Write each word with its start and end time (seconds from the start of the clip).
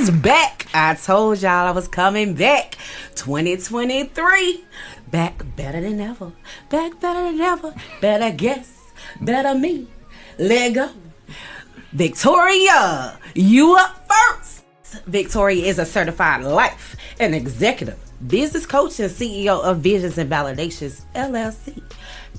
is 0.00 0.10
back. 0.10 0.66
I 0.74 0.94
told 0.94 1.40
y'all 1.40 1.66
I 1.66 1.70
was 1.70 1.88
coming 1.88 2.34
back. 2.34 2.76
2023. 3.14 4.64
Back 5.10 5.42
better 5.56 5.80
than 5.80 6.00
ever. 6.00 6.32
Back 6.68 7.00
better 7.00 7.22
than 7.22 7.40
ever. 7.40 7.74
Better 8.00 8.30
guess. 8.30 8.79
Better 9.20 9.58
me. 9.58 9.86
Let 10.38 10.74
go. 10.74 10.90
Victoria, 11.92 13.18
you 13.34 13.76
up 13.76 14.08
first. 14.08 14.62
Victoria 15.06 15.66
is 15.66 15.78
a 15.78 15.86
certified 15.86 16.44
life 16.44 16.96
and 17.18 17.34
executive 17.34 17.98
business 18.26 18.66
coach 18.66 19.00
and 19.00 19.10
CEO 19.10 19.62
of 19.62 19.78
Visions 19.78 20.18
and 20.18 20.30
Validations 20.30 21.02
LLC. 21.14 21.82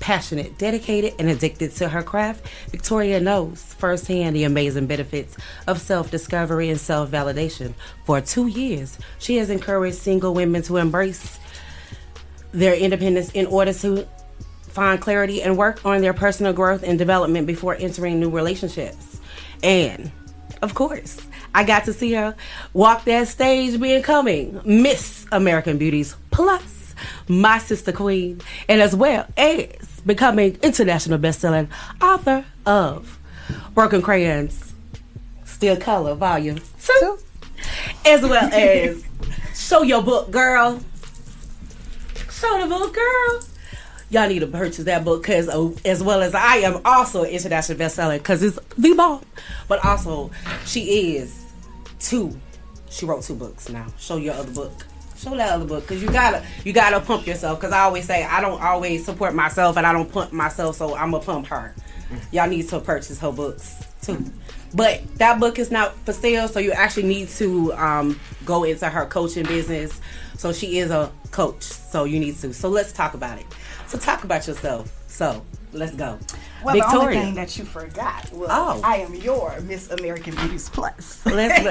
Passionate, 0.00 0.56
dedicated, 0.58 1.14
and 1.18 1.28
addicted 1.28 1.72
to 1.72 1.88
her 1.88 2.02
craft, 2.02 2.46
Victoria 2.70 3.20
knows 3.20 3.74
firsthand 3.74 4.34
the 4.34 4.44
amazing 4.44 4.86
benefits 4.86 5.36
of 5.66 5.80
self 5.80 6.10
discovery 6.10 6.70
and 6.70 6.80
self 6.80 7.10
validation. 7.10 7.74
For 8.04 8.20
two 8.20 8.46
years, 8.46 8.98
she 9.18 9.36
has 9.36 9.50
encouraged 9.50 9.96
single 9.96 10.34
women 10.34 10.62
to 10.62 10.78
embrace 10.78 11.38
their 12.52 12.74
independence 12.74 13.30
in 13.30 13.46
order 13.46 13.72
to 13.72 14.06
find 14.72 15.00
clarity 15.00 15.42
and 15.42 15.56
work 15.56 15.84
on 15.84 16.00
their 16.00 16.14
personal 16.14 16.52
growth 16.52 16.82
and 16.82 16.98
development 16.98 17.46
before 17.46 17.76
entering 17.76 18.20
new 18.20 18.30
relationships. 18.30 19.20
And, 19.62 20.10
of 20.62 20.74
course, 20.74 21.20
I 21.54 21.64
got 21.64 21.84
to 21.84 21.92
see 21.92 22.12
her 22.14 22.34
walk 22.72 23.04
that 23.04 23.28
stage 23.28 23.78
becoming 23.78 24.60
Miss 24.64 25.26
American 25.30 25.78
Beauties 25.78 26.16
Plus 26.30 26.82
my 27.28 27.58
sister 27.58 27.92
queen, 27.92 28.40
and 28.68 28.80
as 28.80 28.94
well 28.94 29.26
as 29.36 29.66
becoming 30.06 30.58
international 30.62 31.18
best-selling 31.18 31.68
author 32.00 32.44
of 32.66 33.18
Broken 33.74 34.02
Crayons, 34.02 34.72
Still 35.44 35.76
Color 35.76 36.14
Volume 36.14 36.60
2, 36.84 37.18
as 38.06 38.22
well 38.22 38.52
as 38.52 39.04
Show 39.54 39.82
Your 39.82 40.02
Book 40.02 40.30
Girl. 40.30 40.80
Show 42.30 42.60
the 42.60 42.66
book 42.66 42.92
girl. 42.92 43.51
Y'all 44.12 44.28
need 44.28 44.40
to 44.40 44.46
purchase 44.46 44.84
that 44.84 45.04
book 45.04 45.22
because, 45.22 45.48
uh, 45.48 45.70
as 45.86 46.02
well 46.02 46.20
as 46.20 46.34
I 46.34 46.56
am 46.56 46.82
also 46.84 47.24
an 47.24 47.30
international 47.30 47.78
bestseller 47.78 48.18
because 48.18 48.42
it's 48.42 48.58
the 48.76 48.92
bomb. 48.92 49.24
But 49.68 49.82
also, 49.86 50.30
she 50.66 51.16
is 51.16 51.46
two. 51.98 52.38
She 52.90 53.06
wrote 53.06 53.22
two 53.22 53.34
books 53.34 53.70
now. 53.70 53.86
Show 53.98 54.18
your 54.18 54.34
other 54.34 54.52
book 54.52 54.84
show 55.22 55.36
that 55.36 55.52
other 55.52 55.64
book 55.64 55.84
because 55.84 56.02
you 56.02 56.10
gotta 56.10 56.44
you 56.64 56.72
gotta 56.72 56.98
pump 56.98 57.26
yourself 57.26 57.60
because 57.60 57.72
i 57.72 57.80
always 57.82 58.04
say 58.04 58.24
i 58.24 58.40
don't 58.40 58.60
always 58.60 59.04
support 59.04 59.34
myself 59.34 59.76
and 59.76 59.86
i 59.86 59.92
don't 59.92 60.10
pump 60.10 60.32
myself 60.32 60.74
so 60.74 60.96
i'm 60.96 61.12
gonna 61.12 61.22
pump 61.22 61.46
her 61.46 61.72
y'all 62.32 62.48
need 62.48 62.68
to 62.68 62.80
purchase 62.80 63.20
her 63.20 63.30
books 63.30 63.84
too 64.02 64.24
but 64.74 65.02
that 65.18 65.38
book 65.38 65.58
is 65.58 65.70
not 65.70 65.94
for 66.04 66.12
sale 66.12 66.48
so 66.48 66.58
you 66.58 66.72
actually 66.72 67.04
need 67.04 67.28
to 67.28 67.72
um, 67.74 68.18
go 68.44 68.64
into 68.64 68.88
her 68.88 69.06
coaching 69.06 69.44
business 69.44 70.00
so 70.36 70.52
she 70.52 70.78
is 70.78 70.90
a 70.90 71.10
coach 71.30 71.62
so 71.62 72.04
you 72.04 72.18
need 72.18 72.36
to 72.36 72.52
so 72.52 72.68
let's 72.68 72.92
talk 72.92 73.14
about 73.14 73.38
it 73.38 73.46
so 73.92 73.98
talk 73.98 74.24
about 74.24 74.46
yourself. 74.46 74.90
So 75.06 75.44
let's 75.74 75.94
go 75.94 76.18
well, 76.64 76.74
Victoria. 76.74 76.98
the 76.98 77.04
only 77.04 77.16
thing 77.16 77.34
that 77.34 77.58
you 77.58 77.64
forgot 77.64 78.32
was 78.32 78.48
oh. 78.50 78.80
I 78.84 78.96
am 78.98 79.14
your 79.14 79.60
Miss 79.62 79.90
American 79.90 80.34
Beauties 80.34 80.68
Plus. 80.68 81.24
Let's 81.26 81.64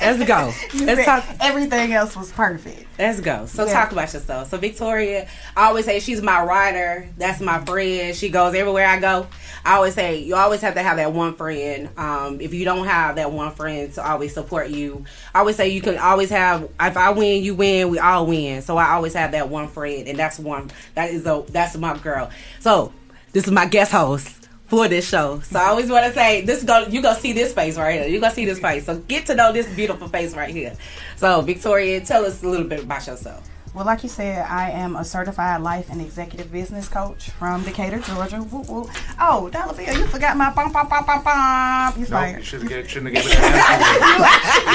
let's 0.00 0.24
go. 0.24 0.52
let's 0.84 1.04
talk. 1.04 1.24
Everything 1.40 1.92
else 1.92 2.16
was 2.16 2.32
perfect. 2.32 2.86
Let's 2.98 3.20
go. 3.20 3.46
So 3.46 3.64
yeah. 3.64 3.72
talk 3.72 3.92
about 3.92 4.12
yourself. 4.12 4.50
So 4.50 4.58
Victoria, 4.58 5.28
I 5.56 5.66
always 5.66 5.84
say 5.84 6.00
she's 6.00 6.22
my 6.22 6.42
rider. 6.42 7.08
That's 7.16 7.40
my 7.40 7.64
friend. 7.64 8.14
She 8.14 8.28
goes 8.28 8.54
everywhere 8.54 8.86
I 8.86 9.00
go. 9.00 9.26
I 9.64 9.74
always 9.74 9.94
say 9.94 10.20
you 10.20 10.34
always 10.34 10.60
have 10.60 10.74
to 10.74 10.82
have 10.82 10.96
that 10.96 11.12
one 11.12 11.34
friend. 11.34 11.90
Um, 11.96 12.40
if 12.40 12.54
you 12.54 12.64
don't 12.64 12.86
have 12.86 13.16
that 13.16 13.32
one 13.32 13.52
friend 13.52 13.92
to 13.94 14.08
always 14.08 14.34
support 14.34 14.70
you, 14.70 15.04
I 15.34 15.40
always 15.40 15.56
say 15.56 15.68
you 15.68 15.80
can 15.80 15.98
always 15.98 16.30
have. 16.30 16.64
If 16.80 16.96
I 16.96 17.10
win, 17.10 17.42
you 17.42 17.54
win. 17.54 17.90
We 17.90 17.98
all 17.98 18.26
win. 18.26 18.62
So 18.62 18.76
I 18.76 18.92
always 18.92 19.14
have 19.14 19.32
that 19.32 19.48
one 19.48 19.68
friend, 19.68 20.08
and 20.08 20.18
that's 20.18 20.38
one. 20.38 20.70
That 20.94 21.10
is 21.10 21.26
a 21.26 21.44
that's 21.48 21.76
my 21.76 21.96
girl. 21.98 22.30
So 22.60 22.92
this 23.32 23.46
is 23.46 23.50
my 23.50 23.66
guest 23.66 23.92
host 23.92 24.48
for 24.66 24.86
this 24.88 25.08
show. 25.08 25.40
So 25.40 25.58
I 25.58 25.68
always 25.68 25.90
want 25.90 26.06
to 26.06 26.12
say 26.12 26.42
this 26.42 26.62
go 26.62 26.86
you 26.86 27.02
gonna 27.02 27.18
see 27.18 27.32
this 27.32 27.52
face 27.52 27.76
right 27.76 28.00
here. 28.00 28.08
You 28.08 28.20
gonna 28.20 28.34
see 28.34 28.44
this 28.44 28.58
face. 28.58 28.86
So 28.86 28.98
get 28.98 29.26
to 29.26 29.34
know 29.34 29.52
this 29.52 29.66
beautiful 29.74 30.08
face 30.08 30.34
right 30.34 30.54
here. 30.54 30.74
So 31.16 31.40
Victoria, 31.40 32.00
tell 32.00 32.24
us 32.24 32.42
a 32.42 32.48
little 32.48 32.66
bit 32.66 32.84
about 32.84 33.06
yourself. 33.06 33.48
Well, 33.74 33.84
like 33.84 34.02
you 34.02 34.08
said, 34.08 34.44
I 34.48 34.70
am 34.70 34.96
a 34.96 35.04
certified 35.04 35.60
life 35.60 35.90
and 35.90 36.00
executive 36.00 36.50
business 36.50 36.88
coach 36.88 37.30
from 37.30 37.62
Decatur, 37.64 38.00
Georgia. 38.00 38.42
Woo, 38.42 38.62
woo. 38.62 38.90
Oh, 39.20 39.48
Dollar 39.50 39.74
Bill, 39.74 39.96
you 39.96 40.06
forgot 40.06 40.36
my 40.36 40.52
bum 40.52 40.72
bum 40.72 40.88
bum 40.88 41.04
bum 41.04 41.22
bum. 41.22 41.94
You 42.00 42.06
nope, 42.08 42.38
you 42.38 42.44
shouldn't, 42.44 42.68
get, 42.68 42.88
shouldn't 42.88 43.14
have 43.14 43.24
given 43.24 43.38
me 43.38 43.48
that 43.48 43.80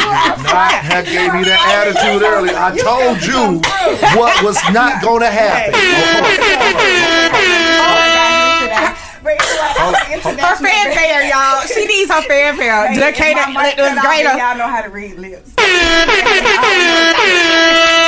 attitude. 0.05 0.43
not 0.45 0.71
have 0.71 1.05
gave 1.05 1.33
me 1.33 1.43
that 1.43 1.61
attitude 1.73 2.21
earlier. 2.21 2.55
I 2.55 2.71
told 2.77 3.21
you 3.25 3.59
what 4.19 4.41
was 4.43 4.57
not 4.71 5.01
going 5.01 5.21
to 5.21 5.31
happen. 5.31 5.73
her 10.43 10.55
fanfare, 10.55 11.23
y'all. 11.27 11.61
She 11.67 11.85
needs 11.85 12.11
her 12.11 12.21
fanfare. 12.21 12.93
Decatur 12.93 13.53
was 13.53 13.99
greater. 14.01 14.37
Y'all 14.37 14.57
know 14.57 14.67
how 14.67 14.81
to 14.81 14.89
read 14.89 15.17
lips. 15.17 15.53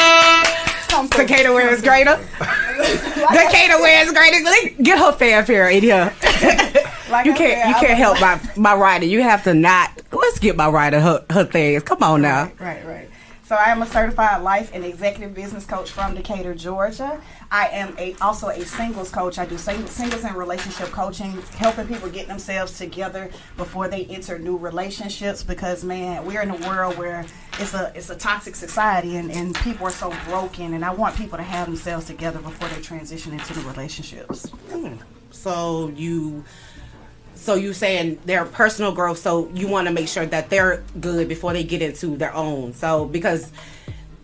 Decatur 1.09 1.53
wears 1.53 1.81
greater. 1.81 2.17
Decatur 2.37 3.79
wears 3.79 4.11
greater. 4.11 4.83
Get 4.83 4.97
her 4.99 5.11
fanfare 5.11 5.69
in 5.69 5.83
here. 5.83 6.13
Like 7.09 7.25
you 7.25 7.33
can't 7.33 7.69
you 7.69 7.75
can't 7.75 7.97
help 7.97 8.19
my 8.19 8.39
my 8.55 8.73
rider. 8.75 9.05
You 9.05 9.21
have 9.21 9.43
to 9.43 9.53
not. 9.53 9.91
Let's 10.11 10.39
get 10.39 10.55
my 10.55 10.69
rider 10.69 10.99
her 10.99 11.25
her 11.29 11.43
things. 11.45 11.83
Come 11.83 12.01
on 12.03 12.21
now. 12.21 12.51
Right, 12.59 12.83
right, 12.83 12.85
right. 12.85 13.09
So 13.45 13.53
I 13.53 13.65
am 13.65 13.83
a 13.83 13.85
certified 13.85 14.41
life 14.41 14.71
and 14.73 14.83
executive 14.83 15.35
business 15.35 15.67
coach 15.67 15.91
from 15.91 16.15
Decatur, 16.15 16.55
Georgia. 16.55 17.21
I 17.51 17.67
am 17.67 17.95
a, 17.99 18.15
also 18.19 18.47
a 18.47 18.65
singles 18.65 19.11
coach. 19.11 19.37
I 19.37 19.45
do 19.45 19.55
sing, 19.55 19.85
singles 19.85 20.23
and 20.23 20.35
relationship 20.35 20.87
coaching, 20.87 21.39
helping 21.51 21.87
people 21.87 22.09
get 22.09 22.27
themselves 22.27 22.75
together 22.75 23.29
before 23.55 23.87
they 23.87 24.05
enter 24.05 24.39
new 24.39 24.57
relationships. 24.57 25.43
Because 25.43 25.83
man, 25.83 26.25
we're 26.25 26.41
in 26.41 26.49
a 26.49 26.67
world 26.67 26.97
where 26.97 27.23
it's 27.59 27.75
a 27.75 27.91
it's 27.93 28.09
a 28.09 28.15
toxic 28.15 28.55
society, 28.55 29.17
and, 29.17 29.29
and 29.29 29.53
people 29.57 29.85
are 29.85 29.91
so 29.91 30.11
broken. 30.25 30.73
And 30.73 30.83
I 30.83 30.89
want 30.89 31.15
people 31.15 31.37
to 31.37 31.43
have 31.43 31.67
themselves 31.67 32.07
together 32.07 32.39
before 32.39 32.67
they 32.69 32.81
transition 32.81 33.31
into 33.31 33.59
new 33.59 33.67
relationships. 33.67 34.49
Hmm. 34.71 34.95
So 35.29 35.89
you 35.89 36.43
so 37.45 37.53
you 37.55 37.73
saying 37.73 38.19
their 38.25 38.43
personal 38.43 38.91
growth 38.91 39.19
so 39.19 39.49
you 39.53 39.67
want 39.67 39.87
to 39.87 39.93
make 39.93 40.07
sure 40.07 40.25
that 40.25 40.49
they're 40.49 40.83
good 40.99 41.27
before 41.27 41.53
they 41.53 41.63
get 41.63 41.81
into 41.81 42.17
their 42.17 42.33
own. 42.33 42.73
So 42.73 43.05
because 43.05 43.51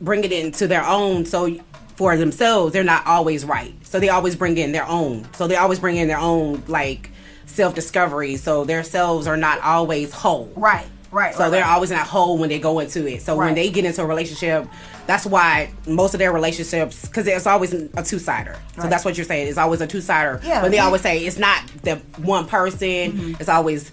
bring 0.02 0.24
it 0.24 0.32
into 0.32 0.68
their 0.68 0.84
own 0.84 1.26
so 1.26 1.56
for 1.96 2.18
themselves 2.18 2.74
they're 2.74 2.84
not 2.84 3.06
always 3.06 3.46
right. 3.46 3.74
So 3.84 4.00
they 4.00 4.10
always 4.10 4.36
bring 4.36 4.58
in 4.58 4.72
their 4.72 4.88
own. 4.88 5.28
So 5.36 5.48
they 5.48 5.56
always 5.56 5.80
bring 5.80 5.98
in 5.98 6.08
their 6.08 6.18
own 6.18 6.64
like 6.68 7.12
self-discovery. 7.46 8.38
So 8.38 8.66
their 8.66 8.84
selves 8.84 9.28
are 9.28 9.38
not 9.38 9.62
always 9.62 10.14
whole. 10.14 10.52
Right 10.56 10.90
right 11.12 11.34
so 11.34 11.42
right, 11.42 11.50
they're 11.50 11.62
right. 11.62 11.72
always 11.72 11.92
not 11.92 12.08
hole 12.08 12.38
when 12.38 12.50
they 12.50 12.60
go 12.60 12.80
into 12.80 13.06
it 13.06 13.22
so 13.22 13.38
right. 13.38 13.48
when 13.48 13.56
they 13.56 13.70
get 13.70 13.86
into 13.86 14.02
a 14.02 14.06
relationship 14.06 14.68
that's 15.08 15.26
why 15.26 15.70
most 15.88 16.14
of 16.14 16.20
their 16.20 16.32
relationships, 16.32 17.06
because 17.06 17.28
it's 17.28 17.46
always 17.48 17.74
a 17.74 18.04
two 18.04 18.20
sider. 18.20 18.58
So 18.80 18.88
that's 18.88 19.04
what 19.04 19.18
you're 19.18 19.26
saying. 19.26 19.48
It's 19.48 19.58
always 19.58 19.82
a 19.82 19.88
two 19.88 20.02
sider. 20.02 20.40
Yeah. 20.44 20.62
When 20.62 20.72
they 20.72 20.80
always 20.80 21.02
say 21.02 21.26
it's 21.26 21.38
not 21.38 21.64
the 21.84 21.98
one 22.18 22.48
person. 22.48 22.88
Mm-hmm. 22.88 23.34
It's 23.40 23.50
always 23.50 23.92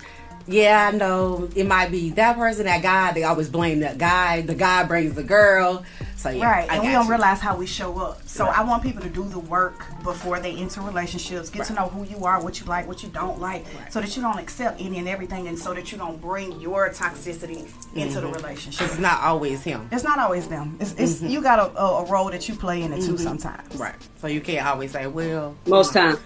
yeah, 0.49 0.91
I 0.93 0.97
know 0.97 1.49
it 1.55 1.67
might 1.67 1.91
be 1.91 2.11
that 2.11 2.37
person, 2.37 2.65
that 2.65 2.83
guy. 2.83 3.13
They 3.13 3.25
always 3.25 3.51
blame 3.51 3.81
that 3.81 3.99
guy. 3.99 4.41
The 4.41 4.55
guy 4.55 4.83
brings 4.85 5.15
the 5.15 5.23
girl. 5.23 5.85
So 6.17 6.31
yeah, 6.31 6.51
right, 6.51 6.69
and 6.69 6.83
we 6.83 6.91
don't 6.91 7.05
you. 7.05 7.11
realize 7.11 7.39
how 7.39 7.57
we 7.57 7.67
show 7.67 7.97
up. 8.01 8.27
So 8.27 8.45
right. 8.45 8.59
I 8.59 8.65
want 8.65 8.83
people 8.83 9.03
to 9.03 9.09
do 9.09 9.25
the 9.25 9.39
work 9.39 9.85
before 10.03 10.41
they 10.41 10.53
enter 10.57 10.81
relationships. 10.81 11.49
Get 11.49 11.61
right. 11.61 11.69
to 11.69 11.75
know 11.75 11.89
who 11.89 12.05
you 12.05 12.25
are, 12.25 12.43
what 12.43 12.59
you 12.59 12.67
like, 12.67 12.89
what 12.89 13.05
you 13.05 13.09
don't 13.11 13.41
like, 13.41 13.65
right. 13.79 13.93
so 13.93 14.01
that 14.01 14.17
you 14.17 14.23
don't 14.23 14.39
accept 14.39 14.81
any 14.81 14.99
and 14.99 15.07
everything, 15.07 15.47
and 15.47 15.57
so 15.57 15.73
that 15.75 15.93
you 15.93 15.99
don't 15.99 16.21
bring 16.21 16.61
your 16.61 16.89
toxicity 16.91 17.63
mm-hmm. 17.67 17.99
into 17.99 18.21
the 18.21 18.27
mm-hmm. 18.27 18.35
relationship. 18.35 18.89
It's 18.89 18.99
not 18.99 19.23
always 19.23 19.63
him. 19.63 19.89
It's 19.93 20.03
not 20.03 20.19
always 20.19 20.49
them. 20.49 20.77
It's, 20.81 20.93
it's 20.95 21.15
mm-hmm. 21.17 21.29
you 21.29 21.41
got 21.41 21.61
a, 21.61 21.79
a, 21.79 22.05
role 22.11 22.31
that 22.31 22.49
you 22.49 22.57
play 22.57 22.83
in 22.83 22.93
it 22.93 23.03
too 23.03 23.13
mm-hmm. 23.13 23.17
sometimes. 23.19 23.77
Right. 23.77 23.95
So 24.17 24.27
you 24.27 24.41
can't 24.41 24.67
always 24.67 24.91
say, 24.91 25.07
well, 25.07 25.57
most 25.67 25.93
times. 25.93 26.19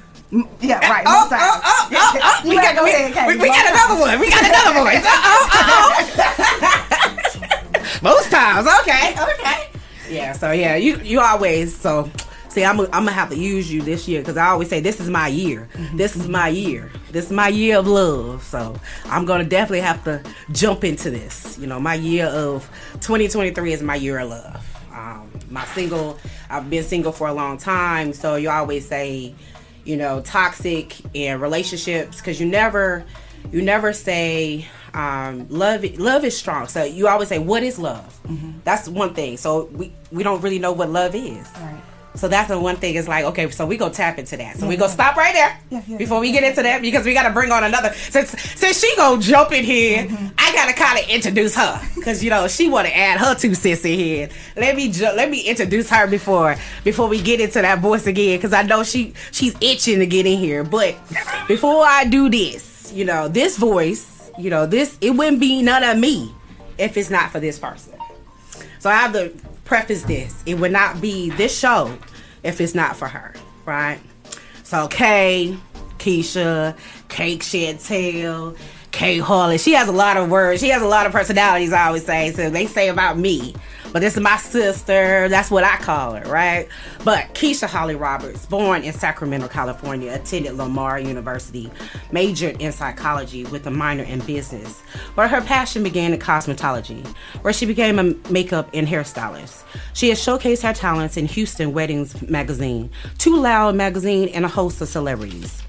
Yeah, 0.61 0.79
right. 0.89 1.05
Oh, 1.07 1.29
oh, 1.31 1.37
oh, 1.37 1.61
oh, 1.63 1.89
oh, 1.93 2.19
oh. 2.23 2.49
We, 2.49 2.57
got, 2.57 2.75
go 2.75 2.85
we, 2.85 2.91
ahead, 2.91 3.27
we, 3.29 3.37
we 3.37 3.49
got 3.49 3.71
another 3.71 4.01
one. 4.01 4.19
We 4.19 4.31
got 4.31 4.45
another 4.45 4.81
one. 4.81 4.97
oh, 5.05 5.49
oh, 5.53 5.93
oh. 7.75 7.99
Most 8.03 8.31
times. 8.31 8.67
Okay. 8.81 9.15
Okay. 9.35 9.69
Yeah. 10.09 10.33
So 10.33 10.53
yeah, 10.53 10.77
you 10.77 10.97
you 11.03 11.21
always 11.21 11.79
so 11.79 12.11
See, 12.53 12.67
I'm, 12.67 12.79
I'm 12.81 12.89
gonna 12.91 13.13
have 13.13 13.31
to 13.31 13.39
use 13.39 13.73
you 13.73 13.81
this 13.81 14.07
year 14.07 14.21
because 14.21 14.37
I 14.37 14.49
always 14.49 14.69
say 14.69 14.81
this 14.81 15.01
is 15.01 15.09
my 15.09 15.27
year. 15.27 15.71
Mm-hmm. 15.73 15.97
This 15.97 16.17
is 16.17 16.29
my 16.29 16.49
year. 16.49 16.91
This 17.11 17.27
is 17.27 17.33
my 17.33 17.49
year 17.49 17.79
of 17.79 17.87
love. 17.87 18.43
So 18.43 18.79
I'm 19.07 19.25
gonna 19.25 19.45
definitely 19.45 19.81
have 19.81 20.05
to 20.05 20.23
jump 20.51 20.85
into 20.85 21.09
this. 21.11 21.59
You 21.59 21.67
know, 21.67 21.81
my 21.81 21.95
year 21.95 22.27
of 22.27 22.69
2023 23.01 23.73
is 23.73 23.83
my 23.83 23.95
year 23.95 24.19
of 24.19 24.29
love. 24.29 24.85
Um, 24.93 25.31
my 25.49 25.65
single, 25.69 26.19
I've 26.51 26.69
been 26.69 26.85
single 26.85 27.13
for 27.13 27.27
a 27.27 27.33
long 27.33 27.57
time. 27.57 28.13
So 28.13 28.37
you 28.37 28.51
always 28.51 28.87
say, 28.87 29.35
you 29.85 29.97
know, 29.97 30.21
toxic 30.21 30.97
and 31.15 31.41
relationships 31.41 32.19
because 32.19 32.41
you 32.41 32.47
never, 32.47 33.05
you 33.51 33.63
never 33.63 33.93
say 33.93 34.67
um, 34.95 35.47
love. 35.49 35.85
Love 35.99 36.25
is 36.25 36.37
strong. 36.37 36.69
So 36.69 36.85
you 36.85 37.09
always 37.09 37.29
say, 37.29 37.39
what 37.39 37.63
is 37.63 37.79
love? 37.79 38.21
That's 38.65 38.89
one 38.89 39.15
thing. 39.15 39.37
So 39.37 39.65
we 39.67 39.93
we 40.11 40.23
don't 40.23 40.41
really 40.41 40.59
know 40.59 40.73
what 40.73 40.91
love 40.91 41.15
is. 41.15 41.49
Right. 41.57 41.83
So 42.15 42.29
that's 42.29 42.49
the 42.49 42.59
one 42.59 42.77
thing 42.77 42.95
is 42.97 43.09
like, 43.09 43.25
okay, 43.25 43.49
so 43.51 43.67
we 43.67 43.77
gonna 43.77 43.95
tap 43.95 44.19
into 44.19 44.37
that. 44.37 44.57
So 44.57 44.69
we 44.69 44.77
gonna 44.77 44.93
stop 44.93 45.17
right 45.17 45.33
there 45.33 45.59
Yeah, 45.71 45.83
yeah, 45.87 45.97
before 45.97 46.21
we 46.21 46.31
get 46.31 46.45
into 46.45 46.63
that 46.63 46.83
because 46.83 47.07
we 47.07 47.15
gotta 47.15 47.33
bring 47.33 47.51
on 47.51 47.65
another. 47.65 47.93
Since 47.95 48.39
since 48.41 48.81
she 48.81 48.95
gonna 48.97 49.21
jump 49.21 49.53
in 49.53 49.65
here, 49.65 50.05
mm-hmm. 50.05 50.27
I 50.37 50.53
gotta 50.53 50.75
kind 50.75 50.99
of 50.99 51.09
introduce 51.09 51.55
her 51.57 51.81
because 51.95 52.23
you 52.23 52.29
know 52.29 52.49
she 52.49 52.69
wanna 52.69 52.91
add 52.91 53.19
her 53.19 53.35
two 53.35 53.55
cents 53.55 53.85
in 53.85 53.99
here. 53.99 54.29
Let 54.57 54.77
me 54.77 54.91
ju- 54.91 55.13
let 55.15 55.31
me 55.31 55.41
introduce 55.41 55.89
her 55.89 56.07
before 56.07 56.57
before 56.85 57.09
we 57.09 57.21
get 57.23 57.41
into 57.41 57.63
that 57.63 57.79
voice 57.79 58.07
again 58.07 58.39
because 58.39 58.53
I 58.53 58.63
know 58.63 58.85
she 58.85 59.15
she's 59.31 59.57
itching 59.61 59.99
to 60.01 60.07
get 60.07 60.27
in 60.27 60.39
here. 60.39 60.65
But 60.65 60.97
before 61.49 61.85
I 61.85 62.05
do 62.05 62.29
this, 62.29 62.93
you 62.93 63.07
know, 63.07 63.29
this 63.29 63.57
voice, 63.57 64.31
you 64.39 64.51
know, 64.51 64.67
this 64.67 64.99
it 65.01 65.11
wouldn't 65.11 65.41
be 65.41 65.63
none 65.63 65.83
of 65.83 65.99
me 65.99 66.35
if 66.77 66.97
it's 66.99 67.11
not 67.11 67.31
for 67.31 67.41
this 67.41 67.59
person. 67.59 67.95
So 68.81 68.91
I 68.91 68.95
have 68.95 69.13
to 69.15 69.33
preface 69.65 70.03
this. 70.05 70.43
It 70.47 70.55
would 70.55 70.73
not 70.73 71.01
be 71.01 71.31
this 71.31 71.57
show 71.57 71.97
if 72.43 72.61
it's 72.61 72.75
not 72.75 72.97
for 72.97 73.09
her, 73.09 73.35
right? 73.65 73.99
So 74.63 74.89
Kay, 74.89 75.57
Keisha, 75.99 76.77
Cake 77.09 77.41
Chantel, 77.41 78.57
Kay 78.91 79.19
Harley. 79.19 79.59
She 79.59 79.73
has 79.73 79.89
a 79.89 79.93
lot 79.93 80.17
of 80.17 80.31
words. 80.31 80.61
She 80.61 80.69
has 80.71 80.83
a 80.83 80.87
lot 80.87 81.07
of 81.07 81.13
personalities, 81.13 81.73
I 81.73 81.87
always 81.87 82.05
say. 82.05 82.33
So 82.33 82.51
they 82.51 82.67
say 82.67 82.89
about 82.89 83.19
me. 83.19 83.55
But 83.93 84.01
this 84.01 84.17
is 84.17 84.23
my 84.23 84.39
sister. 84.39 85.29
That's 85.29 85.51
what 85.51 85.65
I 85.65 85.77
call 85.77 86.15
her, 86.15 86.25
right? 86.31 86.67
But 87.05 87.35
Keisha 87.35 87.69
Holly 87.69 87.95
Roberts, 87.95 88.47
born 88.47 88.83
in 88.83 88.93
Sacramento, 88.95 89.49
California, 89.49 90.13
attended 90.13 90.55
Lamar 90.55 90.99
University, 90.99 91.71
majored 92.11 92.61
in 92.61 92.73
psychology 92.73 93.45
with 93.45 93.67
a 93.67 93.71
minor 93.71 94.05
in 94.05 94.21
business. 94.21 94.83
But 95.15 95.31
her 95.31 95.43
passion 95.43 95.83
began 95.83 96.15
in 96.15 96.21
cosmetology, 96.21 97.07
where 97.43 97.53
she 97.53 97.67
became 97.67 97.99
a 97.99 98.15
makeup 98.31 98.71
and 98.73 98.89
hairstylist. 98.89 99.63
She 99.93 100.09
has 100.09 100.19
showcased 100.19 100.63
her 100.63 100.73
talents 100.73 101.19
in 101.19 101.27
Houston 101.27 101.75
Weddings 101.75 102.23
magazine, 102.23 102.91
Too 103.19 103.37
Loud 103.37 103.75
magazine, 103.75 104.31
and 104.31 104.47
a 104.47 104.49
host 104.49 104.81
of 104.81 104.89
celebrities. 104.89 105.63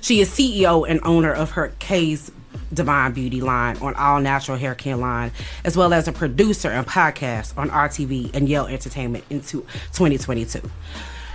She 0.00 0.20
is 0.20 0.30
CEO 0.30 0.88
and 0.88 1.00
owner 1.04 1.32
of 1.32 1.50
her 1.52 1.72
K's 1.78 2.32
Divine 2.72 3.12
Beauty 3.12 3.40
line 3.40 3.76
on 3.78 3.94
All 3.94 4.20
Natural 4.20 4.56
Hair 4.56 4.74
Care 4.76 4.96
line, 4.96 5.32
as 5.64 5.76
well 5.76 5.92
as 5.92 6.08
a 6.08 6.12
producer 6.12 6.68
and 6.68 6.86
podcast 6.86 7.56
on 7.56 7.70
RTV 7.70 8.34
and 8.34 8.48
Yale 8.48 8.66
Entertainment 8.66 9.24
into 9.30 9.60
2022. 9.92 10.60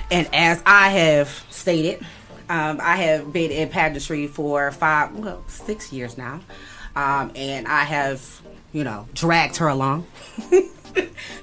And 0.10 0.30
as 0.34 0.62
I 0.66 0.90
have 0.90 1.30
stated, 1.50 2.06
um, 2.50 2.80
I 2.82 2.96
have 2.98 3.34
been 3.34 3.52
in 3.52 3.70
pageantry 3.70 4.28
for 4.28 4.72
five, 4.72 5.14
well, 5.16 5.44
six 5.48 5.92
years 5.92 6.18
now. 6.18 6.40
Um, 6.96 7.32
and 7.36 7.68
I 7.68 7.84
have, 7.84 8.42
you 8.72 8.84
know, 8.84 9.08
dragged 9.14 9.58
her 9.58 9.68
along 9.68 10.08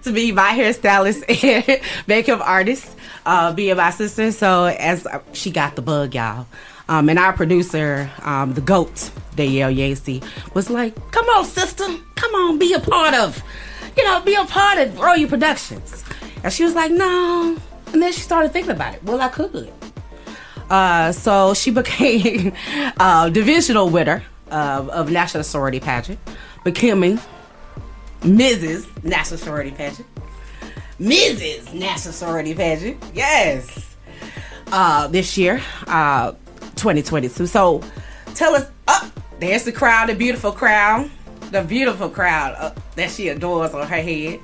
to 0.03 0.13
be 0.13 0.33
my 0.33 0.51
hairstylist 0.51 1.25
and 1.45 1.81
makeup 2.07 2.41
artist, 2.41 2.91
uh, 3.27 3.53
being 3.53 3.77
my 3.77 3.91
sister. 3.91 4.33
So 4.33 4.65
as 4.65 5.07
she 5.33 5.51
got 5.51 5.77
the 5.77 5.83
bug, 5.83 6.15
y'all. 6.15 6.47
Um, 6.89 7.09
and 7.09 7.19
our 7.19 7.33
producer, 7.33 8.11
um, 8.23 8.55
the 8.55 8.61
GOAT, 8.61 9.11
Danielle 9.37 9.73
Yacy, 9.73 10.23
was 10.55 10.69
like, 10.69 10.95
come 11.13 11.27
on, 11.27 11.45
sister, 11.45 11.87
come 12.15 12.35
on, 12.35 12.59
be 12.59 12.73
a 12.75 12.81
part 12.81 13.15
of, 13.15 13.43
you 13.97 14.05
know, 14.05 14.21
be 14.21 14.35
a 14.35 14.45
part 14.45 14.79
of 14.79 14.99
Royal 14.99 15.29
Productions. 15.29 16.05
And 16.43 16.53
she 16.53 16.63
was 16.63 16.75
like, 16.75 16.91
no. 16.93 17.57
And 17.93 18.03
then 18.03 18.13
she 18.13 18.21
started 18.21 18.53
thinking 18.53 18.73
about 18.73 18.95
it. 18.95 19.03
Well, 19.05 19.21
I 19.21 19.29
could. 19.29 19.73
Uh, 20.69 21.13
so 21.13 21.55
she 21.55 21.71
became 21.83 22.53
uh, 22.99 23.31
divisional 23.31 23.89
winner 23.89 24.23
of, 24.51 24.89
of 24.91 25.11
National 25.11 25.43
Sorority 25.43 25.81
Pageant, 25.81 26.19
becoming 26.65 27.19
Mrs. 28.21 29.05
National 29.05 29.39
Sorority 29.39 29.71
Pageant. 29.71 30.07
Mrs. 31.01 31.73
National 31.75 32.13
Sorority 32.13 32.55
Pageant. 32.55 33.03
Yes. 33.15 33.97
Uh, 34.73 35.07
this 35.09 35.37
year, 35.37 35.61
uh, 35.87 36.33
2022. 36.75 37.47
So 37.47 37.83
tell 38.35 38.55
us, 38.55 38.65
up 38.89 39.03
oh, 39.05 39.13
there's 39.41 39.65
the 39.65 39.73
crowd, 39.73 40.09
the 40.09 40.15
beautiful 40.15 40.53
crowd, 40.53 41.11
the 41.51 41.63
beautiful 41.63 42.09
crowd 42.09 42.55
uh, 42.59 42.73
that 42.97 43.11
she 43.11 43.29
adores 43.29 43.73
on 43.73 43.87
her 43.87 44.01
head. 44.01 44.41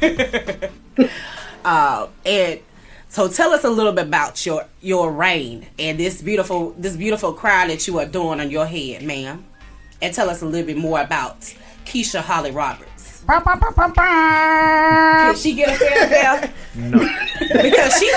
uh, 1.64 2.06
and 2.24 2.60
so 3.08 3.28
tell 3.28 3.52
us 3.52 3.64
a 3.64 3.70
little 3.70 3.92
bit 3.92 4.06
about 4.06 4.44
your 4.44 4.66
your 4.80 5.12
reign 5.12 5.66
and 5.78 5.98
this 5.98 6.20
beautiful 6.20 6.70
this 6.78 6.96
beautiful 6.96 7.32
crown 7.32 7.68
that 7.68 7.86
you 7.86 7.98
are 7.98 8.06
doing 8.06 8.40
on 8.40 8.50
your 8.50 8.66
head, 8.66 9.02
ma'am. 9.02 9.44
And 10.02 10.12
tell 10.12 10.28
us 10.28 10.42
a 10.42 10.46
little 10.46 10.66
bit 10.66 10.76
more 10.76 11.00
about 11.00 11.40
Keisha 11.84 12.20
Holly 12.20 12.50
Roberts. 12.50 12.93
Bah, 13.26 13.40
bah, 13.44 13.56
bah, 13.58 13.70
bah, 13.74 13.88
bah. 13.96 15.32
Did 15.32 15.38
she 15.40 15.54
get 15.54 15.68
a 15.70 15.76
fair 15.78 16.08
bell? 16.10 16.50
No. 16.76 16.98
because 17.62 17.96
she 17.98 18.10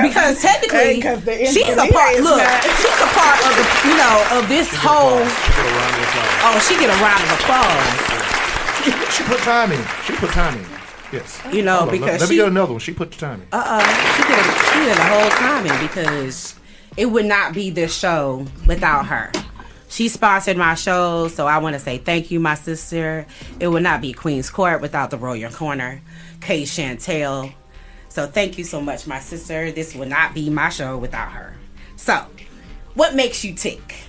because 0.00 0.40
technically 0.40 0.78
Hey, 0.78 1.00
'cause 1.00 1.20
she's 1.52 1.68
a 1.76 1.86
part. 1.92 2.16
Look, 2.20 2.38
not- 2.38 2.62
she's 2.64 3.00
a 3.02 3.10
part 3.12 3.38
of 3.44 3.52
the 3.52 3.64
you 3.88 3.96
know 3.98 4.16
of 4.38 4.48
this 4.48 4.68
whole. 4.74 5.18
Get 5.20 5.60
a 5.60 5.72
round 5.76 5.94
of 5.96 6.02
applause. 6.08 6.40
Oh, 6.46 6.58
she 6.66 6.74
get 6.78 6.88
a 6.88 6.98
round 7.02 7.22
of 7.22 7.32
applause. 7.36 9.14
She 9.14 9.22
put 9.24 9.38
time 9.40 9.72
in. 9.72 9.82
She 10.06 10.12
put 10.14 10.30
time 10.30 10.56
in. 10.56 10.66
Yes. 11.12 11.40
You 11.52 11.62
know 11.62 11.76
Hold 11.78 11.88
on, 11.88 11.94
because 11.98 12.06
let, 12.12 12.20
let 12.20 12.28
she 12.28 12.34
me 12.34 12.36
get 12.36 12.48
another 12.48 12.72
one. 12.72 12.80
She 12.80 12.92
put 12.92 13.10
the 13.12 13.18
time 13.18 13.40
in. 13.42 13.48
uh 13.52 13.56
uh 13.56 14.14
she 14.16 14.22
did 14.22 14.38
a, 14.38 14.42
she 14.72 14.78
did 14.86 14.96
a 14.96 15.04
whole 15.04 15.30
timing 15.30 15.78
because 15.86 16.54
it 16.96 17.06
would 17.06 17.26
not 17.26 17.52
be 17.54 17.70
this 17.70 17.94
show 17.96 18.46
without 18.66 19.06
her. 19.06 19.30
She 19.88 20.08
sponsored 20.08 20.56
my 20.56 20.74
show, 20.74 21.28
so 21.28 21.46
I 21.46 21.58
want 21.58 21.74
to 21.74 21.80
say 21.80 21.98
thank 21.98 22.30
you, 22.30 22.40
my 22.40 22.54
sister. 22.54 23.26
It 23.60 23.68
would 23.68 23.82
not 23.82 24.00
be 24.00 24.12
Queen's 24.12 24.50
Court 24.50 24.80
without 24.80 25.10
the 25.10 25.16
Royal 25.16 25.50
Corner, 25.50 26.02
Kay 26.40 26.62
Chantel. 26.62 27.52
So 28.08 28.26
thank 28.26 28.58
you 28.58 28.64
so 28.64 28.80
much, 28.80 29.06
my 29.06 29.20
sister. 29.20 29.70
This 29.70 29.94
would 29.94 30.08
not 30.08 30.34
be 30.34 30.50
my 30.50 30.70
show 30.70 30.96
without 30.96 31.32
her. 31.32 31.54
So, 31.96 32.26
what 32.94 33.14
makes 33.14 33.44
you 33.44 33.54
tick? 33.54 34.06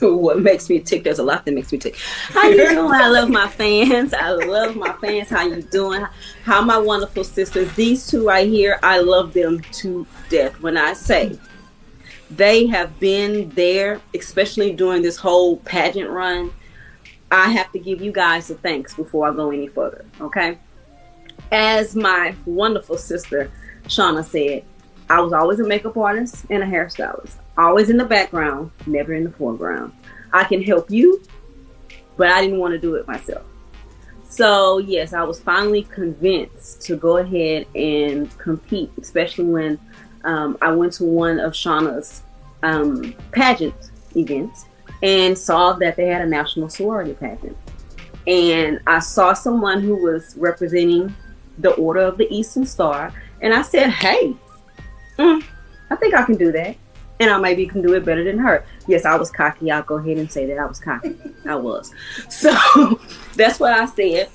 what 0.00 0.40
makes 0.40 0.68
me 0.68 0.80
tick. 0.80 1.04
There's 1.04 1.18
a 1.18 1.22
lot 1.22 1.44
that 1.44 1.54
makes 1.54 1.72
me 1.72 1.78
tick. 1.78 1.96
How 2.28 2.48
you 2.48 2.56
doing? 2.56 2.92
I 2.92 3.08
love 3.08 3.30
my 3.30 3.48
fans. 3.48 4.12
I 4.12 4.30
love 4.30 4.76
my 4.76 4.92
fans. 4.94 5.30
How 5.30 5.46
you 5.46 5.62
doing? 5.62 6.04
How 6.42 6.62
my 6.62 6.78
wonderful 6.78 7.24
sisters. 7.24 7.72
These 7.74 8.06
two 8.06 8.26
right 8.26 8.48
here, 8.48 8.78
I 8.82 8.98
love 8.98 9.32
them 9.32 9.60
to 9.72 10.06
death. 10.28 10.60
When 10.60 10.76
I 10.76 10.92
say 10.94 11.38
they 12.36 12.66
have 12.66 12.98
been 13.00 13.48
there, 13.50 14.00
especially 14.14 14.72
during 14.72 15.02
this 15.02 15.16
whole 15.16 15.58
pageant 15.58 16.10
run, 16.10 16.52
I 17.30 17.50
have 17.50 17.72
to 17.72 17.78
give 17.78 18.00
you 18.00 18.12
guys 18.12 18.50
a 18.50 18.54
thanks 18.54 18.94
before 18.94 19.28
I 19.28 19.34
go 19.34 19.50
any 19.50 19.66
further. 19.66 20.04
Okay. 20.20 20.58
As 21.50 21.96
my 21.96 22.34
wonderful 22.46 22.96
sister 22.96 23.50
Shauna 23.84 24.24
said, 24.24 24.64
I 25.10 25.20
was 25.20 25.32
always 25.32 25.60
a 25.60 25.64
makeup 25.64 25.96
artist 25.96 26.46
and 26.48 26.62
a 26.62 26.66
hairstylist. 26.66 27.34
Always 27.58 27.90
in 27.90 27.96
the 27.96 28.04
background, 28.04 28.70
never 28.86 29.12
in 29.12 29.24
the 29.24 29.30
foreground. 29.30 29.92
I 30.32 30.44
can 30.44 30.62
help 30.62 30.90
you, 30.90 31.22
but 32.16 32.28
I 32.28 32.40
didn't 32.40 32.58
want 32.58 32.72
to 32.72 32.78
do 32.78 32.94
it 32.94 33.06
myself. 33.06 33.44
So, 34.28 34.78
yes, 34.78 35.12
I 35.12 35.22
was 35.22 35.38
finally 35.38 35.82
convinced 35.84 36.82
to 36.82 36.96
go 36.96 37.18
ahead 37.18 37.66
and 37.76 38.36
compete, 38.38 38.90
especially 38.98 39.44
when 39.44 39.78
um, 40.24 40.58
I 40.60 40.72
went 40.72 40.94
to 40.94 41.04
one 41.04 41.38
of 41.38 41.52
Shauna's 41.52 42.23
um, 42.64 43.14
pageant 43.30 43.74
events 44.16 44.66
and 45.02 45.36
saw 45.36 45.74
that 45.74 45.96
they 45.96 46.06
had 46.06 46.22
a 46.22 46.26
national 46.26 46.68
sorority 46.68 47.12
pageant. 47.12 47.56
And 48.26 48.80
I 48.86 49.00
saw 49.00 49.34
someone 49.34 49.82
who 49.82 49.96
was 49.96 50.34
representing 50.36 51.14
the 51.58 51.72
Order 51.74 52.00
of 52.00 52.16
the 52.16 52.26
Eastern 52.34 52.64
Star, 52.64 53.12
and 53.42 53.52
I 53.52 53.62
said, 53.62 53.90
Hey, 53.90 54.34
mm, 55.18 55.44
I 55.90 55.96
think 55.96 56.14
I 56.14 56.24
can 56.24 56.36
do 56.36 56.50
that. 56.52 56.76
And 57.20 57.30
I 57.30 57.38
maybe 57.38 57.66
can 57.66 57.80
do 57.80 57.94
it 57.94 58.04
better 58.04 58.24
than 58.24 58.38
her. 58.38 58.64
Yes, 58.88 59.04
I 59.04 59.14
was 59.16 59.30
cocky. 59.30 59.70
I'll 59.70 59.84
go 59.84 59.98
ahead 59.98 60.16
and 60.16 60.30
say 60.30 60.46
that 60.46 60.58
I 60.58 60.66
was 60.66 60.80
cocky. 60.80 61.16
I 61.46 61.54
was. 61.54 61.92
So 62.28 62.50
that's 63.36 63.60
what 63.60 63.72
I 63.72 63.86
said. 63.86 64.30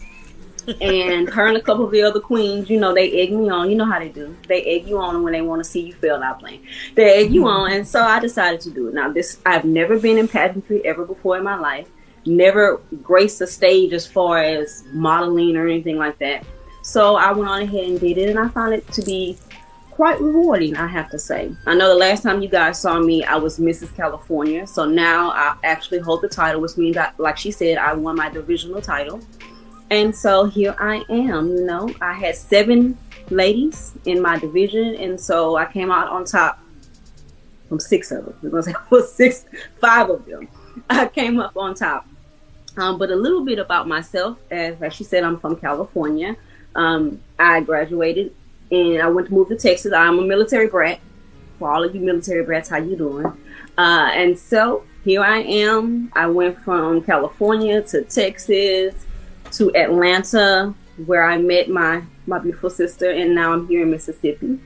And 0.82 1.30
her 1.30 1.48
and 1.48 1.58
a 1.58 1.62
couple 1.62 1.86
of 1.86 1.92
the 1.92 2.02
other 2.02 2.20
queens, 2.20 2.70
you 2.70 2.80
know, 2.80 2.94
they 2.94 3.12
egg 3.22 3.32
me 3.32 3.50
on. 3.50 3.70
You 3.70 3.76
know 3.76 3.86
how 3.86 4.00
they 4.00 4.10
do. 4.10 4.36
They 4.48 4.64
egg 4.64 4.88
you 4.88 5.00
on 5.00 5.24
when 5.24 5.34
they 5.34 5.42
want 5.42 5.64
to 5.64 5.70
see 5.70 5.82
you 5.82 5.94
fail 5.94 6.16
out 6.18 6.40
playing. 6.40 6.66
They 6.96 7.24
egg 7.24 7.32
you 7.32 7.42
mm-hmm. 7.42 7.62
on. 7.62 7.72
And 7.72 7.88
so 7.88 8.02
I 8.02 8.20
decided 8.20 8.62
to 8.62 8.72
do 8.72 8.88
it. 8.88 8.94
Now, 8.94 9.12
this, 9.12 9.40
I've 9.46 9.66
never 9.66 10.00
been 10.00 10.18
in 10.18 10.28
pageantry 10.28 10.86
ever 10.86 11.06
before 11.06 11.38
in 11.38 11.44
my 11.44 11.56
life. 11.56 11.90
Never 12.26 12.82
graced 13.02 13.42
a 13.42 13.48
stage 13.48 13.94
as 13.94 14.06
far 14.06 14.42
as 14.42 14.84
modeling 14.92 15.56
or 15.56 15.68
anything 15.68 15.98
like 15.98 16.20
that. 16.20 16.46
So 16.82 17.16
I 17.16 17.32
went 17.32 17.50
on 17.50 17.62
ahead 17.62 17.86
and 17.86 18.00
did 18.00 18.18
it. 18.18 18.30
And 18.30 18.40
I 18.40 18.48
found 18.50 18.74
it 18.74 18.88
to 18.94 19.02
be 19.02 19.38
quite 20.00 20.22
rewarding, 20.22 20.78
I 20.78 20.88
have 20.88 21.10
to 21.10 21.20
say. 21.20 21.52
I 21.66 21.76
know 21.76 21.90
the 21.90 21.96
last 21.96 22.24
time 22.24 22.42
you 22.42 22.48
guys 22.48 22.80
saw 22.80 23.02
me, 23.02 23.22
I 23.26 23.36
was 23.36 23.60
Mrs. 23.60 23.94
California. 23.94 24.66
So 24.66 24.86
now 24.86 25.32
I 25.32 25.58
actually 25.66 26.00
hold 26.00 26.22
the 26.22 26.30
title, 26.30 26.62
which 26.62 26.78
means 26.78 26.96
that, 26.96 27.20
like 27.20 27.38
she 27.38 27.52
said, 27.52 27.78
I 27.78 27.94
won 27.94 28.16
my 28.16 28.30
divisional 28.30 28.82
title. 28.82 29.20
And 29.92 30.16
so 30.16 30.46
here 30.46 30.76
I 30.80 31.04
am, 31.10 31.50
you 31.50 31.66
know. 31.66 31.90
I 32.00 32.14
had 32.14 32.36
seven 32.36 32.98
ladies 33.30 33.94
in 34.06 34.22
my 34.22 34.38
division, 34.38 34.96
and 34.96 35.20
so 35.20 35.56
I 35.56 35.66
came 35.66 35.92
out 35.92 36.10
on 36.10 36.26
top 36.26 36.60
from 37.68 37.80
six 37.80 38.12
of 38.12 38.26
them. 38.26 38.36
We're 38.42 38.50
gonna 38.50 38.64
say 38.64 38.74
for 38.90 39.02
six, 39.02 39.46
five 39.82 40.10
of 40.10 40.26
them. 40.26 40.48
I 40.90 41.08
came 41.08 41.40
up 41.40 41.58
on 41.58 41.76
top. 41.76 42.08
Um, 42.78 42.98
but 42.98 43.10
a 43.10 43.16
little 43.16 43.44
bit 43.44 43.60
about 43.60 43.88
myself, 43.88 44.40
as, 44.52 44.82
as 44.82 44.94
she 44.94 45.04
said, 45.04 45.24
I'm 45.24 45.38
from 45.38 45.56
California. 45.56 46.36
Um, 46.76 47.20
I 47.38 47.62
graduated 47.62 48.34
and 48.72 49.02
I 49.02 49.10
went 49.10 49.28
to 49.28 49.34
move 49.34 49.50
to 49.50 49.58
Texas. 49.58 49.92
I'm 49.92 50.20
a 50.20 50.22
military 50.22 50.68
brat. 50.68 51.00
For 51.58 51.70
all 51.70 51.84
of 51.84 51.94
you 51.94 52.00
military 52.00 52.46
brats, 52.46 52.70
how 52.70 52.78
you 52.78 52.96
doing? 52.96 53.26
Uh, 53.78 54.12
and 54.14 54.38
so 54.38 54.86
here 55.04 55.22
I 55.22 55.40
am. 55.40 56.10
I 56.16 56.28
went 56.28 56.58
from 56.60 57.02
California 57.02 57.82
to 57.82 58.04
Texas 58.04 59.06
to 59.54 59.76
Atlanta, 59.76 60.74
where 61.06 61.24
I 61.24 61.38
met 61.38 61.70
my 61.70 62.04
my 62.28 62.40
beautiful 62.40 62.70
sister, 62.70 63.10
and 63.10 63.34
now 63.34 63.54
I'm 63.54 63.68
here 63.68 63.82
in 63.84 63.92
Mississippi. 63.92 64.60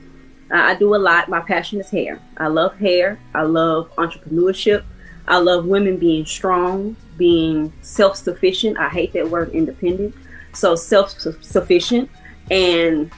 Uh, 0.50 0.56
I 0.56 0.74
do 0.74 0.94
a 0.94 0.96
lot. 0.96 1.28
My 1.28 1.40
passion 1.40 1.80
is 1.80 1.90
hair. 1.90 2.20
I 2.36 2.48
love 2.48 2.76
hair. 2.76 3.18
I 3.34 3.42
love 3.42 3.90
entrepreneurship. 3.96 4.84
I 5.26 5.38
love 5.38 5.64
women 5.64 5.96
being 5.96 6.26
strong, 6.26 6.96
being 7.16 7.72
self 7.80 8.16
sufficient. 8.16 8.78
I 8.78 8.88
hate 8.88 9.12
that 9.14 9.28
word 9.28 9.50
independent. 9.50 10.14
So 10.52 10.76
self 10.76 11.10
sufficient 11.10 12.10
and 12.50 13.10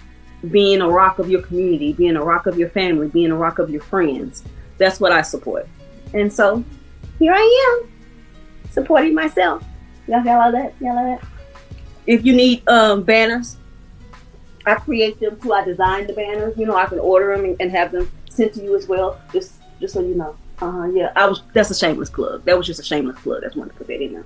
being 0.50 0.80
a 0.80 0.88
rock 0.88 1.18
of 1.18 1.28
your 1.28 1.42
community, 1.42 1.92
being 1.92 2.16
a 2.16 2.22
rock 2.22 2.46
of 2.46 2.58
your 2.58 2.70
family, 2.70 3.08
being 3.08 3.32
a 3.32 3.36
rock 3.36 3.58
of 3.58 3.70
your 3.70 3.82
friends. 3.82 4.44
That's 4.78 5.00
what 5.00 5.12
I 5.12 5.22
support. 5.22 5.68
And 6.14 6.32
so 6.32 6.64
here 7.18 7.32
I 7.34 7.80
am, 7.82 7.90
supporting 8.70 9.14
myself. 9.14 9.64
Y'all 10.06 10.22
got 10.22 10.46
all 10.46 10.52
that? 10.52 10.74
Y'all 10.80 10.96
all 10.96 11.16
that? 11.16 11.35
If 12.06 12.24
you 12.24 12.34
need 12.34 12.66
um, 12.68 13.02
banners, 13.02 13.56
I 14.64 14.74
create 14.74 15.20
them 15.20 15.38
too. 15.40 15.52
I 15.52 15.64
design 15.64 16.06
the 16.06 16.12
banners. 16.12 16.56
You 16.56 16.66
know, 16.66 16.76
I 16.76 16.86
can 16.86 16.98
order 16.98 17.36
them 17.36 17.56
and 17.60 17.70
have 17.70 17.92
them 17.92 18.10
sent 18.30 18.54
to 18.54 18.62
you 18.62 18.76
as 18.76 18.86
well. 18.86 19.20
Just, 19.32 19.54
just 19.80 19.94
so 19.94 20.00
you 20.00 20.14
know. 20.14 20.36
Uh 20.60 20.70
huh. 20.70 20.84
Yeah, 20.86 21.12
I 21.14 21.26
was. 21.26 21.42
That's 21.52 21.70
a 21.70 21.74
shameless 21.74 22.10
plug. 22.10 22.44
That 22.44 22.56
was 22.56 22.66
just 22.66 22.80
a 22.80 22.82
shameless 22.82 23.20
plug. 23.20 23.42
That's 23.42 23.56
one 23.56 23.68
to 23.68 23.74
put 23.74 23.88
that 23.88 24.02
in 24.02 24.14
there. 24.14 24.24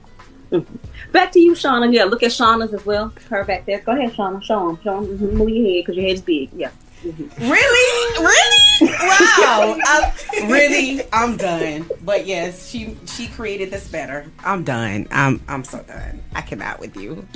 Mm-hmm. 0.52 1.12
Back 1.12 1.32
to 1.32 1.40
you, 1.40 1.52
Shauna. 1.52 1.92
Yeah, 1.92 2.04
look 2.04 2.22
at 2.22 2.30
Shauna's 2.30 2.72
as 2.72 2.84
well. 2.84 3.12
Her 3.28 3.44
back 3.44 3.66
there. 3.66 3.80
Go 3.80 3.92
ahead, 3.92 4.12
Shauna. 4.12 4.42
Show 4.42 4.68
them. 4.68 4.80
Show 4.82 5.04
them. 5.04 5.18
Mm-hmm. 5.18 5.36
Move 5.36 5.48
your 5.48 5.66
head 5.66 5.82
because 5.82 5.96
your 5.96 6.06
head 6.06 6.14
is 6.14 6.22
big. 6.22 6.50
Yeah. 6.54 6.70
Really? 7.02 8.20
Really? 8.20 8.92
Wow. 8.92 9.78
I, 9.82 10.12
really? 10.48 11.02
I'm 11.12 11.36
done. 11.36 11.88
But 12.02 12.26
yes, 12.26 12.68
she 12.68 12.96
she 13.06 13.28
created 13.28 13.70
this 13.70 13.88
better. 13.88 14.26
I'm 14.44 14.64
done. 14.64 15.08
I'm 15.10 15.40
I'm 15.48 15.64
so 15.64 15.82
done. 15.82 16.22
I 16.34 16.42
cannot 16.42 16.78
with 16.80 16.96
you. 16.96 17.26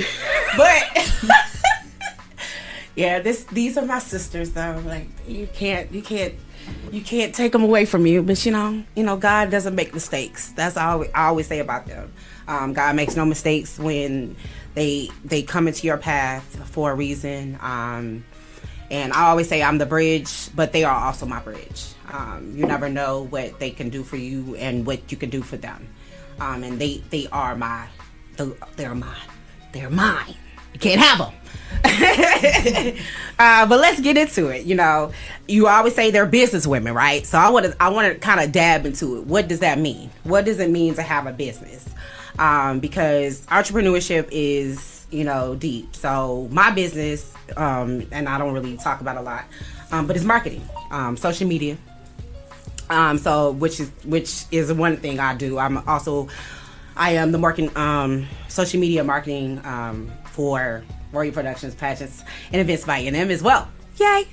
But 0.57 1.23
yeah, 2.95 3.21
this 3.21 3.45
these 3.45 3.79
are 3.79 3.87
my 3.87 4.01
sisters 4.01 4.53
though. 4.53 4.83
Like 4.85 5.09
you 5.27 5.49
can't 5.55 5.91
you 5.93 6.03
can't 6.03 6.35
you 6.93 7.03
can't 7.03 7.35
take 7.35 7.53
them 7.53 7.63
away 7.63 7.87
from 7.87 8.07
you. 8.07 8.23
But 8.23 8.45
you 8.45 8.53
know 8.53 8.83
you 8.95 9.03
know 9.03 9.17
God 9.17 9.51
doesn't 9.51 9.75
make 9.75 9.95
mistakes. 9.95 10.53
That's 10.53 10.77
all 10.77 11.05
I 11.15 11.29
always 11.29 11.47
say 11.47 11.61
about 11.61 11.87
them. 11.87 12.13
Um, 12.47 12.75
God 12.75 12.97
makes 12.97 13.17
no 13.17 13.25
mistakes 13.25 13.79
when 13.79 14.37
they 14.75 15.09
they 15.25 15.43
come 15.43 15.69
into 15.69 15.87
your 15.87 15.97
path 15.97 16.45
for 16.71 16.91
a 16.91 16.95
reason. 16.95 17.59
Um, 17.63 18.25
and 18.91 19.13
I 19.13 19.29
always 19.29 19.49
say 19.49 19.63
I'm 19.63 19.79
the 19.79 19.87
bridge, 19.87 20.55
but 20.55 20.73
they 20.73 20.85
are 20.85 21.07
also 21.07 21.27
my 21.27 21.41
bridge. 21.41 21.87
Um, 22.13 22.53
you 22.57 22.67
never 22.67 22.89
know 22.89 23.23
what 23.23 23.59
they 23.59 23.71
can 23.71 23.89
do 23.89 24.05
for 24.05 24.17
you 24.17 24.55
and 24.57 24.87
what 24.87 25.11
you 25.11 25.17
can 25.17 25.31
do 25.31 25.43
for 25.43 25.57
them. 25.57 25.89
Um, 26.41 26.65
and 26.65 26.79
they 26.79 27.03
they 27.11 27.27
are 27.33 27.57
my 27.57 27.87
they're 28.77 28.95
mine. 28.95 29.17
They're 29.73 29.91
mine. 29.91 30.37
You 30.73 30.81
can't 30.81 31.01
have 31.01 31.19
them. 31.19 31.33
uh, 33.39 33.67
but 33.67 33.81
let's 33.81 34.01
get 34.01 34.17
into 34.17 34.49
it. 34.49 34.65
You 34.65 34.75
know, 34.75 35.13
you 35.47 35.69
always 35.69 35.95
say 35.95 36.11
they're 36.11 36.27
business 36.27 36.67
women, 36.67 36.95
right? 36.95 37.25
So 37.25 37.39
I 37.39 37.51
want 37.51 37.67
to 37.67 37.77
I 37.81 37.89
want 37.89 38.13
to 38.13 38.19
kind 38.19 38.41
of 38.41 38.53
dab 38.53 38.85
into 38.87 39.19
it. 39.19 39.27
What 39.27 39.49
does 39.49 39.61
that 39.61 39.79
mean? 39.79 40.11
What 40.25 40.45
does 40.45 40.59
it 40.59 40.71
mean 40.71 40.95
to 40.95 41.03
have 41.03 41.27
a 41.27 41.33
business? 41.33 41.89
Um, 42.39 42.81
because 42.81 43.47
entrepreneurship 43.47 44.29
is 44.33 44.94
you 45.15 45.25
know 45.25 45.55
deep. 45.55 45.95
So 45.95 46.49
my 46.51 46.71
business, 46.71 47.33
um, 47.57 48.07
and 48.11 48.29
I 48.29 48.39
don't 48.39 48.53
really 48.53 48.77
talk 48.77 49.01
about 49.01 49.17
a 49.17 49.23
lot, 49.23 49.45
um, 49.93 50.07
but 50.07 50.17
it's 50.17 50.25
marketing, 50.25 50.69
um, 50.91 51.17
social 51.17 51.47
media. 51.47 51.77
Um, 52.91 53.17
so 53.17 53.53
which 53.53 53.81
is 53.81 53.91
which 54.05 54.45
is 54.51 54.73
one 54.73 54.97
thing 54.97 55.21
I 55.21 55.35
do. 55.35 55.59
I'm 55.59 55.79
also 55.89 56.29
I 56.97 57.13
am 57.13 57.33
the 57.33 57.39
marketing 57.39 57.75
um, 57.77 58.27
social 58.49 58.81
media 58.81 59.05
marketing 59.05 59.61
um, 59.65 60.13
for 60.27 60.85
Royal 61.13 61.33
Productions, 61.33 61.75
pageants, 61.75 62.23
and 62.53 62.61
events 62.61 62.85
by 62.85 63.03
NM 63.03 63.31
as 63.31 63.43
well. 63.43 63.69
Yay! 63.99 64.27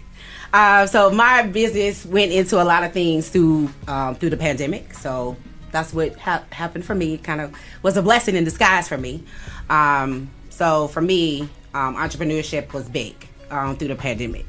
Uh, 0.54 0.86
so 0.86 1.10
my 1.10 1.44
business 1.44 2.06
went 2.06 2.32
into 2.32 2.62
a 2.62 2.66
lot 2.66 2.84
of 2.84 2.92
things 2.92 3.30
through 3.30 3.70
um, 3.88 4.16
through 4.16 4.32
the 4.32 4.38
pandemic. 4.38 4.94
So 4.94 5.38
that's 5.72 5.94
what 5.94 6.18
ha- 6.18 6.44
happened 6.52 6.86
for 6.86 6.96
me. 6.96 7.18
Kind 7.18 7.40
of 7.40 7.56
was 7.84 7.98
a 7.98 8.02
blessing 8.02 8.36
in 8.36 8.44
disguise 8.44 8.88
for 8.88 8.98
me. 8.98 9.24
Um, 9.70 10.30
so 10.62 10.88
for 10.88 11.02
me, 11.02 11.50
um, 11.74 11.96
entrepreneurship 11.96 12.72
was 12.72 12.88
big 12.88 13.16
um, 13.50 13.78
through 13.78 13.88
the 13.88 13.96
pandemic. 13.96 14.46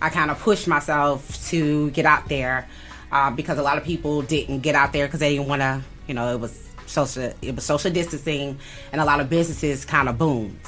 I 0.00 0.10
kind 0.10 0.30
of 0.30 0.38
pushed 0.38 0.68
myself 0.68 1.44
to 1.48 1.90
get 1.90 2.06
out 2.06 2.28
there 2.28 2.68
uh, 3.10 3.32
because 3.32 3.58
a 3.58 3.64
lot 3.64 3.76
of 3.76 3.82
people 3.82 4.22
didn't 4.22 4.60
get 4.60 4.76
out 4.76 4.92
there 4.92 5.08
because 5.08 5.18
they 5.18 5.34
didn't 5.34 5.48
want 5.48 5.62
to. 5.62 5.82
You 6.06 6.14
know, 6.14 6.32
it 6.32 6.38
was 6.38 6.68
social 6.86 7.32
it 7.42 7.56
was 7.56 7.64
social 7.64 7.90
distancing, 7.90 8.60
and 8.92 9.00
a 9.00 9.04
lot 9.04 9.18
of 9.18 9.28
businesses 9.28 9.84
kind 9.84 10.08
of 10.08 10.18
boomed 10.18 10.60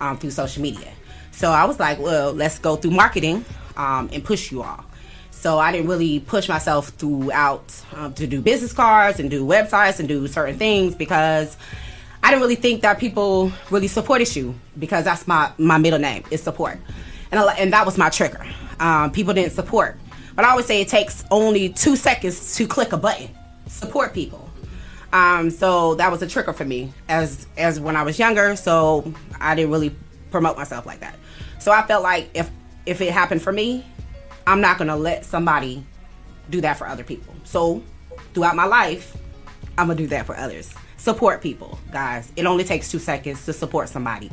um, 0.00 0.16
through 0.16 0.30
social 0.30 0.62
media. 0.62 0.92
So 1.30 1.50
I 1.50 1.66
was 1.66 1.78
like, 1.78 1.98
well, 1.98 2.32
let's 2.32 2.58
go 2.58 2.76
through 2.76 2.92
marketing 2.92 3.44
um, 3.76 4.08
and 4.14 4.24
push 4.24 4.50
you 4.50 4.62
all. 4.62 4.82
So 5.30 5.58
I 5.58 5.72
didn't 5.72 5.88
really 5.88 6.20
push 6.20 6.48
myself 6.48 6.88
throughout 6.88 7.70
um, 7.94 8.14
to 8.14 8.26
do 8.26 8.40
business 8.40 8.72
cards 8.72 9.20
and 9.20 9.30
do 9.30 9.44
websites 9.44 9.98
and 9.98 10.08
do 10.08 10.26
certain 10.26 10.56
things 10.56 10.94
because 10.94 11.58
I 12.22 12.30
didn't 12.30 12.42
really 12.42 12.56
think 12.56 12.82
that 12.82 12.98
people 12.98 13.52
really 13.70 13.88
supported 13.88 14.34
you 14.34 14.54
because 14.78 15.04
that's 15.04 15.26
my 15.26 15.52
my 15.58 15.78
middle 15.78 15.98
name 15.98 16.24
is 16.30 16.42
support, 16.42 16.78
and 17.30 17.40
and 17.58 17.72
that 17.72 17.86
was 17.86 17.96
my 17.96 18.08
trigger. 18.08 18.44
Um, 18.80 19.10
people 19.10 19.34
didn't 19.34 19.52
support, 19.52 19.98
but 20.34 20.44
I 20.44 20.50
always 20.50 20.66
say 20.66 20.80
it 20.80 20.88
takes 20.88 21.24
only 21.30 21.70
two 21.70 21.96
seconds 21.96 22.56
to 22.56 22.66
click 22.66 22.92
a 22.92 22.96
button. 22.96 23.30
Support 23.66 24.14
people. 24.14 24.48
Um, 25.12 25.50
so 25.50 25.94
that 25.94 26.10
was 26.10 26.20
a 26.22 26.26
trigger 26.26 26.52
for 26.52 26.64
me 26.64 26.92
as 27.08 27.46
as 27.56 27.80
when 27.80 27.96
I 27.96 28.02
was 28.02 28.18
younger. 28.18 28.56
So 28.56 29.12
I 29.40 29.54
didn't 29.54 29.70
really 29.70 29.94
promote 30.30 30.56
myself 30.56 30.86
like 30.86 31.00
that. 31.00 31.16
So 31.58 31.72
I 31.72 31.86
felt 31.86 32.02
like 32.02 32.30
if 32.34 32.50
if 32.86 33.00
it 33.00 33.12
happened 33.12 33.42
for 33.42 33.52
me, 33.52 33.84
I'm 34.46 34.60
not 34.60 34.78
gonna 34.78 34.96
let 34.96 35.24
somebody 35.24 35.84
do 36.50 36.60
that 36.62 36.78
for 36.78 36.86
other 36.86 37.04
people. 37.04 37.34
So 37.44 37.82
throughout 38.34 38.56
my 38.56 38.64
life, 38.64 39.16
I'm 39.76 39.86
gonna 39.86 39.96
do 39.96 40.06
that 40.08 40.26
for 40.26 40.36
others. 40.36 40.72
Support 40.98 41.42
people, 41.42 41.78
guys. 41.92 42.30
It 42.36 42.44
only 42.44 42.64
takes 42.64 42.90
two 42.90 42.98
seconds 42.98 43.44
to 43.46 43.52
support 43.52 43.88
somebody 43.88 44.30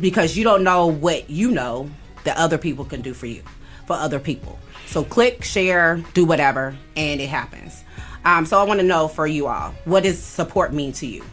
because 0.00 0.36
you 0.36 0.44
don't 0.44 0.64
know 0.64 0.86
what 0.88 1.30
you 1.30 1.50
know 1.52 1.88
that 2.24 2.36
other 2.36 2.58
people 2.58 2.84
can 2.84 3.00
do 3.00 3.14
for 3.14 3.26
you, 3.26 3.42
for 3.86 3.94
other 3.94 4.18
people. 4.18 4.58
So 4.86 5.04
click, 5.04 5.44
share, 5.44 6.02
do 6.12 6.24
whatever, 6.24 6.76
and 6.96 7.20
it 7.20 7.28
happens. 7.28 7.84
Um, 8.24 8.44
so 8.44 8.58
I 8.58 8.64
want 8.64 8.80
to 8.80 8.86
know 8.86 9.06
for 9.06 9.26
you 9.26 9.46
all, 9.46 9.72
what 9.84 10.02
does 10.02 10.18
support 10.18 10.72
mean 10.72 10.92
to 10.94 11.06
you 11.06 11.24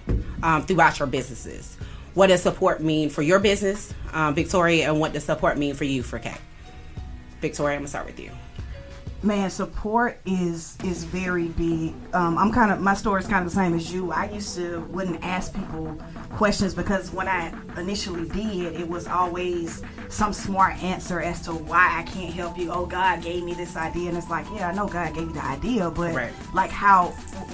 um, 0.44 0.64
throughout 0.64 1.00
your 1.00 1.08
businesses? 1.08 1.78
What 2.14 2.28
does 2.28 2.42
support 2.42 2.82
mean 2.82 3.10
for 3.10 3.24
your 3.24 3.40
business, 3.40 3.94
um, 4.14 4.36
Victoria, 4.36 4.90
and 4.90 5.00
what 5.00 5.14
does 5.14 5.24
support 5.24 5.58
mean 5.58 5.74
for 5.74 5.86
you, 5.86 6.04
for 6.04 6.20
Kay? 6.20 6.36
Victoria, 7.40 7.76
I'm 7.76 7.82
gonna 7.82 7.88
start 7.88 8.06
with 8.06 8.20
you 8.20 8.32
man 9.24 9.52
support 9.52 10.20
is 10.26 10.78
is 10.84 11.04
very 11.04 11.48
big 11.50 11.94
um, 12.14 12.38
i'm 12.40 12.52
kind 12.52 12.72
of 12.72 12.80
my 12.80 12.94
story 12.96 13.22
is 13.22 13.28
kind 13.28 13.46
of 13.46 13.52
the 13.52 13.56
same 13.56 13.76
as 13.76 13.94
you 13.94 14.12
i 14.12 14.28
used 14.32 14.56
to 14.56 14.80
wouldn't 14.90 15.24
ask 15.24 15.54
people 15.54 15.96
questions 16.32 16.74
because 16.74 17.12
when 17.12 17.28
i 17.28 17.54
initially 17.78 18.28
did 18.30 18.74
it 18.74 18.88
was 18.88 19.06
always 19.08 19.84
some 20.10 20.34
smart 20.34 20.76
answer 20.82 21.20
as 21.20 21.40
to 21.42 21.52
why 21.52 22.00
i 22.00 22.04
can't 22.12 22.34
help 22.34 22.58
you 22.58 22.72
oh 22.72 22.86
god 22.86 23.22
gave 23.22 23.44
me 23.44 23.54
this 23.54 23.76
idea 23.76 24.10
and 24.10 24.18
it's 24.18 24.30
like 24.30 24.46
yeah 24.56 24.70
i 24.70 24.74
know 24.74 24.88
god 24.88 25.14
gave 25.14 25.28
you 25.28 25.34
the 25.34 25.46
idea 25.46 25.90
but 25.92 26.16
right. 26.16 26.34
like 26.56 26.72
how 26.72 27.08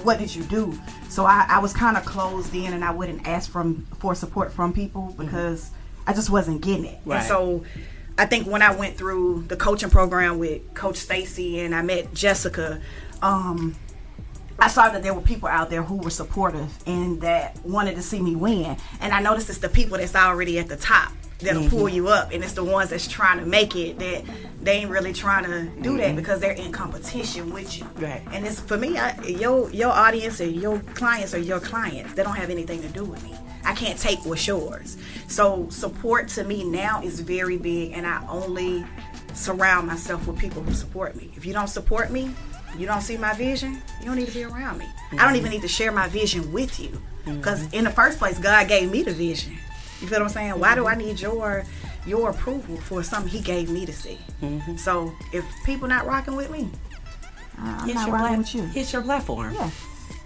what 0.04 0.18
did 0.18 0.34
you 0.34 0.42
do 0.44 0.72
so 1.10 1.26
i, 1.26 1.46
I 1.50 1.58
was 1.58 1.74
kind 1.74 1.98
of 1.98 2.04
closed 2.06 2.54
in 2.54 2.72
and 2.72 2.82
i 2.82 2.90
wouldn't 2.90 3.26
ask 3.28 3.50
from 3.50 3.86
for 3.98 4.14
support 4.14 4.52
from 4.52 4.72
people 4.72 5.14
because 5.18 5.66
mm-hmm. 5.66 6.10
i 6.10 6.14
just 6.14 6.30
wasn't 6.30 6.62
getting 6.62 6.86
it 6.86 6.98
right. 7.04 7.18
and 7.18 7.26
so 7.28 7.62
I 8.18 8.26
think 8.26 8.46
when 8.48 8.62
I 8.62 8.74
went 8.74 8.98
through 8.98 9.44
the 9.48 9.56
coaching 9.56 9.90
program 9.90 10.38
with 10.38 10.74
Coach 10.74 10.96
Stacy 10.96 11.60
and 11.60 11.74
I 11.74 11.82
met 11.82 12.12
Jessica, 12.12 12.80
um, 13.22 13.76
I 14.58 14.66
saw 14.66 14.88
that 14.88 15.04
there 15.04 15.14
were 15.14 15.20
people 15.20 15.48
out 15.48 15.70
there 15.70 15.84
who 15.84 15.96
were 15.98 16.10
supportive 16.10 16.68
and 16.84 17.20
that 17.20 17.56
wanted 17.64 17.94
to 17.94 18.02
see 18.02 18.20
me 18.20 18.34
win. 18.34 18.76
And 19.00 19.12
I 19.14 19.20
noticed 19.20 19.48
it's 19.48 19.58
the 19.58 19.68
people 19.68 19.98
that's 19.98 20.16
already 20.16 20.58
at 20.58 20.68
the 20.68 20.76
top 20.76 21.12
that'll 21.38 21.62
Mm-hmm. 21.62 21.76
pull 21.76 21.88
you 21.88 22.08
up, 22.08 22.32
and 22.32 22.42
it's 22.42 22.54
the 22.54 22.64
ones 22.64 22.90
that's 22.90 23.06
trying 23.06 23.38
to 23.38 23.46
make 23.46 23.76
it 23.76 24.00
that 24.00 24.24
they 24.60 24.72
ain't 24.78 24.90
really 24.90 25.12
trying 25.12 25.44
to 25.44 25.66
do 25.82 25.96
that 25.98 26.16
because 26.16 26.40
they're 26.40 26.50
in 26.50 26.72
competition 26.72 27.52
with 27.52 27.78
you. 27.78 27.84
Mm-hmm. 27.84 28.04
Right. 28.04 28.22
And 28.32 28.44
it's 28.44 28.58
for 28.58 28.76
me, 28.76 28.98
I, 28.98 29.16
your 29.22 29.70
your 29.70 29.92
audience 29.92 30.40
and 30.40 30.56
your 30.56 30.80
clients 30.80 31.34
are 31.34 31.38
your 31.38 31.60
clients. 31.60 32.14
They 32.14 32.24
don't 32.24 32.34
have 32.34 32.50
anything 32.50 32.82
to 32.82 32.88
do 32.88 33.04
with 33.04 33.22
me. 33.22 33.36
I 33.64 33.74
can't 33.74 33.98
take 33.98 34.24
what's 34.24 34.46
yours. 34.46 34.96
So 35.28 35.68
support 35.70 36.28
to 36.28 36.44
me 36.44 36.64
now 36.64 37.02
is 37.02 37.20
very 37.20 37.58
big, 37.58 37.92
and 37.92 38.06
I 38.06 38.24
only 38.28 38.84
surround 39.34 39.86
myself 39.86 40.26
with 40.26 40.38
people 40.38 40.62
who 40.62 40.72
support 40.72 41.16
me. 41.16 41.30
If 41.36 41.44
you 41.44 41.52
don't 41.52 41.68
support 41.68 42.10
me, 42.10 42.30
you 42.76 42.86
don't 42.86 43.00
see 43.00 43.16
my 43.16 43.32
vision, 43.34 43.80
you 44.00 44.06
don't 44.06 44.16
need 44.16 44.28
to 44.28 44.34
be 44.34 44.44
around 44.44 44.78
me. 44.78 44.86
I 44.86 45.16
don't 45.16 45.18
mm-hmm. 45.18 45.36
even 45.36 45.50
need 45.50 45.62
to 45.62 45.68
share 45.68 45.92
my 45.92 46.08
vision 46.08 46.52
with 46.52 46.78
you. 46.80 46.88
Mm-hmm. 46.88 47.36
Because 47.36 47.72
in 47.72 47.84
the 47.84 47.90
first 47.90 48.18
place, 48.18 48.38
God 48.38 48.68
gave 48.68 48.90
me 48.90 49.02
the 49.02 49.12
vision. 49.12 49.52
You 50.00 50.06
feel 50.06 50.20
what 50.20 50.26
I'm 50.26 50.28
saying? 50.28 50.58
Why 50.58 50.74
do 50.74 50.86
I 50.86 50.94
mm-hmm. 50.94 51.08
need 51.08 51.20
your 51.20 51.64
your 52.06 52.30
approval 52.30 52.76
for 52.76 53.02
something 53.02 53.30
he 53.30 53.40
gave 53.40 53.68
me 53.68 53.84
to 53.84 53.92
see? 53.92 54.18
So 54.76 55.12
if 55.32 55.44
people 55.64 55.88
not 55.88 56.06
rocking 56.06 56.36
with 56.36 56.50
me, 56.50 56.70
I'm 57.58 57.86
Hit 57.86 57.94
not 57.94 58.06
your, 58.06 58.16
rocking 58.16 58.28
plat- 58.28 58.38
with 58.38 58.54
you. 58.54 58.62
hit 58.62 58.92
your 58.92 59.02
platform. 59.02 59.54
Yeah. 59.54 59.70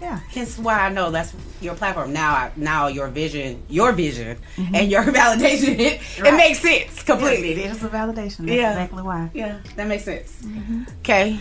Yeah. 0.03 0.19
Hence 0.31 0.57
why 0.59 0.79
I 0.81 0.89
know 0.89 1.11
that's 1.11 1.33
your 1.61 1.75
platform. 1.75 2.11
Now, 2.11 2.31
I, 2.33 2.51
now 2.57 2.87
your 2.87 3.07
vision, 3.07 3.63
your 3.69 3.93
vision, 3.93 4.37
mm-hmm. 4.57 4.75
and 4.75 4.91
your 4.91 5.03
validation, 5.19 5.79
it, 5.79 6.01
Right. 6.21 6.33
makes 6.35 6.59
sense 6.59 7.03
completely. 7.03 7.51
It 7.53 7.71
is 7.71 7.81
a 7.83 7.87
validation. 7.87 8.39
That's 8.45 8.51
Yeah. 8.51 8.71
exactly 8.73 9.01
why. 9.01 9.29
Yeah, 9.33 9.59
that 9.77 9.87
makes 9.87 10.03
sense. 10.03 10.41
Mm-hmm. 10.43 10.83
Okay, 10.99 11.39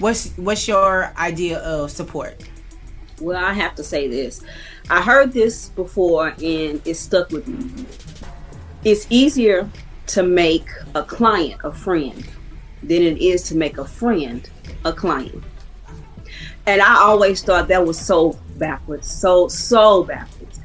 what's 0.00 0.32
what's 0.36 0.68
your 0.68 1.12
idea 1.16 1.58
of 1.60 1.90
support? 1.90 2.34
Well, 3.22 3.42
I 3.42 3.54
have 3.54 3.74
to 3.76 3.82
say 3.82 4.06
this. 4.06 4.42
I 4.90 5.00
heard 5.00 5.32
this 5.32 5.70
before 5.70 6.28
and 6.28 6.82
it 6.84 6.94
stuck 6.96 7.30
with 7.30 7.48
me. 7.48 7.86
It's 8.84 9.06
easier 9.10 9.68
to 10.08 10.22
make 10.22 10.68
a 10.94 11.02
client 11.02 11.60
a 11.64 11.72
friend 11.72 12.22
than 12.82 13.02
it 13.02 13.18
is 13.18 13.42
to 13.48 13.56
make 13.56 13.78
a 13.78 13.84
friend 13.86 14.48
a 14.84 14.92
client. 14.92 15.42
And 16.68 16.82
I 16.82 16.96
always 16.96 17.42
thought 17.42 17.68
that 17.68 17.86
was 17.86 17.98
so 17.98 18.38
backwards, 18.58 19.10
so, 19.10 19.48
so 19.48 20.04
backwards. 20.04 20.60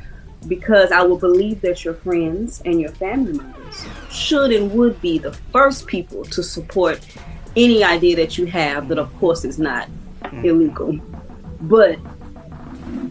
Because 0.49 0.91
I 0.91 1.01
would 1.01 1.21
believe 1.21 1.61
that 1.61 1.85
your 1.85 1.93
friends 1.93 2.61
and 2.65 2.81
your 2.81 2.91
family 2.91 3.31
members 3.31 3.85
should 4.11 4.51
and 4.51 4.69
would 4.73 4.99
be 4.99 5.17
the 5.17 5.31
first 5.31 5.87
people 5.87 6.25
to 6.25 6.43
support 6.43 6.99
any 7.55 7.85
idea 7.85 8.17
that 8.17 8.37
you 8.37 8.45
have 8.47 8.89
that, 8.89 8.99
of 8.99 9.17
course, 9.17 9.45
is 9.45 9.57
not 9.57 9.87
illegal. 10.43 10.99
But 11.61 11.99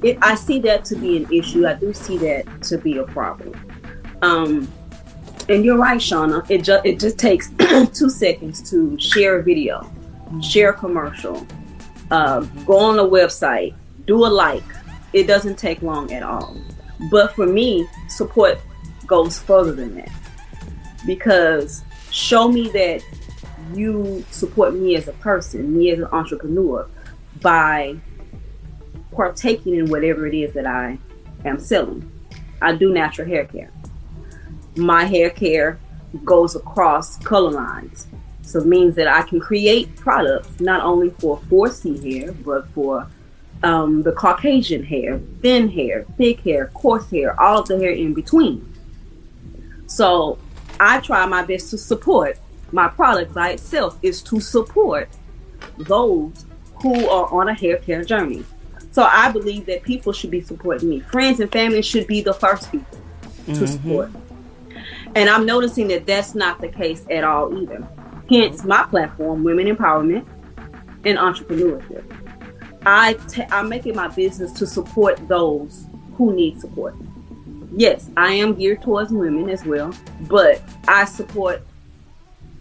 it, 0.03 0.19
I 0.21 0.35
see 0.35 0.59
that 0.59 0.85
to 0.87 0.97
be 0.97 1.17
an 1.17 1.33
issue. 1.33 1.67
I 1.67 1.73
do 1.73 1.95
see 1.95 2.19
that 2.19 2.63
to 2.65 2.77
be 2.77 2.99
a 2.99 3.05
problem. 3.05 3.59
Um, 4.21 4.71
and 5.49 5.65
you're 5.65 5.79
right, 5.79 5.99
Shauna. 5.99 6.45
It 6.51 6.63
just 6.63 6.85
it 6.85 7.01
just 7.01 7.19
takes 7.19 7.51
two 7.95 8.11
seconds 8.11 8.71
to 8.71 8.99
share 8.99 9.39
a 9.39 9.43
video, 9.43 9.91
share 10.43 10.71
a 10.71 10.75
commercial, 10.75 11.47
uh, 12.13 12.41
go 12.67 12.79
on 12.79 12.97
the 12.97 13.09
website, 13.09 13.75
do 14.07 14.27
a 14.27 14.29
like. 14.29 14.63
It 15.13 15.27
doesn't 15.27 15.57
take 15.57 15.83
long 15.83 16.13
at 16.13 16.23
all. 16.23 16.57
But 17.11 17.35
for 17.35 17.47
me, 17.47 17.89
support 18.09 18.61
goes 19.07 19.39
further 19.39 19.73
than 19.73 19.97
that 19.97 20.13
because 21.07 21.83
show 22.11 22.49
me 22.49 22.69
that 22.69 23.03
you 23.75 24.25
support 24.31 24.75
me 24.75 24.95
as 24.97 25.09
a 25.09 25.13
person, 25.15 25.77
me 25.77 25.91
as 25.91 25.99
an 25.99 26.05
entrepreneur, 26.13 26.87
by 27.41 27.97
partaking 29.11 29.75
in 29.75 29.91
whatever 29.91 30.27
it 30.27 30.35
is 30.35 30.53
that 30.55 30.67
I 30.67 30.99
am 31.45 31.59
selling. 31.59 32.11
I 32.61 32.75
do 32.75 32.93
natural 32.93 33.27
hair 33.27 33.47
care. 33.47 33.71
My 34.77 35.05
hair 35.05 35.31
care 35.31 35.81
goes 36.25 36.55
across 36.55 37.19
color 37.19 37.51
lines. 37.51 38.07
So 38.53 38.59
it 38.61 38.67
means 38.67 38.97
that 38.97 39.09
I 39.09 39.23
can 39.23 39.41
create 39.41 39.97
products 39.97 40.61
not 40.61 40.85
only 40.85 41.09
for 41.09 41.39
4C 41.49 42.21
hair, 42.21 42.33
but 42.33 42.69
for 42.73 43.09
um, 43.63 44.03
the 44.03 44.13
Caucasian 44.13 44.85
hair, 44.85 45.23
thin 45.41 45.71
hair, 45.71 46.05
thick 46.19 46.41
hair, 46.41 46.67
coarse 46.75 47.11
hair, 47.11 47.41
all 47.41 47.61
of 47.61 47.69
the 47.69 47.79
hair 47.79 47.93
in 47.93 48.13
between. 48.13 48.71
So 49.87 50.39
I 50.79 51.01
try 51.01 51.25
my 51.25 51.43
best 51.47 51.71
to 51.71 51.79
support 51.79 52.39
my 52.73 52.89
product 52.89 53.33
by 53.33 53.53
itself 53.53 53.99
is 54.03 54.21
to 54.25 54.39
support 54.39 55.09
those 55.79 56.45
who 56.83 57.09
are 57.09 57.33
on 57.33 57.49
a 57.49 57.55
hair 57.55 57.79
care 57.79 58.05
journey. 58.05 58.45
So 58.91 59.05
I 59.05 59.33
believe 59.33 59.65
that 59.65 59.83
people 59.83 60.13
should 60.13 60.31
be 60.31 60.43
supporting 60.43 60.91
me. 60.91 61.01
Friends 61.01 61.41
and 61.41 61.51
family 61.51 61.81
should 61.81 62.07
be 62.07 62.21
the 62.21 62.35
first 62.35 62.71
people 62.71 62.99
to 63.47 63.67
support. 63.67 64.11
And 65.15 65.31
I'm 65.31 65.47
noticing 65.47 65.89
that 65.89 66.05
that's 66.05 66.35
not 66.35 66.61
the 66.61 66.69
case 66.69 67.07
at 67.09 67.25
all 67.25 67.57
either. 67.57 67.89
Hence 68.29 68.65
my 68.65 68.85
platform, 68.85 69.45
Women 69.45 69.67
Empowerment 69.67 70.27
and 71.05 71.19
Entrepreneurship. 71.19 72.05
I 72.85 73.15
t- 73.29 73.45
I'm 73.51 73.69
making 73.69 73.95
my 73.97 74.09
business 74.09 74.53
to 74.55 74.67
support 74.67 75.29
those 75.29 75.87
who 76.17 76.33
need 76.33 76.61
support. 76.61 76.95
Yes, 77.75 78.11
I 78.17 78.33
am 78.33 78.55
geared 78.55 78.83
towards 78.83 79.13
women 79.13 79.49
as 79.49 79.65
well, 79.65 79.95
but 80.23 80.61
I 80.89 81.05
support 81.05 81.63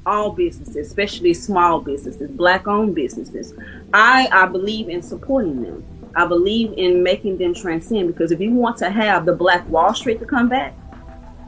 all 0.06 0.32
businesses, 0.32 0.88
especially 0.88 1.34
small 1.34 1.80
businesses, 1.82 2.30
black 2.32 2.67
owned 2.67 2.95
businesses. 2.95 3.54
I, 3.93 4.28
I 4.32 4.45
believe 4.45 4.89
in 4.89 5.02
supporting 5.02 5.62
them. 5.62 5.84
I 6.15 6.26
believe 6.26 6.74
in 6.78 7.04
making 7.04 7.38
them 7.38 7.54
transcend 7.54 8.08
because 8.08 8.32
if 8.32 8.39
you 8.39 8.52
want 8.52 8.78
to 8.78 8.89
have 8.89 9.26
the 9.26 9.34
Black 9.34 9.67
Wall 9.69 9.93
Street 9.93 10.19
to 10.19 10.26
come 10.26 10.50
back, 10.50 10.76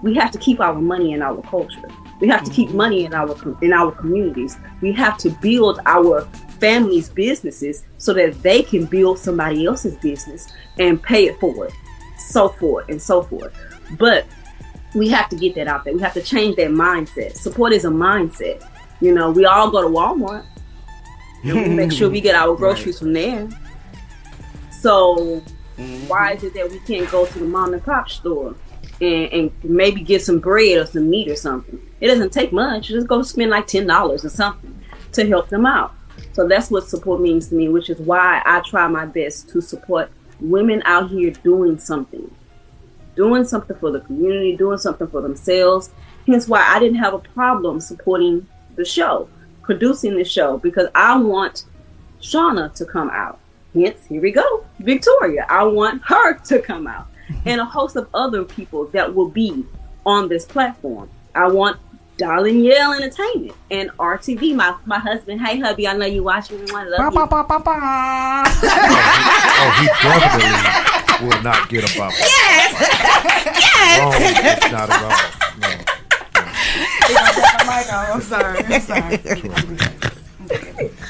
we 0.03 0.13
have 0.15 0.31
to 0.31 0.37
keep 0.37 0.59
our 0.59 0.75
money 0.75 1.13
in 1.13 1.21
our 1.21 1.41
culture. 1.43 1.89
We 2.19 2.27
have 2.27 2.43
to 2.43 2.51
keep 2.51 2.67
mm-hmm. 2.67 2.77
money 2.77 3.05
in 3.05 3.13
our 3.13 3.35
in 3.63 3.73
our 3.73 3.91
communities. 3.91 4.57
We 4.81 4.91
have 4.93 5.17
to 5.19 5.29
build 5.29 5.79
our 5.85 6.21
families' 6.59 7.09
businesses 7.09 7.85
so 7.97 8.13
that 8.13 8.43
they 8.43 8.61
can 8.61 8.85
build 8.85 9.17
somebody 9.17 9.65
else's 9.65 9.95
business 9.95 10.51
and 10.77 11.01
pay 11.01 11.27
it 11.27 11.39
forward, 11.39 11.71
so 12.17 12.49
forth 12.49 12.89
and 12.89 13.01
so 13.01 13.23
forth. 13.23 13.53
But 13.97 14.25
we 14.93 15.09
have 15.09 15.29
to 15.29 15.35
get 15.35 15.55
that 15.55 15.67
out 15.67 15.85
there. 15.85 15.93
We 15.93 16.01
have 16.01 16.13
to 16.13 16.21
change 16.21 16.57
that 16.57 16.69
mindset. 16.69 17.35
Support 17.35 17.73
is 17.73 17.85
a 17.85 17.89
mindset. 17.89 18.67
You 19.01 19.13
know, 19.13 19.31
we 19.31 19.45
all 19.45 19.71
go 19.71 19.81
to 19.81 19.87
Walmart. 19.87 20.45
And 21.43 21.53
we 21.53 21.69
make 21.69 21.91
sure 21.91 22.09
we 22.09 22.21
get 22.21 22.35
our 22.35 22.55
groceries 22.55 22.99
from 22.99 23.11
there. 23.11 23.49
So 24.71 25.41
mm-hmm. 25.77 26.07
why 26.07 26.33
is 26.33 26.43
it 26.43 26.53
that 26.53 26.69
we 26.69 26.79
can't 26.79 27.09
go 27.11 27.25
to 27.25 27.39
the 27.39 27.45
mom 27.45 27.73
and 27.73 27.83
pop 27.83 28.09
store 28.09 28.55
and, 29.03 29.33
and 29.33 29.63
maybe 29.63 30.01
get 30.01 30.23
some 30.23 30.39
bread 30.39 30.77
or 30.77 30.85
some 30.85 31.09
meat 31.09 31.29
or 31.29 31.35
something? 31.35 31.79
It 31.99 32.07
doesn't 32.07 32.31
take 32.31 32.51
much. 32.51 32.87
Just 32.87 33.07
go 33.07 33.21
spend 33.21 33.51
like 33.51 33.67
ten 33.67 33.87
dollars 33.87 34.25
or 34.25 34.29
something 34.29 34.79
to 35.13 35.27
help 35.27 35.49
them 35.49 35.65
out. 35.65 35.93
So 36.33 36.47
that's 36.47 36.71
what 36.71 36.87
support 36.87 37.21
means 37.21 37.49
to 37.49 37.55
me, 37.55 37.69
which 37.69 37.89
is 37.89 37.99
why 37.99 38.41
I 38.45 38.61
try 38.61 38.87
my 38.87 39.05
best 39.05 39.49
to 39.49 39.61
support 39.61 40.11
women 40.39 40.81
out 40.85 41.09
here 41.09 41.31
doing 41.31 41.77
something 41.77 42.29
doing 43.15 43.45
something 43.45 43.75
for 43.77 43.91
the 43.91 43.99
community, 44.01 44.55
doing 44.55 44.77
something 44.77 45.07
for 45.07 45.21
themselves. 45.21 45.91
Hence 46.25 46.47
why 46.47 46.65
I 46.67 46.79
didn't 46.79 46.97
have 46.97 47.13
a 47.13 47.19
problem 47.19 47.79
supporting 47.79 48.47
the 48.75 48.85
show, 48.85 49.29
producing 49.61 50.15
the 50.15 50.23
show, 50.23 50.57
because 50.57 50.87
I 50.95 51.17
want 51.17 51.65
Shauna 52.21 52.73
to 52.75 52.85
come 52.85 53.09
out. 53.09 53.39
Hence, 53.73 54.05
here 54.07 54.21
we 54.21 54.31
go, 54.31 54.65
Victoria. 54.79 55.45
I 55.49 55.63
want 55.63 56.01
her 56.05 56.37
to 56.37 56.59
come 56.59 56.87
out, 56.87 57.07
and 57.45 57.61
a 57.61 57.65
host 57.65 57.95
of 57.95 58.07
other 58.13 58.43
people 58.43 58.85
that 58.87 59.13
will 59.13 59.29
be 59.29 59.65
on 60.05 60.29
this 60.29 60.45
platform. 60.45 61.09
I 61.35 61.47
want 61.47 61.77
Darling 62.17 62.59
Yale 62.59 62.93
Entertainment 62.93 63.55
and 63.71 63.89
RTV. 63.91 64.55
My 64.55 64.75
my 64.85 64.99
husband. 64.99 65.41
Hey, 65.41 65.59
hubby, 65.59 65.87
I 65.87 65.97
know 65.97 66.05
you 66.05 66.23
watching. 66.23 66.59
I 66.73 66.83
love 66.83 67.13
you. 67.13 67.19
Ba, 67.19 67.27
ba, 67.27 67.43
ba, 67.47 67.59
ba. 67.59 68.43
Oh, 69.55 69.69
he 69.79 69.87
definitely 70.03 71.27
will 71.27 71.41
not 71.41 71.69
get 71.69 71.83
a 71.83 71.97
bump. 71.97 72.13
Yes. 72.19 72.73
yes. 73.59 74.57
it's 74.61 74.71
not 74.71 74.89
at 74.89 75.01
all. 75.03 75.09
No. 75.59 75.67
He 77.07 77.13
gonna 77.13 77.33
take 77.33 77.53
my 77.65 77.77
mic 77.77 77.87
off. 77.93 78.09
I'm 78.13 78.21
sorry. 78.21 78.59
I'm 78.59 78.81
sorry. 78.81 80.23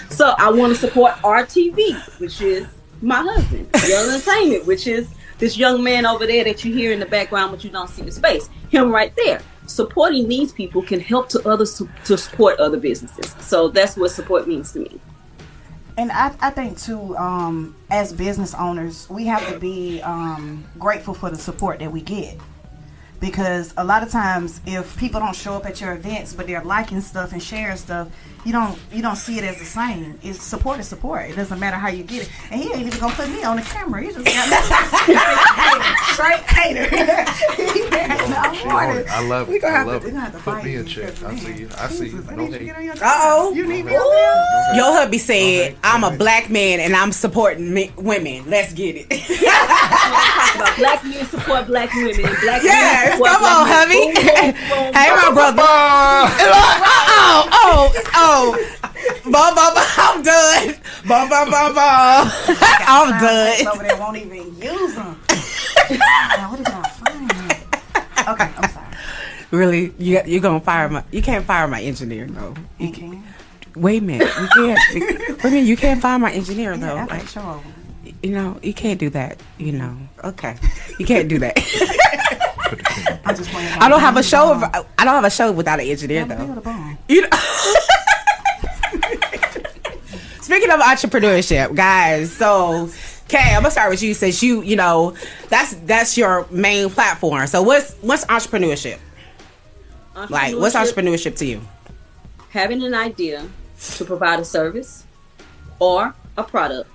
So 0.09 0.35
I 0.37 0.51
want 0.51 0.73
to 0.73 0.79
support 0.79 1.13
RTV, 1.15 2.19
which 2.19 2.39
is 2.41 2.67
my 3.01 3.21
husband. 3.21 3.67
Young 3.87 4.09
Entertainment, 4.09 4.65
which 4.65 4.87
is 4.87 5.09
this 5.43 5.57
young 5.57 5.83
man 5.83 6.05
over 6.05 6.25
there 6.25 6.45
that 6.45 6.63
you 6.63 6.73
hear 6.73 6.93
in 6.93 7.01
the 7.01 7.05
background, 7.05 7.51
but 7.51 7.65
you 7.65 7.69
don't 7.69 7.89
see 7.89 8.01
his 8.01 8.17
face. 8.17 8.49
Him 8.69 8.93
right 8.93 9.13
there. 9.17 9.41
Supporting 9.65 10.29
these 10.29 10.53
people 10.53 10.81
can 10.81 11.01
help 11.01 11.27
to 11.29 11.45
others 11.45 11.77
to, 11.79 11.89
to 12.05 12.17
support 12.17 12.57
other 12.61 12.77
businesses. 12.77 13.35
So 13.45 13.67
that's 13.67 13.97
what 13.97 14.11
support 14.11 14.47
means 14.47 14.71
to 14.71 14.79
me. 14.79 15.01
And 15.97 16.13
I, 16.13 16.33
I 16.39 16.49
think 16.49 16.79
too, 16.79 17.17
um, 17.17 17.75
as 17.91 18.13
business 18.13 18.53
owners, 18.53 19.09
we 19.09 19.25
have 19.25 19.45
to 19.51 19.59
be 19.59 20.01
um, 20.03 20.63
grateful 20.79 21.13
for 21.13 21.29
the 21.29 21.37
support 21.37 21.79
that 21.79 21.91
we 21.91 21.99
get. 21.99 22.37
Because 23.23 23.73
a 23.77 23.85
lot 23.85 24.03
of 24.03 24.09
times, 24.11 24.59
if 24.65 24.97
people 24.97 25.21
don't 25.21 25.33
show 25.33 25.53
up 25.53 25.65
at 25.65 25.79
your 25.79 25.93
events, 25.93 26.33
but 26.33 26.45
they're 26.45 26.61
liking 26.61 26.99
stuff 26.99 27.31
and 27.31 27.41
sharing 27.41 27.77
stuff, 27.77 28.09
you 28.43 28.51
don't 28.51 28.77
you 28.91 29.01
don't 29.01 29.15
see 29.15 29.37
it 29.37 29.45
as 29.45 29.57
the 29.59 29.63
same. 29.63 30.19
It's 30.21 30.43
support 30.43 30.81
is 30.81 30.89
support. 30.89 31.29
It 31.29 31.37
doesn't 31.37 31.57
matter 31.57 31.77
how 31.77 31.87
you 31.87 32.03
get 32.03 32.23
it. 32.23 32.31
And 32.51 32.61
he 32.61 32.67
ain't 32.73 32.85
even 32.85 32.99
gonna 32.99 33.15
put 33.15 33.29
me 33.29 33.41
on 33.45 33.55
the 33.55 33.61
camera. 33.61 34.01
He 34.01 34.11
just 34.11 34.25
got 34.25 34.49
me 34.49 35.15
straight 36.11 36.43
hater. 36.51 36.89
Lord, 38.73 39.07
I 39.07 39.21
love 39.27 39.47
We 39.47 39.55
it. 39.55 39.61
gonna 39.61 39.75
I 39.75 39.83
love 39.83 40.01
to- 40.01 40.07
we 40.07 40.11
gonna 40.11 40.23
have 40.25 40.33
it. 40.33 40.37
to 40.37 40.43
Put 40.43 40.53
fight 40.55 40.63
me 40.65 40.75
in 40.75 40.85
check. 40.85 41.23
I 41.23 41.35
see 41.37 41.53
you. 41.53 41.69
I 41.77 41.87
see 41.87 42.05
you. 42.05 42.11
Jesus, 42.11 42.29
I 42.29 42.35
No 42.35 42.45
need 42.45 42.53
you 42.61 42.65
get 42.67 42.75
on 42.77 42.83
your 42.83 42.93
Uh-oh. 42.95 43.53
You 43.53 43.67
need 43.67 43.85
me 43.85 43.95
on? 43.95 44.75
Your 44.75 44.91
hubby 44.97 45.17
said, 45.17 45.33
Okay, 45.35 45.75
"I'm 45.83 46.03
a 46.03 46.07
okay. 46.07 46.17
black 46.17 46.49
man 46.49 46.79
and 46.79 46.95
I'm 46.95 47.11
supporting 47.11 47.73
me- 47.73 47.91
women. 47.97 48.45
Let's 48.49 48.73
get 48.73 48.95
it." 48.97 49.09
Black 50.77 51.03
men 51.03 51.25
support 51.25 51.65
black 51.67 51.93
women. 51.95 52.25
and 52.25 52.37
Black 52.41 52.63
yes, 52.63 53.03
men 53.03 53.11
support 53.13 53.29
come 53.31 53.41
black 53.41 53.57
on, 53.57 53.67
hubby. 53.67 54.19
Hey, 54.93 55.09
my 55.15 55.31
brother. 55.33 55.63
Oh, 55.65 57.49
oh, 57.51 57.91
oh. 58.13 58.69
Bum, 59.23 59.31
bum, 59.31 59.73
bum. 59.73 59.85
I'm 59.97 60.21
done. 60.21 60.75
Bum, 61.07 61.29
bum, 61.29 61.49
bum, 61.51 61.73
bum. 61.75 62.31
I'm 62.87 63.09
done. 63.21 63.67
over 63.67 63.83
there 63.83 63.97
won't 63.97 64.17
even 64.17 64.55
use 64.61 64.95
them. 64.95 65.19
now, 65.89 66.49
what 66.51 66.57
did 66.57 66.67
I 66.67 66.71
find? 66.71 66.92
Okay, 68.27 68.49
I'm 68.57 68.69
sorry. 68.69 68.85
Really, 69.51 69.93
you 69.99 70.19
you're 70.25 70.41
gonna 70.41 70.59
fire 70.59 70.89
my? 70.89 71.03
You 71.11 71.21
can't 71.21 71.45
fire 71.45 71.67
my 71.67 71.81
engineer, 71.81 72.25
no. 72.25 72.53
You 72.79 72.87
You 72.87 72.93
can, 72.93 73.23
wait 73.75 74.01
a 74.01 74.05
minute. 74.05 74.27
You 74.39 74.47
can't. 74.55 74.79
wait 74.95 75.43
a 75.45 75.47
minute. 75.49 75.65
You 75.65 75.77
can't 75.77 76.01
fire 76.01 76.17
my 76.19 76.31
engineer 76.31 76.75
though. 76.77 76.95
Yeah, 76.95 77.05
Like, 77.05 77.37
over. 77.37 77.59
you 78.23 78.31
know, 78.31 78.59
you 78.63 78.73
can't 78.73 78.99
do 78.99 79.09
that. 79.11 79.39
You 79.59 79.73
know. 79.73 79.95
Okay, 80.23 80.55
you 80.99 81.05
can't 81.05 81.27
do 81.29 81.37
that. 81.39 81.57
I'm 83.25 83.35
just 83.35 83.49
playing. 83.51 83.71
I 83.79 83.87
don't 83.89 83.99
have 83.99 84.17
a 84.17 84.23
show. 84.23 84.53
Of, 84.53 84.63
I 84.63 85.05
don't 85.05 85.13
have 85.13 85.25
a 85.25 85.29
show 85.29 85.51
without 85.51 85.79
an 85.79 85.85
engineer 85.87 86.25
though. 86.25 86.61
You 87.07 87.21
know. 87.21 87.27
Speaking 90.41 90.71
of 90.71 90.79
entrepreneurship, 90.81 91.73
guys, 91.75 92.31
so 92.31 92.87
Kay, 93.33 93.55
I'm 93.55 93.63
gonna 93.63 93.71
start 93.71 93.89
with 93.89 94.03
you 94.03 94.13
since 94.13 94.43
you, 94.43 94.61
you 94.61 94.75
know, 94.75 95.15
that's 95.49 95.73
that's 95.85 96.17
your 96.17 96.45
main 96.51 96.89
platform. 96.89 97.47
So 97.47 97.63
what's 97.63 97.95
what's 98.01 98.25
entrepreneurship? 98.25 98.99
Like 100.29 100.55
what's 100.55 100.75
entrepreneurship 100.75 101.35
to 101.37 101.45
you? 101.45 101.61
having 102.53 102.83
an 102.83 102.93
idea 102.93 103.49
to 103.79 104.05
provide 104.05 104.39
a 104.39 104.45
service 104.45 105.07
or 105.79 106.13
a 106.37 106.43
product 106.43 106.87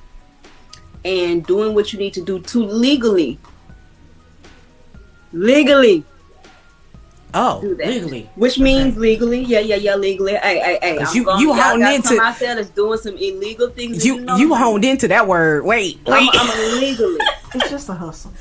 and 1.05 1.45
doing 1.45 1.75
what 1.75 1.93
you 1.93 1.99
need 1.99 2.15
to 2.15 2.23
do 2.23 2.39
to 2.39 2.65
legally 2.65 3.41
legally 5.33 6.05
Oh, 7.35 7.61
do 7.61 7.75
that. 7.77 7.87
legally. 7.89 8.31
Which 8.37 8.59
means 8.59 8.97
legally, 8.97 9.41
yeah, 9.45 9.59
yeah, 9.61 9.77
yeah, 9.77 9.95
legally. 9.97 10.35
Hey, 10.37 10.59
hey, 10.61 10.79
hey. 10.81 10.97
'Cause 10.99 11.11
I'm 11.11 11.17
you- 11.17 11.25
gonna- 11.25 11.41
you 11.43 11.49
y'all 11.49 11.57
honed 11.57 11.83
got 11.83 11.95
into- 11.95 12.09
some 12.09 12.21
out 12.21 12.39
there 12.39 12.55
that's 12.55 12.71
doing 12.71 12.99
some 12.99 13.17
illegal 13.19 13.69
things. 13.69 13.97
and 13.97 14.05
You 14.05 14.21
know 14.21 14.37
you 14.37 14.49
that. 14.49 14.55
honed 14.57 14.85
into 14.85 15.09
that 15.09 15.27
word. 15.27 15.65
Wait, 15.65 15.99
I'm, 16.07 16.13
wait. 16.13 16.31
I'm 16.33 16.61
illegally. 16.73 17.19
It's 17.55 17.71
just 17.71 17.89
a 17.89 17.95
hustle. 17.95 18.33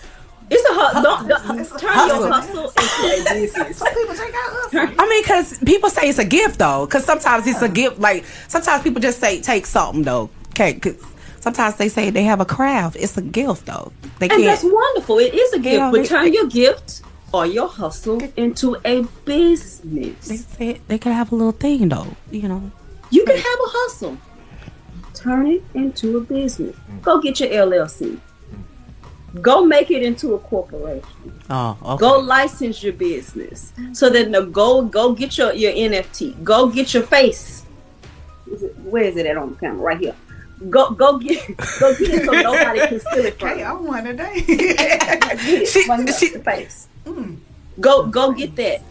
It's 0.49 0.63
a 0.69 0.73
hustle. 0.73 1.01
Don't, 1.01 1.27
don't, 1.27 1.59
It's 1.59 1.69
turn 1.71 1.89
hustle. 1.93 2.19
your 2.19 2.31
hustle 2.31 2.63
into 2.69 3.31
a 3.31 3.33
business. 3.33 3.77
Some 3.77 3.87
people 3.93 4.15
take 4.15 4.33
out 4.33 4.51
hustle. 4.53 4.95
I 4.99 5.09
mean, 5.09 5.23
because 5.23 5.57
people 5.59 5.89
say 5.89 6.09
it's 6.09 6.19
a 6.19 6.25
gift 6.25 6.59
though. 6.59 6.85
Because 6.85 7.03
sometimes 7.05 7.45
it's 7.47 7.61
a 7.61 7.69
gift. 7.69 7.99
Like 7.99 8.23
sometimes 8.47 8.83
people 8.83 9.01
just 9.01 9.19
say 9.19 9.41
take 9.41 9.65
something 9.65 10.03
though. 10.03 10.29
Okay, 10.51 10.73
'cause 10.75 10.95
sometimes 11.41 11.75
they 11.75 11.89
say 11.89 12.09
they 12.09 12.23
have 12.23 12.39
a 12.41 12.45
craft. 12.45 12.95
It's 12.97 13.17
a 13.17 13.21
gift 13.21 13.65
though. 13.65 13.91
They 14.19 14.29
And 14.29 14.43
that's 14.45 14.61
can't. 14.61 14.73
wonderful. 14.73 15.19
It 15.19 15.33
is 15.33 15.51
a 15.53 15.59
gift. 15.59 15.77
know, 15.79 15.91
but 15.91 16.01
they- 16.03 16.07
turn 16.07 16.33
your 16.33 16.47
gift 16.47 17.01
or 17.33 17.45
your 17.45 17.67
hustle 17.67 18.21
into 18.35 18.75
a 18.85 19.01
They 19.01 19.07
business. 19.25 20.45
say 20.45 20.81
they 20.87 20.97
could 20.97 21.11
have 21.13 21.31
a 21.31 21.35
little 21.35 21.51
thing 21.51 21.89
though. 21.89 22.15
You 22.31 22.47
know. 22.47 22.71
You 23.09 23.23
can 23.25 23.35
have 23.37 23.45
a 23.45 23.69
hustle. 23.69 24.17
Turn 25.13 25.47
it 25.47 25.63
into 25.73 26.17
a 26.17 26.21
business. 26.21 26.75
Go 27.01 27.19
get 27.19 27.39
your 27.39 27.49
LLC. 27.49 28.19
Go 29.41 29.65
make 29.65 29.91
it 29.91 30.03
into 30.03 30.33
a 30.35 30.39
corporation. 30.39 31.03
Oh, 31.49 31.77
okay. 31.83 31.99
Go 31.99 32.19
license 32.19 32.81
your 32.81 32.93
business. 32.93 33.73
So 33.93 34.09
then 34.09 34.31
no, 34.31 34.45
go 34.45 34.81
go 34.83 35.13
get 35.13 35.37
your, 35.37 35.53
your 35.53 35.73
NFT. 35.73 36.43
Go 36.43 36.69
get 36.69 36.93
your 36.93 37.03
face. 37.03 37.65
Is 38.51 38.63
it, 38.63 38.75
where 38.79 39.03
is 39.03 39.17
it 39.17 39.25
at 39.25 39.37
on 39.37 39.51
the 39.51 39.55
camera? 39.57 39.81
Right 39.81 39.99
here. 39.99 40.15
Go 40.69 40.91
go 40.91 41.17
get 41.19 41.45
go 41.79 41.95
get 41.95 42.01
it 42.15 42.25
so 42.25 42.31
nobody 42.49 42.79
can 42.87 42.99
steal 42.99 43.25
it 43.25 43.39
from 43.39 43.49
Hey, 43.49 43.59
you. 43.59 43.63
I 43.65 43.73
won 43.73 44.03
today. 44.03 44.41
Get 44.47 44.79
it. 45.47 45.67
She- 45.67 45.87
right 45.87 46.13
she- 46.13 46.29
the 46.29 46.39
face. 46.39 46.87
Go 47.79 48.07
go 48.07 48.31
get 48.31 48.55
that 48.55 48.81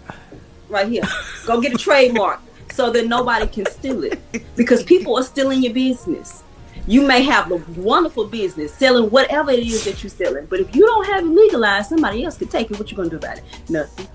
right 0.69 0.89
here. 0.89 1.03
Go 1.45 1.61
get 1.61 1.75
a 1.75 1.77
trademark 1.79 2.41
so 2.73 2.91
that 2.91 3.07
nobody 3.09 3.47
can 3.49 3.67
steal 3.67 4.05
it 4.05 4.19
because 4.55 4.83
people 4.85 5.17
are 5.17 5.23
stealing 5.25 5.63
your 5.63 5.75
business. 5.75 6.45
You 6.87 7.03
may 7.05 7.23
have 7.23 7.51
a 7.51 7.57
wonderful 7.81 8.27
business 8.27 8.73
selling 8.73 9.11
whatever 9.11 9.51
it 9.51 9.59
is 9.67 9.85
that 9.87 10.05
you're 10.05 10.11
selling, 10.11 10.47
but 10.47 10.61
if 10.61 10.75
you 10.77 10.87
don't 10.87 11.05
have 11.07 11.25
it 11.25 11.29
legalized, 11.29 11.89
somebody 11.89 12.23
else 12.25 12.39
can 12.39 12.47
take 12.47 12.71
it. 12.71 12.79
What 12.79 12.91
you 12.93 12.97
gonna 12.97 13.11
do 13.11 13.17
about 13.17 13.39
it? 13.39 13.45
Nothing. 13.69 14.07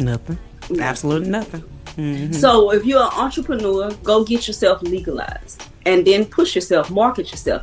Nothing. 0.00 0.38
Absolutely 0.80 1.28
nothing. 1.30 1.62
Mhm. 1.96 2.34
So 2.34 2.72
if 2.72 2.84
you're 2.84 3.00
an 3.02 3.10
entrepreneur, 3.12 3.92
go 4.02 4.24
get 4.24 4.48
yourself 4.48 4.82
legalized 4.82 5.62
and 5.86 6.06
then 6.06 6.24
push 6.26 6.54
yourself, 6.54 6.90
market 6.90 7.30
yourself. 7.30 7.62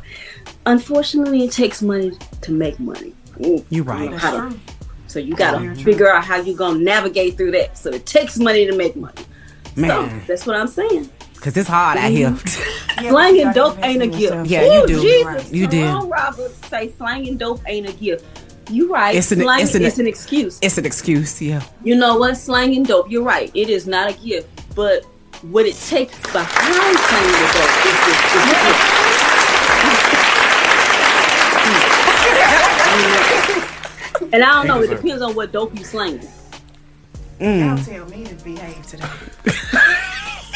Unfortunately, 0.66 1.44
it 1.44 1.52
takes 1.52 1.82
money 1.82 2.12
to 2.42 2.52
make 2.52 2.78
money. 2.80 3.14
Ooh, 3.44 3.64
You 3.70 3.82
I 3.82 3.86
don't 3.86 3.86
right. 3.86 4.10
know 4.10 4.18
to- 4.18 4.50
True. 4.50 4.60
So 5.06 5.18
you 5.20 5.36
gotta 5.36 5.74
figure 5.76 6.12
out 6.12 6.24
how 6.24 6.36
you're 6.40 6.56
gonna 6.56 6.80
navigate 6.80 7.36
through 7.36 7.52
that. 7.52 7.78
So 7.78 7.90
it 7.90 8.04
takes 8.06 8.36
money 8.38 8.66
to 8.66 8.74
make 8.74 8.96
money. 8.96 9.22
So 9.76 9.80
Man, 9.82 10.22
that's 10.26 10.44
what 10.46 10.56
I'm 10.56 10.66
saying. 10.66 11.08
because 11.34 11.56
it's 11.56 11.68
hard 11.68 11.98
out 11.98 12.10
here. 12.10 12.30
Mm-hmm. 12.30 12.70
Yeah, 13.02 13.10
Slang 13.10 13.32
but 13.32 13.34
you 13.34 13.42
and 13.46 13.54
gotta 13.56 13.74
dope 13.74 13.84
ain't 13.84 14.02
a 14.02 14.06
gift. 14.06 14.20
yourself. 14.22 14.46
Yeah, 14.48 14.72
you 14.72 14.82
Ooh, 14.84 14.86
do. 14.86 15.02
Jesus, 15.02 15.52
You 15.52 15.66
do. 15.66 15.80
Jerome 15.80 16.08
Roberts 16.08 16.68
say 16.68 16.92
slang 16.96 17.26
and 17.26 17.36
dope 17.40 17.60
ain't 17.66 17.88
a 17.88 17.92
gift. 17.92 18.24
You 18.70 18.88
right. 18.92 19.16
It's 19.16 19.32
an- 19.32 19.40
slang 19.40 19.62
it's 19.64 19.74
an- 19.74 19.82
is 19.82 19.98
an 19.98 20.06
excuse. 20.06 20.58
it's 20.62 20.78
an 20.78 20.86
excuse. 20.86 21.42
Yeah. 21.42 21.62
You 21.82 21.96
know 21.96 22.16
what? 22.16 22.36
Slanging 22.36 22.84
dope. 22.84 23.10
You're 23.10 23.24
right. 23.24 23.50
It 23.52 23.68
is 23.68 23.88
not 23.88 24.10
a 24.10 24.12
gift, 24.24 24.48
but 24.76 25.04
what 25.42 25.66
it 25.66 25.76
takes 25.76 26.18
behind 26.32 26.98
slang 26.98 27.24
and 27.24 27.52
dope 27.52 27.86
is 27.86 27.98
the, 28.04 28.12
is 28.34 28.44
the 28.44 28.54
gift. 28.64 28.94
And 34.32 34.42
I 34.42 34.46
don't 34.54 34.66
know. 34.66 34.82
It 34.82 34.88
depends 34.90 35.22
on 35.22 35.34
what 35.34 35.52
dope 35.52 35.78
you 35.78 35.84
slanging. 35.84 36.28
Y'all 37.40 37.76
mm. 37.78 37.84
tell 37.84 38.06
me 38.06 38.24
to 38.24 38.34
behave 38.36 38.86
today. 38.86 39.06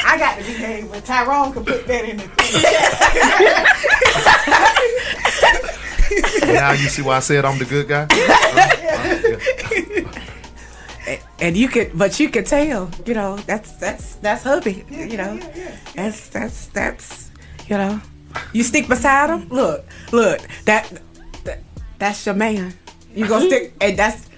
I 0.04 0.16
got 0.18 0.38
to 0.38 0.44
behave, 0.44 0.90
but 0.90 1.04
Tyrone 1.04 1.52
can 1.52 1.64
put 1.64 1.86
that 1.86 2.04
in 2.04 2.16
the 2.16 2.28
Now 6.52 6.72
you 6.72 6.88
see 6.88 7.02
why 7.02 7.16
I 7.16 7.20
said 7.20 7.44
I'm 7.44 7.58
the 7.58 7.64
good 7.64 7.88
guy? 7.88 8.06
Oh, 8.50 8.74
yeah. 8.82 10.27
And 11.40 11.56
you 11.56 11.68
could, 11.68 11.96
but 11.96 12.18
you 12.20 12.28
could 12.28 12.46
tell. 12.46 12.90
You 13.06 13.14
know, 13.14 13.36
that's 13.38 13.72
that's 13.72 14.16
that's 14.16 14.42
hubby. 14.42 14.84
You 14.90 15.16
know, 15.16 15.38
that's 15.94 16.28
that's 16.28 16.66
that's 16.66 17.30
you 17.68 17.76
know. 17.76 18.00
You 18.52 18.62
stick 18.62 18.88
beside 18.88 19.30
him. 19.30 19.48
Look, 19.48 19.86
look. 20.12 20.40
That, 20.64 21.00
that 21.44 21.60
that's 21.98 22.24
your 22.26 22.34
man. 22.34 22.74
You 23.14 23.26
gonna 23.26 23.46
stick, 23.46 23.74
and 23.80 23.98
that's 23.98 24.28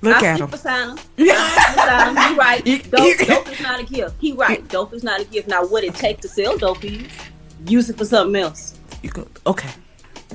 look 0.00 0.22
I 0.22 0.26
at 0.26 0.40
him. 0.40 0.50
beside 0.50 0.88
him. 0.88 0.96
beside 1.16 2.08
him. 2.08 2.32
You 2.32 2.38
right. 2.38 2.64
Dope, 2.90 3.18
dope 3.26 3.48
is 3.52 3.60
not 3.60 3.80
a 3.80 3.84
gift. 3.84 4.14
He 4.20 4.32
right. 4.32 4.66
Dope 4.68 4.94
is 4.94 5.04
not 5.04 5.20
a 5.20 5.24
gift. 5.24 5.48
Now, 5.48 5.66
what 5.66 5.84
it 5.84 5.94
take 5.94 6.20
to 6.22 6.28
sell 6.28 6.56
dope 6.56 6.84
is 6.84 7.06
use 7.66 7.90
it 7.90 7.98
for 7.98 8.04
something 8.04 8.40
else. 8.40 8.78
You 9.02 9.10
go, 9.10 9.26
okay. 9.46 9.70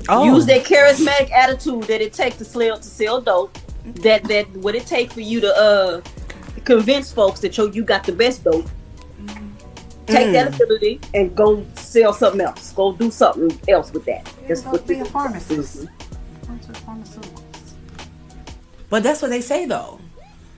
Oh, 0.08 0.24
Use 0.24 0.46
that 0.46 0.64
charismatic 0.64 1.30
attitude 1.30 1.82
that 1.84 2.00
it 2.00 2.12
takes 2.12 2.36
to 2.36 2.44
sell 2.44 2.76
to 2.76 2.82
sell 2.82 3.20
dope. 3.20 3.58
That 3.84 4.24
that 4.24 4.50
what 4.58 4.74
it 4.74 4.86
takes 4.86 5.14
for 5.14 5.20
you 5.22 5.40
to 5.40 5.56
uh 5.56 6.02
convince 6.64 7.12
folks 7.12 7.40
that 7.40 7.56
yo 7.56 7.66
you 7.66 7.84
got 7.84 8.04
the 8.04 8.12
best 8.12 8.44
dope. 8.44 8.68
Take 10.06 10.30
Mm. 10.30 10.32
that 10.32 10.54
ability 10.54 11.00
and 11.14 11.36
go 11.36 11.66
sell 11.76 12.12
something 12.12 12.40
else. 12.40 12.72
Go 12.72 12.92
do 12.92 13.10
something 13.10 13.60
else 13.68 13.92
with 13.92 14.04
that. 14.06 14.28
That's 14.48 14.62
Go 14.62 14.72
what 14.72 14.86
be 14.86 15.00
a 15.00 15.04
pharmacist. 15.04 15.86
Go 16.46 16.58
to. 16.58 17.20
But 18.90 19.02
that's 19.02 19.22
what 19.22 19.30
they 19.30 19.40
say 19.40 19.66
though. 19.66 20.00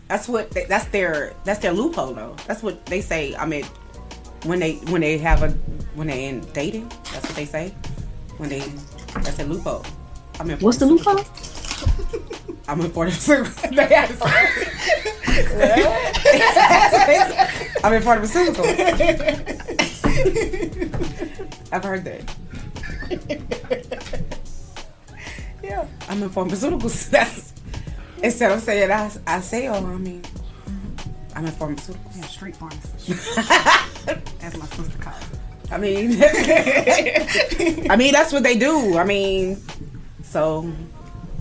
That's 0.08 0.28
what 0.28 0.50
they, 0.52 0.64
that's 0.66 0.86
their 0.86 1.34
that's 1.44 1.60
their 1.60 1.72
loophole 1.72 2.14
though. 2.14 2.36
That's 2.46 2.62
what 2.62 2.86
they 2.86 3.00
say. 3.00 3.34
I 3.36 3.46
mean, 3.46 3.64
when 4.44 4.60
they 4.60 4.74
when 4.90 5.00
they 5.02 5.18
have 5.18 5.42
a 5.42 5.50
when 5.94 6.08
they 6.08 6.26
in 6.26 6.40
dating, 6.52 6.88
that's 7.12 7.26
what 7.26 7.36
they 7.36 7.46
say. 7.46 7.74
When 8.38 8.48
they 8.50 8.60
that's 9.14 9.38
a 9.38 9.44
loophole. 9.44 9.84
I 10.40 10.44
mean, 10.44 10.58
What's 10.60 10.78
the 10.78 10.86
loophole? 10.86 11.24
I'm 12.68 12.80
in 12.80 12.90
Florida. 12.90 13.16
They 13.72 13.86
had 13.86 14.10
I'm 17.84 17.94
in 17.94 18.02
pharmaceutical. 18.02 18.64
I've 21.72 21.84
heard 21.84 22.04
that. 22.04 22.22
Yeah. 25.62 25.86
I'm 26.08 26.22
in 26.22 26.30
pharmaceuticals. 26.30 27.10
That's 27.10 27.52
instead 28.22 28.52
of 28.52 28.60
saying 28.62 28.90
I 28.90 29.10
I 29.26 29.40
sell. 29.40 29.76
Oh, 29.76 29.86
I 29.86 29.96
mean, 29.96 30.22
I'm 31.34 31.46
in 31.46 31.52
pharmaceuticals. 31.52 32.16
Yeah, 32.16 32.26
street 32.26 32.56
pharmacist. 32.56 33.38
As 34.42 34.56
my 34.56 34.66
sister 34.66 34.98
calls 34.98 35.22
it. 35.32 35.38
I 35.72 35.78
mean, 35.78 36.22
I 37.90 37.96
mean 37.96 38.12
that's 38.12 38.32
what 38.32 38.42
they 38.42 38.58
do. 38.58 38.98
I 38.98 39.04
mean, 39.04 39.56
so, 40.22 40.70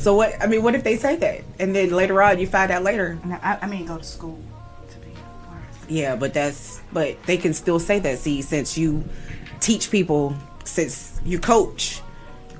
so 0.02 0.16
what? 0.16 0.34
I 0.42 0.48
mean, 0.48 0.64
what 0.64 0.74
if 0.74 0.84
they 0.84 0.98
say 0.98 1.16
that, 1.18 1.44
and 1.60 1.76
then 1.76 1.92
later 1.92 2.22
on 2.24 2.40
you 2.40 2.48
find 2.48 2.72
out 2.72 2.82
later? 2.82 3.20
No, 3.24 3.38
I, 3.42 3.60
I 3.62 3.68
mean, 3.68 3.86
go 3.86 4.00
to 4.00 4.04
school 4.04 4.40
to 4.90 4.98
be 5.00 5.12
a. 5.12 5.94
Yeah, 5.94 6.16
but 6.16 6.34
that's 6.34 6.82
but 6.92 7.22
they 7.24 7.38
can 7.38 7.54
still 7.54 7.80
say 7.80 8.00
that. 8.00 8.18
See, 8.18 8.42
since 8.42 8.76
you 8.76 9.04
teach 9.60 9.92
people, 9.92 10.36
since 10.64 11.22
you 11.24 11.38
coach, 11.38 12.00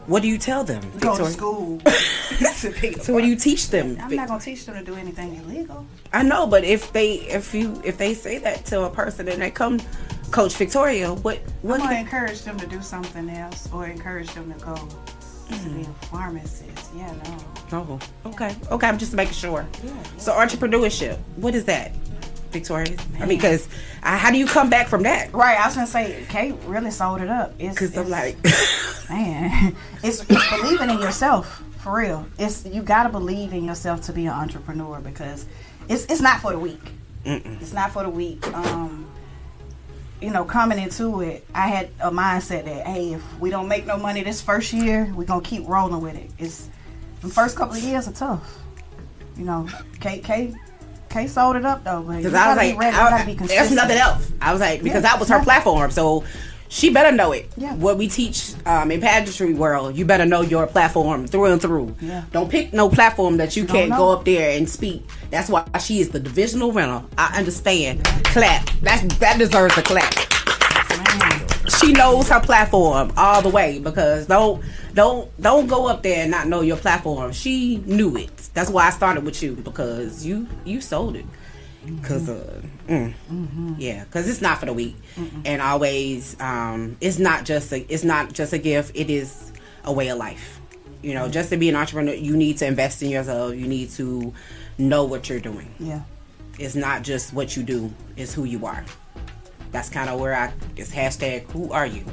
what 0.06 0.21
do 0.21 0.27
you 0.27 0.38
tell 0.38 0.63
them? 0.63 0.82
Go 0.99 1.17
to 1.17 1.23
Victoria? 1.23 1.32
school 1.32 1.80
to 1.82 2.67
a 2.67 2.99
So 2.99 3.13
what 3.13 3.21
do 3.21 3.27
you 3.27 3.36
teach 3.36 3.69
them? 3.69 3.97
I'm 3.99 4.15
not 4.15 4.27
gonna 4.27 4.39
teach 4.39 4.65
them 4.65 4.75
to 4.75 4.84
do 4.84 4.95
anything 4.95 5.36
illegal. 5.36 5.86
I 6.13 6.21
know, 6.21 6.45
but 6.45 6.63
if 6.63 6.93
they 6.93 7.13
if 7.21 7.56
you 7.56 7.82
if 7.84 7.97
they 7.97 8.13
say 8.13 8.38
that 8.38 8.65
to 8.65 8.84
a 8.84 8.89
person 8.89 9.27
and 9.27 9.41
they 9.41 9.49
come, 9.49 9.80
Coach 10.30 10.56
Victoria, 10.58 11.12
what 11.12 11.39
what? 11.63 11.82
I'm 11.82 11.88
gonna 11.88 11.99
encourage 11.99 12.43
them 12.43 12.58
to 12.60 12.67
do 12.67 12.82
something 12.84 13.30
else, 13.32 13.67
or 13.73 13.88
encourage 13.88 14.32
them 14.34 14.54
to 14.54 14.60
go 14.63 14.89
to 15.51 15.69
be 15.69 15.81
a 15.81 16.05
pharmacist. 16.07 16.89
Yeah, 16.95 17.13
no. 17.25 17.37
Oh, 17.73 17.99
okay, 18.29 18.55
okay. 18.69 18.87
I'm 18.87 18.97
just 18.97 19.13
making 19.13 19.33
sure. 19.33 19.65
Yeah. 19.83 19.93
So 20.17 20.33
entrepreneurship, 20.33 21.17
what 21.37 21.55
is 21.55 21.65
that, 21.65 21.93
Victoria? 22.51 22.97
I 23.15 23.25
mean, 23.25 23.37
because 23.37 23.67
how 24.01 24.29
do 24.31 24.37
you 24.37 24.45
come 24.45 24.69
back 24.69 24.87
from 24.87 25.03
that? 25.03 25.33
Right, 25.33 25.57
I 25.59 25.65
was 25.67 25.75
gonna 25.75 25.87
say 25.87 26.25
Kate 26.29 26.55
really 26.65 26.91
sold 26.91 27.21
it 27.21 27.29
up. 27.29 27.53
It's, 27.59 27.75
Because 27.75 27.97
I'm 27.97 28.09
like, 28.09 28.35
man, 29.09 29.75
it's, 30.03 30.25
it's 30.29 30.49
believing 30.61 30.89
in 30.89 30.99
yourself 30.99 31.63
for 31.79 31.93
real. 31.97 32.25
It's 32.37 32.65
you 32.65 32.81
gotta 32.81 33.09
believe 33.09 33.53
in 33.53 33.63
yourself 33.63 34.01
to 34.03 34.13
be 34.13 34.25
an 34.25 34.33
entrepreneur 34.33 34.99
because 34.99 35.45
it's 35.89 36.05
it's 36.05 36.21
not 36.21 36.41
for 36.41 36.51
the 36.51 36.59
weak. 36.59 36.81
It's 37.23 37.73
not 37.73 37.91
for 37.91 38.03
the 38.03 38.09
weak. 38.09 38.45
Um, 38.47 39.07
you 40.21 40.29
know, 40.31 40.43
coming 40.45 40.77
into 40.79 41.21
it, 41.21 41.45
I 41.55 41.67
had 41.67 41.89
a 41.99 42.12
mindset 42.12 42.65
that 42.65 42.86
hey, 42.86 43.13
if 43.13 43.39
we 43.39 43.49
don't 43.49 43.67
make 43.67 43.86
no 43.86 43.97
money 43.97 44.23
this 44.23 44.41
first 44.41 44.71
year, 44.73 45.12
we're 45.15 45.25
gonna 45.25 45.41
keep 45.41 45.67
rolling 45.67 46.01
with 46.01 46.15
it. 46.15 46.29
It's 46.38 46.69
the 47.21 47.29
first 47.29 47.55
couple 47.57 47.75
of 47.75 47.84
years 47.84 48.07
are 48.07 48.12
tough. 48.13 48.57
You 49.38 49.45
know, 49.45 49.67
Kate 49.99 50.23
Kate 50.23 50.53
Kate 51.10 51.29
sold 51.29 51.55
it 51.55 51.65
up 51.65 51.84
though, 51.84 52.01
but 52.03 52.13
you 52.13 52.17
Because 52.19 52.34
I 52.34 52.47
was 52.49 52.55
gotta 52.55 52.67
like, 52.67 52.73
be 52.73 52.79
ready. 52.79 52.95
You 52.95 53.01
I- 53.01 53.10
gotta 53.10 53.25
be 53.25 53.34
there's 53.34 53.49
consistent. 53.49 53.75
nothing 53.75 53.97
else. 53.97 54.31
I 54.41 54.51
was 54.51 54.62
like, 54.62 54.84
because 54.84 55.03
Yeah, 55.03 55.10
that 55.12 55.19
was 55.19 55.29
her 55.29 55.43
platform, 55.43 55.91
so 55.91 56.23
she 56.71 56.89
better 56.89 57.12
know 57.13 57.34
it. 57.34 57.49
Yeah. 57.57 57.75
What 57.75 57.97
we 57.97 58.07
teach 58.07 58.53
um, 58.65 58.91
in 58.91 59.01
pageantry 59.01 59.53
world, 59.53 59.97
you 59.97 60.05
better 60.05 60.25
know 60.25 60.41
your 60.41 60.65
platform 60.65 61.27
through 61.27 61.45
and 61.45 61.62
through. 61.62 61.93
Yeah. 61.99 62.23
Don't 62.31 62.49
pick 62.49 62.71
no 62.71 62.88
platform 62.88 63.38
that 63.38 63.57
you 63.57 63.65
can't 63.65 63.91
go 63.91 64.12
up 64.12 64.23
there 64.23 64.57
and 64.57 64.67
speak. 64.69 65.05
That's 65.31 65.49
why 65.49 65.65
she 65.84 65.99
is 65.99 66.10
the 66.10 66.19
divisional 66.19 66.71
winner. 66.71 67.03
I 67.17 67.38
understand. 67.38 68.05
Clap. 68.23 68.69
That's 68.81 69.03
that 69.17 69.38
deserves 69.38 69.77
a 69.77 69.84
clap. 69.84 70.13
She 71.79 71.91
knows 71.91 72.29
her 72.29 72.39
platform 72.39 73.12
all 73.17 73.41
the 73.41 73.49
way 73.49 73.79
because 73.79 74.27
don't 74.27 74.63
don't 74.93 75.29
don't 75.41 75.67
go 75.67 75.88
up 75.88 76.03
there 76.03 76.21
and 76.23 76.31
not 76.31 76.47
know 76.47 76.62
your 76.62 76.77
platform. 76.77 77.34
She 77.34 77.84
knew 77.86 78.15
it. 78.15 78.49
That's 78.53 78.69
why 78.69 78.88
I 78.88 78.89
started 78.91 79.25
with 79.25 79.43
you 79.43 79.55
because 79.55 80.25
you 80.25 80.47
you 80.63 80.79
sold 80.79 81.17
it. 81.17 81.25
Cause 82.03 82.29
uh, 82.29 82.61
mm, 82.87 83.75
yeah, 83.79 84.05
cause 84.05 84.29
it's 84.29 84.39
not 84.39 84.59
for 84.59 84.67
the 84.67 84.73
weak, 84.73 84.95
and 85.45 85.63
always 85.63 86.39
um, 86.39 86.95
it's 87.01 87.17
not 87.17 87.43
just 87.43 87.73
a 87.73 87.91
it's 87.91 88.03
not 88.03 88.33
just 88.33 88.53
a 88.53 88.59
gift. 88.59 88.91
It 88.93 89.09
is 89.09 89.51
a 89.83 89.91
way 89.91 90.09
of 90.09 90.19
life. 90.19 90.61
You 91.01 91.15
know, 91.15 91.27
just 91.27 91.49
to 91.49 91.57
be 91.57 91.69
an 91.69 91.75
entrepreneur, 91.75 92.13
you 92.13 92.37
need 92.37 92.57
to 92.59 92.67
invest 92.67 93.01
in 93.01 93.09
yourself. 93.09 93.55
You 93.55 93.67
need 93.67 93.89
to 93.91 94.31
know 94.77 95.05
what 95.05 95.27
you're 95.27 95.39
doing. 95.39 95.73
Yeah. 95.79 96.01
It's 96.59 96.75
not 96.75 97.01
just 97.01 97.33
what 97.33 97.57
you 97.57 97.63
do; 97.63 97.91
it's 98.15 98.31
who 98.31 98.43
you 98.43 98.63
are. 98.67 98.85
That's 99.71 99.89
kind 99.89 100.07
of 100.07 100.19
where 100.19 100.35
I 100.35 100.53
it's 100.75 100.91
hashtag 100.91 101.49
Who 101.51 101.71
are 101.71 101.87
you? 101.87 102.05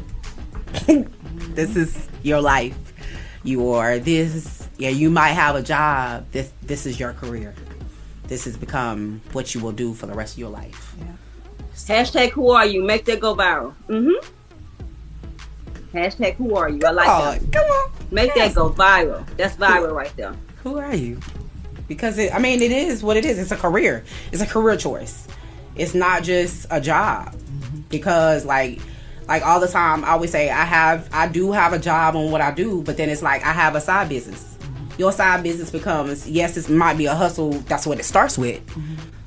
this 1.50 1.76
is 1.76 2.08
your 2.22 2.40
life. 2.40 2.76
You 3.44 3.70
are 3.72 3.98
this. 3.98 4.66
Yeah, 4.78 4.90
you 4.90 5.10
might 5.10 5.32
have 5.32 5.56
a 5.56 5.62
job. 5.62 6.24
This 6.32 6.52
this 6.62 6.86
is 6.86 6.98
your 6.98 7.12
career. 7.12 7.54
This 8.28 8.44
has 8.44 8.56
become 8.56 9.20
what 9.32 9.54
you 9.54 9.60
will 9.60 9.72
do 9.72 9.94
for 9.94 10.06
the 10.06 10.14
rest 10.14 10.34
of 10.34 10.38
your 10.38 10.50
life. 10.50 10.94
Hashtag 11.74 12.30
who 12.30 12.50
are 12.50 12.66
you? 12.66 12.84
Make 12.84 13.04
that 13.06 13.20
go 13.20 13.34
viral. 13.34 13.74
Mm-hmm. 13.88 15.96
Hashtag 15.96 16.34
who 16.34 16.54
are 16.54 16.68
you? 16.68 16.80
I 16.86 16.90
like 16.90 17.08
Oh, 17.08 17.32
that. 17.32 17.52
come 17.52 17.64
on. 17.70 17.90
Make 18.10 18.34
that 18.34 18.54
go 18.54 18.70
viral. 18.70 19.24
That's 19.36 19.56
viral 19.56 19.92
right 19.94 20.14
there. 20.16 20.34
Who 20.62 20.78
are 20.78 20.94
you? 20.94 21.18
Because 21.86 22.18
it, 22.18 22.34
I 22.34 22.38
mean, 22.38 22.60
it 22.60 22.72
is 22.72 23.02
what 23.02 23.16
it 23.16 23.24
is. 23.24 23.38
It's 23.38 23.52
a 23.52 23.56
career. 23.56 24.04
It's 24.32 24.42
a 24.42 24.46
career 24.46 24.76
choice. 24.76 25.26
It's 25.76 25.94
not 25.94 26.22
just 26.22 26.66
a 26.70 26.80
job. 26.80 27.34
Because 27.88 28.44
like, 28.44 28.80
like 29.26 29.42
all 29.46 29.60
the 29.60 29.68
time, 29.68 30.04
I 30.04 30.08
always 30.10 30.30
say 30.30 30.50
I 30.50 30.64
have, 30.64 31.08
I 31.12 31.28
do 31.28 31.52
have 31.52 31.72
a 31.72 31.78
job 31.78 32.16
on 32.16 32.30
what 32.30 32.42
I 32.42 32.50
do, 32.50 32.82
but 32.82 32.96
then 32.98 33.08
it's 33.08 33.22
like 33.22 33.42
I 33.44 33.52
have 33.52 33.74
a 33.74 33.80
side 33.80 34.08
business. 34.10 34.47
Your 34.98 35.12
side 35.12 35.42
business 35.42 35.70
becomes 35.70 36.28
yes, 36.28 36.56
it 36.56 36.68
might 36.68 36.98
be 36.98 37.06
a 37.06 37.14
hustle. 37.14 37.52
That's 37.52 37.86
what 37.86 37.98
it 37.98 38.04
starts 38.04 38.36
with. 38.36 38.60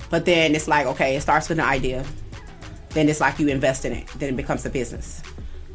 But 0.09 0.25
then 0.25 0.53
it's 0.53 0.67
like 0.67 0.85
okay, 0.87 1.15
it 1.15 1.21
starts 1.21 1.49
with 1.49 1.59
an 1.59 1.65
idea. 1.65 2.05
Then 2.89 3.07
it's 3.07 3.21
like 3.21 3.39
you 3.39 3.47
invest 3.47 3.85
in 3.85 3.93
it. 3.93 4.07
Then 4.19 4.29
it 4.29 4.35
becomes 4.35 4.65
a 4.65 4.69
business. 4.69 5.21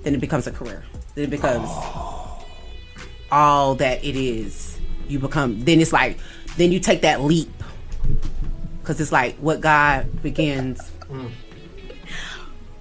Then 0.03 0.15
it 0.15 0.21
becomes 0.21 0.47
a 0.47 0.53
career. 0.53 0.85
Then 1.15 1.25
it 1.25 1.31
becomes 1.31 1.69
all 3.33 3.75
that 3.77 4.05
it 4.05 4.17
is. 4.17 4.79
You 5.09 5.19
become 5.19 5.65
then 5.65 5.81
it's 5.81 5.93
like 5.93 6.19
then 6.59 6.73
you 6.73 6.81
take 6.81 7.01
that 7.03 7.23
leap 7.23 7.51
because 8.81 9.01
it's 9.01 9.13
like 9.13 9.37
what 9.39 9.61
God 9.61 10.23
begins. 10.23 10.79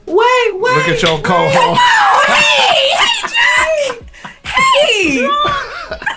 Wait, 0.05 0.07
wait. 0.07 0.53
Look 0.53 0.87
at 0.89 1.01
your 1.01 1.19
co-host. 1.21 1.81
Hey, 4.55 4.63
hey, 4.81 5.15
Jay. 5.15 5.21
Hey, 5.21 5.29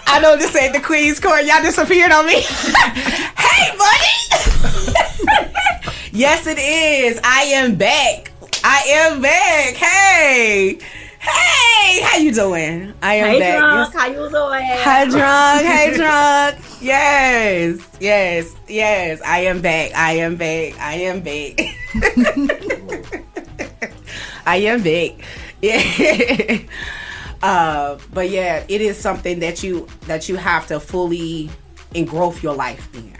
I 0.06 0.18
know 0.20 0.36
this 0.36 0.54
ain't 0.56 0.72
the 0.72 0.80
Queen's 0.80 1.20
Court. 1.20 1.44
Y'all 1.44 1.62
disappeared 1.62 2.10
on 2.12 2.26
me. 2.26 2.40
hey, 2.40 3.76
buddy. 3.76 4.08
yes, 6.16 6.46
it 6.46 6.58
is. 6.58 7.20
I 7.22 7.42
am 7.42 7.74
back. 7.76 8.32
I 8.64 8.82
am 8.88 9.20
back. 9.20 9.74
Hey, 9.74 10.78
hey, 11.20 12.00
how 12.02 12.16
you 12.18 12.32
doing? 12.32 12.94
I 13.02 13.14
am 13.14 13.24
back. 13.24 13.32
Hey, 13.32 13.38
back. 13.40 13.58
drunk. 13.58 13.92
Yes. 13.92 13.94
How 13.94 14.06
you 14.08 14.30
doing? 14.30 14.64
Hi, 14.64 15.04
drunk. 15.04 15.66
Hey, 15.66 15.94
drunk. 15.96 16.56
Yes, 16.80 17.80
yes, 18.00 18.54
yes. 18.68 19.20
I 19.26 19.40
am 19.40 19.60
back. 19.60 19.92
I 19.94 20.12
am 20.12 20.36
back. 20.36 20.78
I 20.78 20.94
am 20.94 21.20
back. 21.20 21.60
I 24.46 24.56
am 24.56 24.82
back. 24.82 25.12
Yeah. 25.60 26.58
Uh, 27.42 27.98
but 28.12 28.30
yeah, 28.30 28.64
it 28.68 28.80
is 28.80 28.96
something 28.96 29.40
that 29.40 29.62
you 29.62 29.86
that 30.06 30.28
you 30.28 30.36
have 30.36 30.66
to 30.68 30.80
fully 30.80 31.50
engross 31.94 32.42
your 32.42 32.54
life 32.54 32.88
in. 32.94 33.14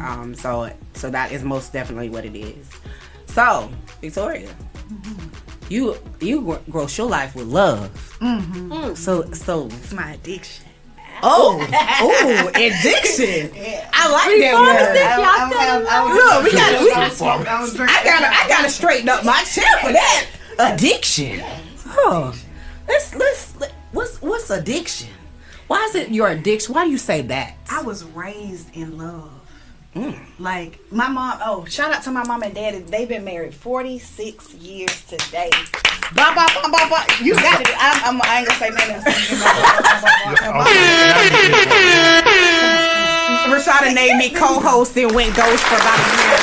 Um, 0.00 0.34
so 0.34 0.70
so 0.94 1.10
that 1.10 1.32
is 1.32 1.42
most 1.42 1.72
definitely 1.72 2.08
what 2.10 2.24
it 2.24 2.36
is. 2.36 2.68
So 3.26 3.70
Victoria, 4.00 4.54
you 5.68 5.96
you 6.20 6.58
gross 6.70 6.96
your 6.96 7.08
life 7.08 7.34
with 7.34 7.46
love. 7.46 7.90
So 8.96 9.30
so 9.32 9.66
It's 9.66 9.92
my 9.92 10.12
addiction. 10.12 10.64
Oh, 11.22 11.56
oh, 12.00 12.48
addiction. 12.50 13.50
I 13.94 14.12
like 14.12 14.28
We 14.28 14.40
that 14.42 14.52
pharmacists, 14.52 15.16
word. 15.16 15.24
y'all 15.24 15.50
said 15.50 15.80
it 15.80 15.88
wrong. 15.88 16.12
Look, 16.12 16.44
we 16.44 16.52
gotta, 16.52 16.84
we, 16.84 16.92
I 16.92 17.08
was, 17.08 17.22
I 17.22 17.60
was 17.62 17.74
drinking. 17.74 17.96
I 17.98 18.04
gotta, 18.04 18.26
I 18.26 18.48
gotta 18.48 18.68
straighten 18.68 19.08
up 19.08 19.24
my 19.24 19.42
chair 19.44 19.64
for 19.80 19.92
that. 19.92 20.26
Addiction. 20.58 21.42
Oh, 21.86 22.34
Let's, 22.86 23.14
let's, 23.14 23.45
let, 23.45 23.45
what's, 23.92 24.20
what's 24.22 24.50
addiction? 24.50 25.08
Why 25.66 25.84
is 25.84 25.94
it 25.94 26.10
your 26.10 26.28
addiction? 26.28 26.74
Why 26.74 26.84
do 26.84 26.90
you 26.90 26.98
say 26.98 27.22
that? 27.22 27.54
I 27.70 27.82
was 27.82 28.04
raised 28.04 28.74
in 28.76 28.98
love. 28.98 29.32
Mm. 29.96 30.14
Like 30.38 30.78
my 30.92 31.08
mom. 31.08 31.38
Oh, 31.42 31.64
shout 31.64 31.90
out 31.90 32.02
to 32.02 32.10
my 32.10 32.22
mom 32.26 32.42
and 32.42 32.54
daddy. 32.54 32.80
They've 32.80 33.08
been 33.08 33.24
married 33.24 33.54
46 33.54 34.52
years 34.54 35.02
today. 35.06 35.48
Blah 36.14 36.34
blah 36.34 36.46
blah 36.52 36.68
blah 36.68 36.86
blah. 36.88 37.02
You 37.22 37.32
got 37.34 37.62
it. 37.62 37.68
I'm, 37.78 38.04
I'm, 38.04 38.20
I 38.22 38.40
ain't 38.40 38.46
gonna 38.46 38.58
say 38.60 38.68
nothing. 38.70 39.02
Rashana 43.48 43.94
named 43.94 44.18
me 44.18 44.28
co-host 44.30 44.96
and 44.98 45.12
went 45.14 45.34
ghost 45.34 45.64
for 45.64 45.76
about 45.76 45.98
a 45.98 46.02
year. 46.12 46.38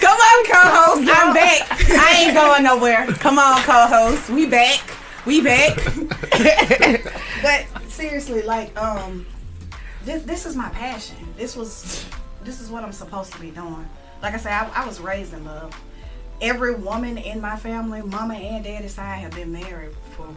Come 0.00 0.18
on, 0.18 0.44
co-host. 1.00 1.10
I'm 1.10 1.34
back. 1.34 1.68
I 1.90 2.22
ain't 2.22 2.34
going 2.34 2.62
nowhere. 2.64 3.06
Come 3.14 3.38
on, 3.38 3.60
co-host. 3.62 4.30
We 4.30 4.46
back. 4.46 4.80
We 5.26 5.40
back. 5.40 5.78
But 7.42 7.66
seriously, 7.88 8.42
like 8.42 8.76
um, 8.80 9.26
this, 10.04 10.22
this 10.22 10.46
is 10.46 10.54
my 10.54 10.68
passion. 10.68 11.16
This 11.36 11.56
was, 11.56 12.06
this 12.44 12.60
is 12.60 12.70
what 12.70 12.84
I'm 12.84 12.92
supposed 12.92 13.32
to 13.32 13.40
be 13.40 13.50
doing. 13.50 13.88
Like 14.22 14.34
I 14.34 14.36
said, 14.36 14.52
I, 14.52 14.70
I 14.82 14.86
was 14.86 15.00
raised 15.00 15.34
in 15.34 15.44
love. 15.44 15.74
Every 16.40 16.74
woman 16.74 17.18
in 17.18 17.40
my 17.40 17.56
family, 17.56 18.00
mama 18.00 18.34
and 18.34 18.62
daddy 18.62 18.86
side, 18.86 19.18
have 19.18 19.32
been 19.32 19.52
married 19.52 19.94
for 20.16 20.28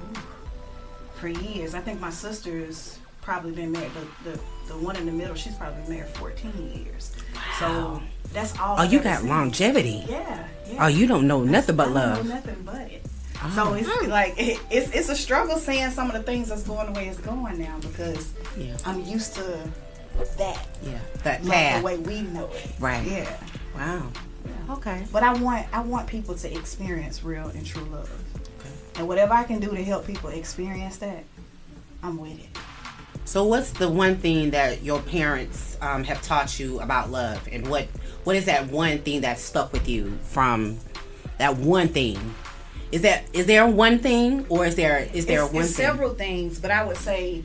for 1.13 1.27
years. 1.27 1.73
I 1.73 1.79
think 1.79 1.99
my 1.99 2.09
sister 2.09 2.57
is 2.57 2.99
probably 3.25 3.51
been 3.51 3.71
married. 3.71 3.91
The, 4.23 4.31
the 4.31 4.39
the 4.67 4.77
one 4.77 4.95
in 4.95 5.05
the 5.05 5.11
middle, 5.11 5.35
she's 5.35 5.55
probably 5.55 5.81
been 5.81 5.97
married 5.97 6.09
14 6.15 6.85
years. 6.85 7.15
Wow. 7.33 7.41
So 7.59 8.01
that's 8.33 8.57
all. 8.59 8.75
Oh, 8.79 8.83
you 8.83 8.99
got 9.01 9.19
seen. 9.19 9.29
longevity. 9.29 10.05
Yeah, 10.07 10.47
yeah. 10.69 10.85
Oh, 10.85 10.87
you 10.87 11.07
don't 11.07 11.27
know 11.27 11.43
nothing 11.43 11.75
but 11.75 11.89
I 11.89 11.93
don't 11.93 11.95
know 11.95 12.15
love. 12.15 12.27
nothing 12.27 12.63
but 12.63 12.91
it. 12.91 13.05
Oh. 13.43 13.51
So 13.55 13.73
it's 13.73 13.89
mm. 13.89 14.07
like 14.07 14.35
it, 14.39 14.59
it's 14.69 14.91
it's 14.91 15.09
a 15.09 15.15
struggle 15.15 15.57
seeing 15.57 15.89
some 15.89 16.07
of 16.09 16.13
the 16.13 16.23
things 16.23 16.49
that's 16.49 16.63
going 16.63 16.93
the 16.93 16.97
way 16.97 17.07
it's 17.07 17.19
going 17.19 17.59
now 17.59 17.77
because 17.81 18.31
Yeah. 18.57 18.77
I'm 18.85 19.01
used 19.03 19.33
to 19.35 19.69
that, 20.37 20.67
Yeah, 20.81 20.99
that 21.23 21.43
like 21.43 21.53
path. 21.53 21.79
the 21.81 21.85
way 21.85 21.97
we 21.97 22.21
know 22.21 22.49
it. 22.53 22.67
Right. 22.79 23.05
Yeah. 23.05 23.37
Wow. 23.75 24.07
Okay. 24.69 25.05
But 25.11 25.23
I 25.23 25.33
want 25.33 25.67
I 25.73 25.81
want 25.81 26.07
people 26.07 26.35
to 26.35 26.53
experience 26.55 27.23
real 27.23 27.47
and 27.47 27.65
true 27.65 27.83
love. 27.85 28.09
And 28.97 29.07
whatever 29.09 29.33
I 29.33 29.43
can 29.43 29.59
do 29.59 29.69
to 29.71 29.83
help 29.83 30.07
people 30.07 30.29
experience 30.29 30.97
that, 30.97 31.25
I'm 32.01 32.17
with 32.17 32.39
it. 32.39 32.47
So, 33.25 33.43
what's 33.43 33.71
the 33.71 33.89
one 33.89 34.17
thing 34.17 34.51
that 34.51 34.83
your 34.83 35.01
parents 35.01 35.77
um, 35.81 36.03
have 36.03 36.21
taught 36.21 36.59
you 36.59 36.79
about 36.79 37.09
love, 37.09 37.47
and 37.51 37.67
what 37.67 37.87
what 38.23 38.35
is 38.35 38.45
that 38.45 38.67
one 38.67 38.99
thing 38.99 39.21
that 39.21 39.39
stuck 39.39 39.73
with 39.73 39.89
you 39.89 40.17
from 40.21 40.77
that 41.39 41.57
one 41.57 41.87
thing? 41.87 42.35
Is 42.91 43.01
that 43.01 43.25
is 43.33 43.47
there 43.47 43.65
one 43.65 43.97
thing, 43.97 44.45
or 44.47 44.65
is 44.65 44.75
there 44.75 45.09
is 45.11 45.25
there 45.25 45.43
it's, 45.43 45.53
one 45.53 45.63
it's 45.63 45.75
thing? 45.75 45.85
several 45.87 46.13
things, 46.13 46.59
but 46.59 46.69
I 46.69 46.85
would 46.85 46.97
say 46.97 47.43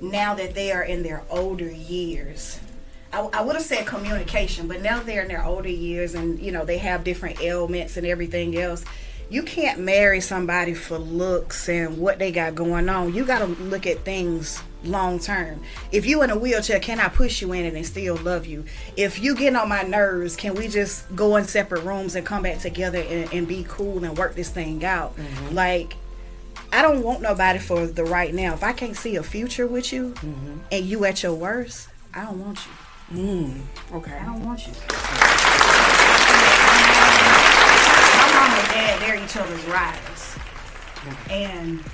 now 0.00 0.34
that 0.36 0.54
they 0.54 0.70
are 0.70 0.84
in 0.84 1.02
their 1.02 1.24
older 1.28 1.70
years, 1.70 2.60
I, 3.12 3.20
I 3.32 3.40
would 3.42 3.56
have 3.56 3.64
said 3.64 3.84
communication, 3.84 4.68
but 4.68 4.80
now 4.80 5.02
they're 5.02 5.22
in 5.22 5.28
their 5.28 5.44
older 5.44 5.68
years 5.68 6.14
and 6.14 6.38
you 6.38 6.52
know 6.52 6.64
they 6.64 6.78
have 6.78 7.02
different 7.02 7.40
ailments 7.40 7.96
and 7.96 8.06
everything 8.06 8.56
else. 8.56 8.84
You 9.28 9.42
can't 9.42 9.80
marry 9.80 10.20
somebody 10.20 10.74
for 10.74 10.98
looks 10.98 11.68
and 11.68 11.98
what 11.98 12.20
they 12.20 12.30
got 12.30 12.54
going 12.54 12.88
on. 12.88 13.12
You 13.12 13.24
got 13.24 13.40
to 13.40 13.46
look 13.46 13.84
at 13.86 14.04
things 14.04 14.62
long 14.84 15.18
term. 15.18 15.62
If 15.90 16.06
you 16.06 16.22
in 16.22 16.30
a 16.30 16.38
wheelchair, 16.38 16.78
can 16.78 17.00
I 17.00 17.08
push 17.08 17.42
you 17.42 17.52
in 17.52 17.64
it 17.64 17.74
and 17.74 17.84
still 17.84 18.14
love 18.16 18.46
you? 18.46 18.64
If 18.96 19.18
you 19.18 19.34
getting 19.34 19.56
on 19.56 19.68
my 19.68 19.82
nerves, 19.82 20.36
can 20.36 20.54
we 20.54 20.68
just 20.68 21.12
go 21.16 21.34
in 21.36 21.44
separate 21.44 21.82
rooms 21.82 22.14
and 22.14 22.24
come 22.24 22.44
back 22.44 22.60
together 22.60 23.00
and, 23.00 23.32
and 23.32 23.48
be 23.48 23.66
cool 23.68 24.04
and 24.04 24.16
work 24.16 24.36
this 24.36 24.48
thing 24.48 24.84
out? 24.84 25.16
Like 25.50 25.96
I 26.72 26.82
don't 26.82 27.02
want 27.02 27.22
nobody 27.22 27.58
for 27.58 27.86
the 27.86 28.04
right 28.04 28.34
now. 28.34 28.54
If 28.54 28.62
I 28.62 28.72
can't 28.72 28.96
see 28.96 29.16
a 29.16 29.22
future 29.22 29.66
with 29.66 29.92
you 29.92 30.14
and 30.70 30.84
you 30.84 31.04
at 31.04 31.22
your 31.22 31.34
worst, 31.34 31.88
I 32.14 32.24
don't 32.24 32.38
want 32.38 32.60
you. 32.66 32.72
Mm, 33.16 33.60
okay. 33.92 34.12
I 34.12 34.24
don't 34.24 34.44
want 34.44 34.66
you. 34.66 34.72
And 38.56 38.68
dad, 38.68 39.02
they're 39.02 39.22
each 39.22 39.36
other's 39.36 39.64
riders. 39.66 40.36
And 41.30 41.84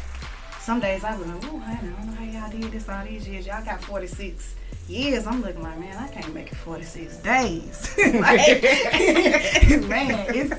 some 0.60 0.78
days 0.78 1.02
I 1.02 1.16
was 1.16 1.26
like, 1.26 1.44
oh, 1.46 1.62
I 1.66 1.74
don't 1.74 2.06
know 2.06 2.12
how 2.12 2.24
y'all 2.24 2.50
did 2.50 2.70
this 2.70 2.88
all 2.88 3.04
these 3.04 3.26
years. 3.26 3.46
Y'all 3.46 3.64
got 3.64 3.82
46 3.82 4.54
years. 4.88 5.26
I'm 5.26 5.42
looking 5.42 5.62
like, 5.62 5.78
man, 5.78 5.96
I 5.96 6.06
can't 6.06 6.32
make 6.32 6.52
it 6.52 6.56
46 6.56 7.16
days. 7.16 7.94
like, 7.98 8.62
man, 9.88 10.34
it's, 10.34 10.54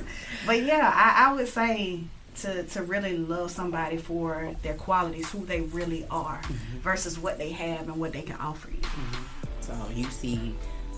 but 0.45 0.61
yeah, 0.61 0.91
I, 0.93 1.29
I 1.29 1.33
would 1.33 1.47
say 1.47 2.01
to, 2.41 2.63
to 2.63 2.83
really 2.83 3.17
love 3.17 3.51
somebody 3.51 3.95
for 3.95 4.53
their 4.61 4.75
qualities, 4.75 5.31
who 5.31 5.45
they 5.45 5.61
really 5.61 6.05
are, 6.11 6.41
mm-hmm. 6.41 6.79
versus 6.79 7.17
what 7.17 7.37
they 7.37 7.51
have 7.51 7.87
and 7.87 7.97
what 7.97 8.11
they 8.11 8.23
can 8.23 8.35
offer 8.37 8.69
you. 8.71 8.81
Mm-hmm. 8.81 9.23
So 9.61 9.73
you 9.95 10.09
see 10.09 10.53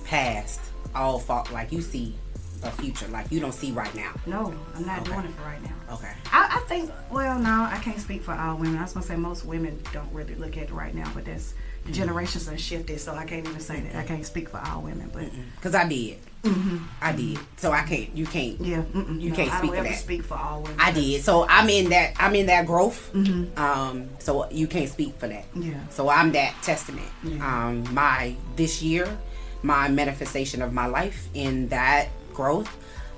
past 0.06 0.62
all 0.96 1.20
fault, 1.20 1.52
like 1.52 1.72
you 1.72 1.82
see 1.82 2.16
a 2.64 2.72
future, 2.72 3.08
like 3.10 3.32
you 3.32 3.40
don't 3.40 3.54
see 3.54 3.72
right 3.72 3.94
now. 3.96 4.12
No, 4.26 4.54
I'm 4.76 4.86
not 4.86 5.00
Okay. 5.02 5.12
doing 5.14 5.26
it 5.26 5.32
for 5.36 5.44
right 5.44 5.62
now. 5.64 5.94
Okay. 5.96 6.12
I, 6.32 6.58
I 6.58 6.60
think, 6.68 6.90
well, 7.12 7.38
no, 7.40 7.68
I 7.72 7.78
can't 7.84 8.00
speak 8.00 8.24
for 8.24 8.34
all 8.34 8.58
women. 8.58 8.78
I 8.78 8.84
was 8.84 8.94
gonna 8.94 9.06
say 9.06 9.16
most 9.16 9.46
women 9.46 9.80
don't 9.94 10.12
really 10.12 10.36
look 10.36 10.58
at 10.58 10.64
it 10.64 10.72
right 10.72 10.94
now, 10.96 11.10
but 11.14 11.26
that's 11.26 11.54
the 11.86 11.92
generations 11.92 12.48
have 12.48 12.60
shifted, 12.60 13.00
so 13.00 13.14
I 13.14 13.26
can't 13.26 13.48
even 13.48 13.60
say 13.60 13.80
that. 13.82 13.96
I 13.96 14.04
can't 14.04 14.26
speak 14.26 14.50
for 14.50 14.58
all 14.66 14.82
women, 14.82 15.12
but 15.14 15.30
Because 15.56 15.76
I 15.76 15.88
did. 15.88 16.18
Mhm. 16.44 16.82
I 17.02 17.12
did. 17.12 17.38
So 17.58 17.72
I 17.72 17.82
can't. 17.84 18.16
You 18.16 18.26
can't. 18.26 18.60
yeah, 18.60 18.84
You 18.94 19.30
no, 19.32 19.36
can't 19.36 19.52
speak 19.54 19.74
for 19.76 19.84
that. 19.84 19.96
speak 19.98 20.24
for 20.24 20.36
all 20.36 20.62
women. 20.62 20.80
I 20.80 20.92
did. 20.92 21.24
So 21.24 21.48
I'm 21.48 21.70
in 21.70 21.90
that. 21.90 22.14
I'm 22.20 22.36
in 22.36 22.46
that 22.48 22.66
growth. 22.66 23.12
Mhm. 23.14 23.56
Um. 23.58 24.10
So 24.20 24.50
you 24.52 24.66
can't 24.68 24.90
speak 24.90 25.18
for 25.20 25.28
that. 25.28 25.46
Yeah. 25.56 25.74
So 25.90 26.10
I'm 26.10 26.32
that 26.34 26.54
testament. 26.64 27.08
Yeah. 27.24 27.68
Um. 27.68 27.84
My 27.94 28.36
this 28.56 28.82
year, 28.84 29.16
my 29.64 29.88
manifestation 29.88 30.62
of 30.62 30.72
my 30.74 30.86
life 30.88 31.28
in 31.34 31.68
that 31.70 32.10
growth, 32.36 32.70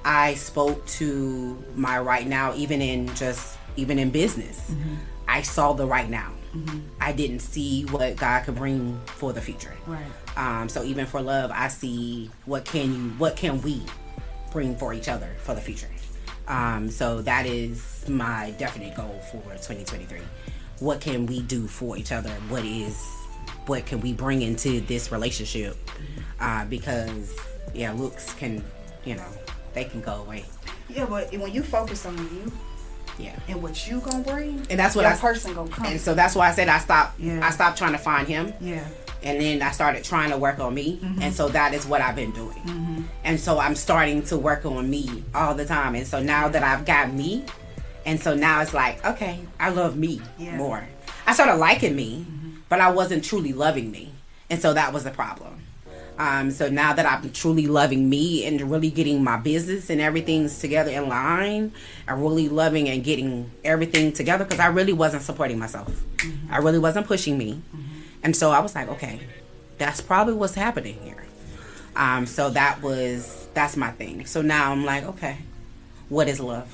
I 0.05 0.35
spoke 0.35 0.85
to 0.87 1.61
my 1.75 1.99
right 1.99 2.27
now, 2.27 2.53
even 2.55 2.81
in 2.81 3.13
just 3.15 3.57
even 3.75 3.99
in 3.99 4.09
business. 4.09 4.71
I 5.27 5.41
saw 5.41 5.73
the 5.73 5.85
right 5.85 6.09
now. 6.09 6.31
I 6.99 7.11
didn't 7.11 7.39
see 7.39 7.83
what 7.85 8.15
God 8.15 8.45
could 8.45 8.55
bring 8.55 8.99
for 9.05 9.33
the 9.33 9.41
future. 9.41 9.75
Right. 9.85 10.01
Um, 10.37 10.69
so 10.69 10.83
even 10.83 11.05
for 11.05 11.21
love, 11.21 11.51
I 11.53 11.67
see 11.67 12.31
what 12.45 12.65
can 12.65 12.93
you, 12.93 13.09
what 13.17 13.35
can 13.35 13.61
we 13.61 13.81
bring 14.51 14.75
for 14.75 14.93
each 14.93 15.07
other 15.07 15.29
for 15.39 15.53
the 15.53 15.61
future. 15.61 15.89
Um, 16.47 16.89
so 16.89 17.21
that 17.21 17.45
is 17.45 18.07
my 18.07 18.53
definite 18.57 18.95
goal 18.95 19.21
for 19.31 19.41
2023. 19.41 20.19
What 20.79 21.01
can 21.01 21.25
we 21.25 21.41
do 21.41 21.67
for 21.67 21.97
each 21.97 22.11
other? 22.11 22.31
What 22.49 22.63
is, 22.63 22.97
what 23.65 23.85
can 23.85 23.99
we 23.99 24.13
bring 24.13 24.41
into 24.41 24.81
this 24.81 25.11
relationship? 25.11 25.75
Uh, 26.39 26.65
because 26.65 27.35
yeah, 27.73 27.91
looks 27.91 28.33
can, 28.35 28.63
you 29.07 29.15
know, 29.15 29.25
they 29.73 29.85
can 29.85 30.01
go 30.01 30.15
away. 30.15 30.45
Yeah, 30.89 31.05
but 31.05 31.31
when 31.37 31.51
you 31.53 31.63
focus 31.63 32.05
on 32.05 32.17
you 32.17 32.51
Yeah. 33.17 33.35
and 33.47 33.61
what 33.61 33.87
you 33.87 33.99
gonna 34.01 34.23
bring, 34.23 34.65
And 34.69 34.79
that's 34.79 34.95
what 34.95 35.03
that 35.03 35.17
I- 35.17 35.21
person 35.21 35.53
gonna 35.53 35.69
come. 35.69 35.85
And 35.85 35.99
so 35.99 36.13
that's 36.13 36.35
why 36.35 36.49
I 36.49 36.53
said 36.53 36.67
I 36.67 36.79
stopped. 36.79 37.19
Yeah. 37.19 37.39
I 37.45 37.49
stopped 37.51 37.77
trying 37.77 37.93
to 37.93 37.97
find 37.97 38.27
him. 38.27 38.53
yeah, 38.59 38.83
and 39.23 39.41
then 39.41 39.61
I 39.61 39.71
started 39.71 40.03
trying 40.03 40.29
to 40.31 40.37
work 40.37 40.59
on 40.59 40.73
me, 40.73 40.99
Mm-hmm. 41.03 41.21
and 41.21 41.33
so 41.33 41.47
that 41.49 41.73
is 41.73 41.85
what 41.85 42.01
I've 42.01 42.15
been 42.15 42.31
doing. 42.31 43.07
And 43.23 43.39
so 43.39 43.59
I'm 43.59 43.75
starting 43.75 44.21
to 44.23 44.37
work 44.37 44.65
on 44.65 44.89
me 44.89 45.23
all 45.35 45.53
the 45.53 45.65
time, 45.65 45.95
and 45.95 46.07
so 46.07 46.21
now 46.21 46.47
that 46.47 46.63
I've 46.63 46.85
got 46.85 47.11
me, 47.13 47.43
and 48.05 48.19
so 48.21 48.33
now 48.35 48.61
it's 48.61 48.73
like, 48.73 49.03
okay, 49.05 49.39
I 49.59 49.69
love 49.69 49.97
me 49.97 50.21
Yeah. 50.37 50.49
Mm-hmm. 50.49 50.57
more. 50.57 50.83
I 51.25 51.33
started 51.33 51.55
liking 51.55 51.95
me, 51.95 52.25
but 52.69 52.79
I 52.79 52.89
wasn't 52.91 53.23
truly 53.25 53.51
loving 53.53 53.91
me, 53.91 54.13
and 54.49 54.61
so 54.61 54.73
that 54.73 54.93
was 54.93 55.03
the 55.03 55.11
problem. 55.11 55.61
Um, 56.17 56.49
so 56.49 56.67
now 56.67 56.93
that 56.93 57.05
I'm 57.05 57.29
truly 57.31 57.67
loving 57.67 58.09
me 58.09 58.45
and 58.45 58.59
really 58.71 58.89
getting 58.89 59.23
my 59.23 59.37
business 59.37 59.89
and 59.89 60.01
everything's 60.01 60.57
together 60.59 60.89
in 60.89 61.07
line, 61.07 61.71
I'm 62.07 62.21
really 62.21 62.49
loving 62.49 62.89
and 62.89 63.03
getting 63.03 63.51
everything 63.63 64.11
together 64.11 64.43
because 64.43 64.59
I 64.59 64.67
really 64.67 64.93
wasn't 64.93 65.21
supporting 65.21 65.59
myself. 65.59 66.03
I 66.49 66.57
really 66.57 66.79
wasn't 66.79 67.05
pushing 67.05 67.37
me. 67.37 67.61
And 68.23 68.35
so 68.35 68.49
I 68.49 68.59
was 68.59 68.73
like, 68.73 68.87
okay, 68.89 69.19
that's 69.77 70.01
probably 70.01 70.33
what's 70.33 70.55
happening 70.55 70.99
here. 71.03 71.23
Um, 71.95 72.25
so 72.25 72.49
that 72.51 72.81
was 72.81 73.47
that's 73.53 73.77
my 73.77 73.91
thing. 73.91 74.25
So 74.25 74.41
now 74.41 74.71
I'm 74.71 74.85
like, 74.85 75.03
okay, 75.03 75.37
what 76.09 76.27
is 76.27 76.39
love? 76.39 76.67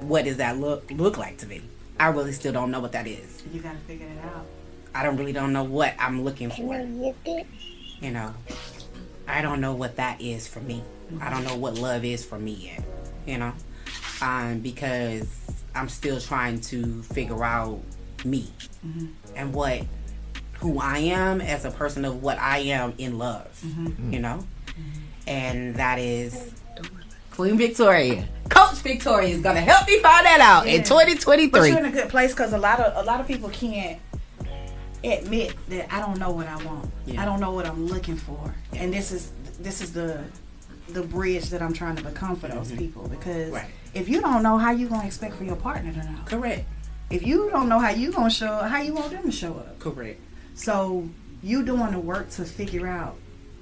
What 0.00 0.24
does 0.24 0.36
that 0.36 0.58
look 0.58 0.90
look 0.92 1.18
like 1.18 1.38
to 1.38 1.46
me? 1.46 1.62
I 1.98 2.08
really 2.08 2.32
still 2.32 2.52
don't 2.52 2.70
know 2.70 2.80
what 2.80 2.92
that 2.92 3.06
is. 3.06 3.42
you 3.52 3.60
gotta 3.60 3.78
figure 3.78 4.06
it 4.06 4.24
out. 4.24 4.46
I 4.94 5.02
don't 5.02 5.16
really 5.16 5.32
don't 5.32 5.52
know 5.52 5.64
what 5.64 5.94
I'm 5.98 6.22
looking 6.22 6.50
for. 6.50 6.74
You 8.04 8.10
know, 8.10 8.34
I 9.26 9.40
don't 9.40 9.62
know 9.62 9.74
what 9.74 9.96
that 9.96 10.20
is 10.20 10.46
for 10.46 10.60
me. 10.60 10.82
I 11.22 11.30
don't 11.30 11.42
know 11.42 11.56
what 11.56 11.78
love 11.78 12.04
is 12.04 12.22
for 12.22 12.38
me 12.38 12.52
yet. 12.52 12.84
You 13.26 13.38
know, 13.38 13.52
um, 14.20 14.58
because 14.60 15.26
I'm 15.74 15.88
still 15.88 16.20
trying 16.20 16.60
to 16.72 17.02
figure 17.02 17.42
out 17.42 17.80
me 18.26 18.50
and 19.34 19.54
what 19.54 19.86
who 20.58 20.78
I 20.78 20.98
am 20.98 21.40
as 21.40 21.64
a 21.64 21.70
person 21.70 22.04
of 22.04 22.22
what 22.22 22.38
I 22.38 22.58
am 22.58 22.92
in 22.98 23.16
love. 23.16 23.48
You 24.10 24.18
know, 24.18 24.46
and 25.26 25.74
that 25.76 25.98
is 25.98 26.52
Queen 27.30 27.56
Victoria. 27.56 28.28
Coach 28.50 28.76
Victoria 28.82 29.28
is 29.34 29.40
gonna 29.40 29.62
help 29.62 29.86
me 29.88 29.98
find 30.00 30.26
that 30.26 30.40
out 30.42 30.66
in 30.66 30.74
Yeah. 30.74 30.78
But 30.80 30.88
2023. 30.88 31.68
you're 31.70 31.78
in 31.78 31.86
a 31.86 31.90
good 31.90 32.10
place 32.10 32.32
because 32.32 32.52
a 32.52 32.58
lot 32.58 32.80
of 32.80 33.02
a 33.02 33.06
lot 33.06 33.20
of 33.20 33.26
people 33.26 33.48
can't 33.48 33.98
admit 35.04 35.54
that 35.68 35.92
I 35.94 36.00
don't 36.00 36.18
know 36.18 36.30
what 36.30 36.46
I 36.46 36.56
want. 36.64 36.90
Yeah. 37.06 37.22
I 37.22 37.24
don't 37.24 37.40
know 37.40 37.52
what 37.52 37.66
I'm 37.66 37.86
looking 37.86 38.16
for, 38.16 38.54
and 38.72 38.92
this 38.92 39.12
is 39.12 39.32
this 39.60 39.80
is 39.80 39.92
the 39.92 40.24
the 40.88 41.02
bridge 41.02 41.48
that 41.50 41.62
I'm 41.62 41.72
trying 41.72 41.96
to 41.96 42.02
become 42.04 42.36
for 42.36 42.48
those 42.48 42.70
people. 42.72 43.08
Because 43.08 43.50
Right. 43.52 43.66
if 43.94 44.08
you 44.08 44.20
don't 44.20 44.42
know 44.42 44.58
how 44.58 44.70
you 44.70 44.88
gonna 44.88 45.06
expect 45.06 45.36
for 45.36 45.44
your 45.44 45.56
partner 45.56 45.92
to 45.92 45.98
know, 45.98 46.18
Correct. 46.26 46.66
if 47.10 47.26
you 47.26 47.48
don't 47.50 47.68
know 47.68 47.78
how 47.78 47.90
you 47.90 48.12
gonna 48.12 48.30
show 48.30 48.46
up, 48.48 48.70
how 48.70 48.80
you 48.80 48.94
want 48.94 49.10
them 49.10 49.24
to 49.24 49.32
show 49.32 49.54
up. 49.54 49.78
Correct. 49.78 50.20
So 50.54 51.08
you 51.42 51.64
doing 51.64 51.90
the 51.92 51.98
work 51.98 52.30
to 52.32 52.44
figure 52.44 52.86
out 52.86 53.16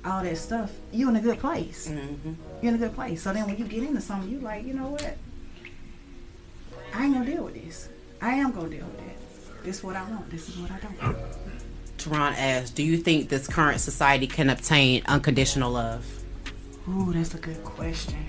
all 0.05 0.23
that 0.25 0.37
stuff. 0.37 0.73
You 0.93 1.09
in 1.09 1.17
a 1.17 1.21
good 1.21 1.39
place. 1.39 1.87
hmm 1.89 2.33
You're 2.61 2.71
in 2.71 2.75
a 2.75 2.79
good 2.79 2.95
place. 2.95 3.23
So 3.23 3.33
then 3.33 3.47
when 3.47 3.57
you 3.57 3.65
get 3.65 3.83
into 3.85 4.01
something, 4.01 4.29
you 4.31 4.41
like, 4.41 4.65
you 4.67 4.75
know 4.75 4.89
what? 4.89 5.17
I 6.95 7.05
ain't 7.05 7.15
gonna 7.15 7.25
deal 7.27 7.45
with 7.45 7.55
this. 7.55 7.89
I 8.21 8.35
am 8.35 8.53
gonna 8.53 8.69
deal 8.69 8.85
with 8.87 8.99
it. 9.01 9.02
This 9.63 9.79
is 9.79 9.85
what 9.85 9.97
I 9.97 10.03
want. 10.11 10.31
This 10.31 10.49
is 10.49 10.59
what 10.59 10.71
I 10.71 10.79
don't 10.79 11.03
want. 11.03 11.17
Teron 11.99 12.35
asks, 12.37 12.71
do 12.71 12.83
you 12.83 12.97
think 12.97 13.29
this 13.29 13.47
current 13.47 13.81
society 13.81 14.27
can 14.27 14.51
obtain 14.51 15.03
unconditional 15.07 15.71
love? 15.71 16.05
Ooh, 16.89 17.13
that's 17.13 17.35
a 17.35 17.39
good 17.39 17.63
question. 17.63 18.27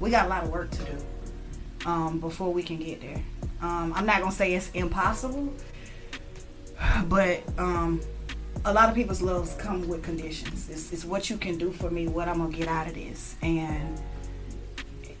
We 0.00 0.10
got 0.10 0.26
a 0.26 0.28
lot 0.28 0.44
of 0.44 0.50
work 0.50 0.70
to 0.70 0.84
do 0.84 0.96
um, 1.86 2.18
before 2.18 2.52
we 2.52 2.62
can 2.62 2.78
get 2.78 3.02
there. 3.02 3.22
Um, 3.60 3.92
I'm 3.94 4.06
not 4.06 4.20
gonna 4.20 4.32
say 4.32 4.54
it's 4.54 4.70
impossible, 4.70 5.52
but 7.06 7.42
um, 7.58 8.00
a 8.64 8.72
lot 8.72 8.88
of 8.88 8.94
people's 8.94 9.20
loves 9.20 9.54
come 9.54 9.86
with 9.86 10.02
conditions. 10.02 10.70
It's, 10.70 10.92
it's 10.92 11.04
what 11.04 11.28
you 11.28 11.36
can 11.36 11.58
do 11.58 11.72
for 11.72 11.90
me, 11.90 12.08
what 12.08 12.28
I'm 12.28 12.38
gonna 12.38 12.56
get 12.56 12.68
out 12.68 12.86
of 12.86 12.94
this, 12.94 13.36
and 13.42 14.00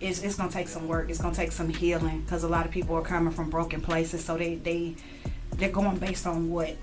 it's, 0.00 0.22
it's 0.22 0.36
gonna 0.36 0.50
take 0.50 0.68
some 0.68 0.88
work. 0.88 1.10
It's 1.10 1.20
gonna 1.20 1.34
take 1.34 1.52
some 1.52 1.68
healing 1.68 2.22
because 2.22 2.44
a 2.44 2.48
lot 2.48 2.64
of 2.64 2.72
people 2.72 2.96
are 2.96 3.02
coming 3.02 3.32
from 3.32 3.50
broken 3.50 3.82
places, 3.82 4.24
so 4.24 4.36
they 4.38 4.56
they 4.56 4.96
they're 5.56 5.70
going 5.70 5.98
based 5.98 6.26
on 6.26 6.50
what 6.50 6.76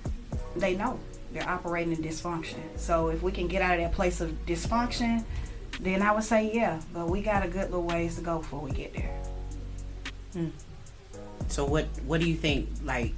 they 0.56 0.74
know. 0.74 0.98
They're 1.32 1.48
operating 1.48 1.92
in 1.92 2.02
dysfunction. 2.02 2.60
So 2.76 3.08
if 3.08 3.22
we 3.22 3.32
can 3.32 3.48
get 3.48 3.62
out 3.62 3.78
of 3.78 3.80
that 3.80 3.92
place 3.92 4.20
of 4.20 4.30
dysfunction, 4.46 5.24
then 5.80 6.02
I 6.02 6.12
would 6.12 6.24
say 6.24 6.52
yeah. 6.52 6.80
But 6.92 7.08
we 7.08 7.22
got 7.22 7.44
a 7.44 7.48
good 7.48 7.70
little 7.70 7.84
ways 7.84 8.16
to 8.16 8.22
go 8.22 8.38
before 8.38 8.60
we 8.60 8.70
get 8.70 8.92
there. 8.94 9.22
Hmm. 10.32 10.48
So 11.48 11.64
what 11.64 11.86
what 12.06 12.20
do 12.20 12.28
you 12.28 12.36
think? 12.36 12.68
Like, 12.84 13.14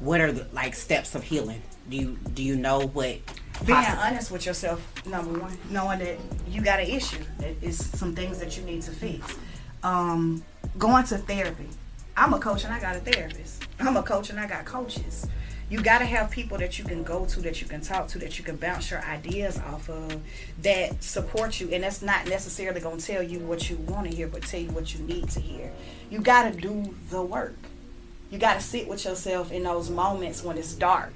what 0.00 0.20
are 0.20 0.32
the 0.32 0.46
like 0.52 0.74
steps 0.74 1.14
of 1.14 1.22
healing? 1.22 1.62
Do 1.88 1.96
you 1.96 2.18
do 2.34 2.42
you 2.42 2.56
know 2.56 2.86
what? 2.86 3.18
Being 3.66 3.78
honest 3.78 4.30
with 4.30 4.46
yourself, 4.46 4.80
number 5.04 5.36
one, 5.36 5.58
knowing 5.68 5.98
that 5.98 6.16
you 6.48 6.62
got 6.62 6.78
an 6.78 6.86
issue, 6.86 7.24
that 7.38 7.56
is 7.60 7.76
some 7.98 8.14
things 8.14 8.38
that 8.38 8.56
you 8.56 8.62
need 8.62 8.82
to 8.82 8.92
fix. 8.92 9.36
Um, 9.82 10.44
going 10.78 11.04
to 11.06 11.18
therapy. 11.18 11.68
I'm 12.16 12.34
a 12.34 12.38
coach 12.38 12.64
and 12.64 12.72
I 12.72 12.80
got 12.80 12.94
a 12.94 13.00
therapist. 13.00 13.67
I'm 13.80 13.96
a 13.96 14.02
coach 14.02 14.30
and 14.30 14.40
I 14.40 14.46
got 14.46 14.64
coaches. 14.64 15.26
You 15.70 15.82
got 15.82 15.98
to 15.98 16.06
have 16.06 16.30
people 16.30 16.56
that 16.58 16.78
you 16.78 16.84
can 16.84 17.04
go 17.04 17.26
to, 17.26 17.40
that 17.42 17.60
you 17.60 17.68
can 17.68 17.82
talk 17.82 18.08
to, 18.08 18.18
that 18.20 18.38
you 18.38 18.44
can 18.44 18.56
bounce 18.56 18.90
your 18.90 19.02
ideas 19.02 19.58
off 19.58 19.88
of, 19.90 20.20
that 20.62 21.02
support 21.02 21.60
you. 21.60 21.68
And 21.70 21.84
that's 21.84 22.00
not 22.00 22.26
necessarily 22.26 22.80
going 22.80 22.98
to 22.98 23.06
tell 23.06 23.22
you 23.22 23.38
what 23.40 23.68
you 23.68 23.76
want 23.76 24.10
to 24.10 24.16
hear, 24.16 24.28
but 24.28 24.42
tell 24.42 24.60
you 24.60 24.70
what 24.70 24.94
you 24.94 25.04
need 25.04 25.28
to 25.30 25.40
hear. 25.40 25.70
You 26.10 26.20
got 26.20 26.52
to 26.52 26.58
do 26.58 26.94
the 27.10 27.22
work. 27.22 27.54
You 28.30 28.38
got 28.38 28.54
to 28.54 28.60
sit 28.60 28.88
with 28.88 29.04
yourself 29.04 29.52
in 29.52 29.62
those 29.62 29.90
moments 29.90 30.42
when 30.42 30.56
it's 30.56 30.74
dark, 30.74 31.12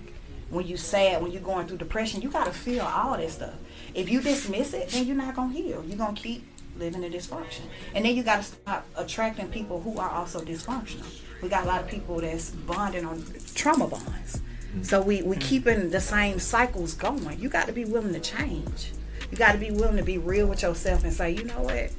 when 0.50 0.66
you 0.66 0.76
sad, 0.76 1.22
when 1.22 1.32
you're 1.32 1.42
going 1.42 1.66
through 1.66 1.78
depression. 1.78 2.20
You 2.20 2.30
got 2.30 2.46
to 2.46 2.52
feel 2.52 2.84
all 2.84 3.16
that 3.16 3.30
stuff. 3.30 3.54
If 3.94 4.10
you 4.10 4.20
dismiss 4.20 4.74
it, 4.74 4.90
then 4.90 5.06
you're 5.06 5.16
not 5.16 5.34
going 5.34 5.52
to 5.52 5.56
heal. 5.56 5.84
You're 5.86 5.98
going 5.98 6.14
to 6.14 6.22
keep 6.22 6.46
living 6.78 7.02
in 7.02 7.12
dysfunction. 7.12 7.62
And 7.94 8.04
then 8.04 8.14
you 8.14 8.22
got 8.22 8.36
to 8.36 8.42
stop 8.42 8.86
attracting 8.96 9.48
people 9.48 9.80
who 9.80 9.98
are 9.98 10.10
also 10.10 10.40
dysfunctional. 10.40 11.06
We 11.42 11.48
got 11.48 11.64
a 11.64 11.66
lot 11.66 11.82
of 11.82 11.88
people 11.88 12.20
that's 12.20 12.50
bonding 12.50 13.04
on 13.04 13.24
trauma 13.54 13.88
bonds. 13.88 14.40
So 14.82 15.02
we 15.02 15.20
we 15.22 15.36
keeping 15.36 15.90
the 15.90 16.00
same 16.00 16.38
cycles 16.38 16.94
going. 16.94 17.38
You 17.38 17.50
got 17.50 17.66
to 17.66 17.72
be 17.72 17.84
willing 17.84 18.14
to 18.14 18.20
change. 18.20 18.92
You 19.30 19.36
got 19.36 19.52
to 19.52 19.58
be 19.58 19.70
willing 19.70 19.98
to 19.98 20.02
be 20.02 20.18
real 20.18 20.46
with 20.46 20.62
yourself 20.62 21.04
and 21.04 21.12
say, 21.12 21.32
you 21.32 21.44
know 21.44 21.60
what, 21.60 21.90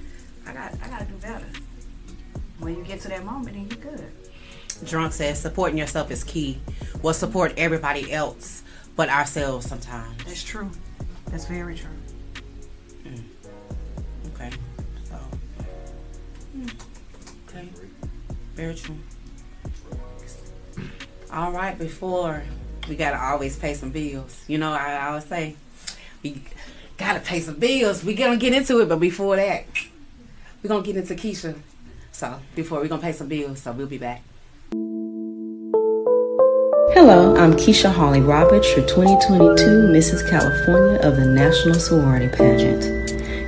I 0.47 0.53
got 0.53 0.73
I 0.81 0.87
got 0.87 0.99
to 0.99 1.05
do 1.05 1.15
better. 1.15 1.45
When 2.59 2.75
you 2.75 2.83
get 2.83 3.01
to 3.01 3.09
that 3.09 3.23
moment, 3.23 3.55
then 3.55 3.67
you're 3.67 3.93
good. 3.95 4.11
Drunk 4.85 5.13
says 5.13 5.39
supporting 5.39 5.77
yourself 5.77 6.09
is 6.09 6.23
key. 6.23 6.59
We'll 7.01 7.13
support 7.13 7.53
everybody 7.57 8.11
else, 8.11 8.63
but 8.95 9.09
ourselves 9.09 9.67
sometimes. 9.67 10.23
That's 10.25 10.43
true. 10.43 10.71
That's 11.27 11.45
very 11.45 11.75
true. 11.75 11.89
Mm. 13.05 13.23
Okay. 14.33 14.51
So. 15.03 15.19
Mm. 16.57 16.73
Okay. 17.49 17.69
Very 18.55 18.75
true. 18.75 18.95
All 21.33 21.51
right. 21.51 21.77
Before 21.77 22.43
we 22.87 22.95
gotta 22.95 23.19
always 23.19 23.57
pay 23.57 23.73
some 23.73 23.89
bills. 23.89 24.43
You 24.47 24.59
know, 24.59 24.71
I, 24.71 24.93
I 24.93 25.07
always 25.07 25.25
say 25.25 25.55
we 26.21 26.43
gotta 26.97 27.21
pay 27.21 27.39
some 27.39 27.55
bills. 27.55 28.03
We 28.03 28.13
gonna 28.13 28.37
get 28.37 28.53
into 28.53 28.79
it, 28.81 28.89
but 28.89 28.99
before 28.99 29.35
that, 29.37 29.65
we're 30.61 30.67
gonna 30.67 30.83
get 30.83 30.95
into 30.95 31.15
Keisha. 31.15 31.55
So 32.11 32.39
before 32.55 32.81
we're 32.81 32.87
gonna 32.87 33.01
pay 33.01 33.13
some 33.13 33.29
bills, 33.29 33.63
so 33.63 33.71
we'll 33.71 33.87
be 33.87 33.97
back. 33.97 34.21
Hello, 36.93 37.35
I'm 37.35 37.53
Keisha 37.53 37.91
Holly 37.91 38.21
Roberts, 38.21 38.69
your 38.77 38.85
2022 38.85 39.63
Mrs. 39.91 40.29
California 40.29 40.99
of 40.99 41.15
the 41.15 41.25
National 41.25 41.73
Sorority 41.73 42.27
Pageant. 42.27 42.83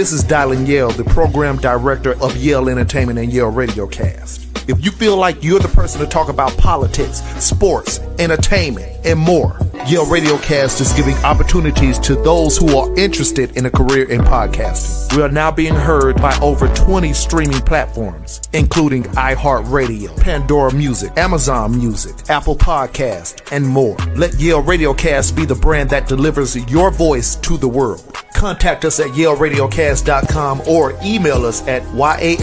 This 0.00 0.12
is 0.12 0.24
Dylan 0.24 0.66
Yale, 0.66 0.88
the 0.88 1.04
program 1.04 1.58
director 1.58 2.12
of 2.22 2.34
Yale 2.34 2.70
Entertainment 2.70 3.18
and 3.18 3.30
Yale 3.30 3.52
Radiocast. 3.52 4.66
If 4.66 4.82
you 4.82 4.90
feel 4.92 5.18
like 5.18 5.44
you're 5.44 5.60
the 5.60 5.68
person 5.68 6.00
to 6.00 6.06
talk 6.06 6.30
about 6.30 6.56
politics, 6.56 7.20
sports, 7.44 7.98
entertainment, 8.18 8.90
and 9.04 9.18
more, 9.18 9.58
Yale 9.86 10.06
Radiocast 10.06 10.80
is 10.80 10.90
giving 10.94 11.16
opportunities 11.16 11.98
to 11.98 12.14
those 12.14 12.56
who 12.56 12.78
are 12.78 12.98
interested 12.98 13.54
in 13.58 13.66
a 13.66 13.70
career 13.70 14.08
in 14.08 14.22
podcasting. 14.22 15.14
We 15.14 15.22
are 15.22 15.28
now 15.28 15.50
being 15.50 15.74
heard 15.74 16.16
by 16.16 16.34
over 16.38 16.66
20 16.74 17.12
streaming 17.12 17.60
platforms, 17.60 18.40
including 18.54 19.02
iHeartRadio, 19.02 20.18
Pandora 20.18 20.72
Music, 20.72 21.12
Amazon 21.18 21.76
Music, 21.76 22.30
Apple 22.30 22.56
Podcast, 22.56 23.52
and 23.52 23.68
more. 23.68 23.98
Let 24.16 24.32
Yale 24.40 24.62
Radiocast 24.62 25.36
be 25.36 25.44
the 25.44 25.54
brand 25.54 25.90
that 25.90 26.08
delivers 26.08 26.56
your 26.70 26.90
voice 26.90 27.36
to 27.36 27.58
the 27.58 27.68
world. 27.68 28.16
Contact 28.40 28.86
us 28.86 28.98
at 29.00 29.08
YaleRadiocast.com 29.08 30.62
or 30.66 30.98
email 31.04 31.44
us 31.44 31.60
at 31.68 31.86
Y-A-L-E-E-N-T-1 31.92 32.38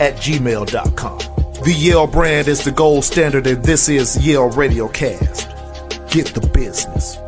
at 0.00 0.16
gmail.com. 0.16 1.18
The 1.62 1.72
Yale 1.72 2.08
brand 2.08 2.48
is 2.48 2.64
the 2.64 2.72
gold 2.72 3.04
standard 3.04 3.46
and 3.46 3.64
this 3.64 3.88
is 3.88 4.18
Yale 4.26 4.50
Radiocast. 4.50 6.10
Get 6.10 6.26
the 6.34 6.44
business. 6.48 7.18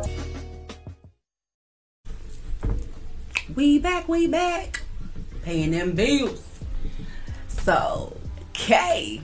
We 3.55 3.79
back, 3.79 4.09
we 4.09 4.27
back. 4.27 4.81
Paying 5.43 5.71
them 5.71 5.93
bills. 5.93 6.43
So, 7.47 8.17
Kay, 8.51 9.21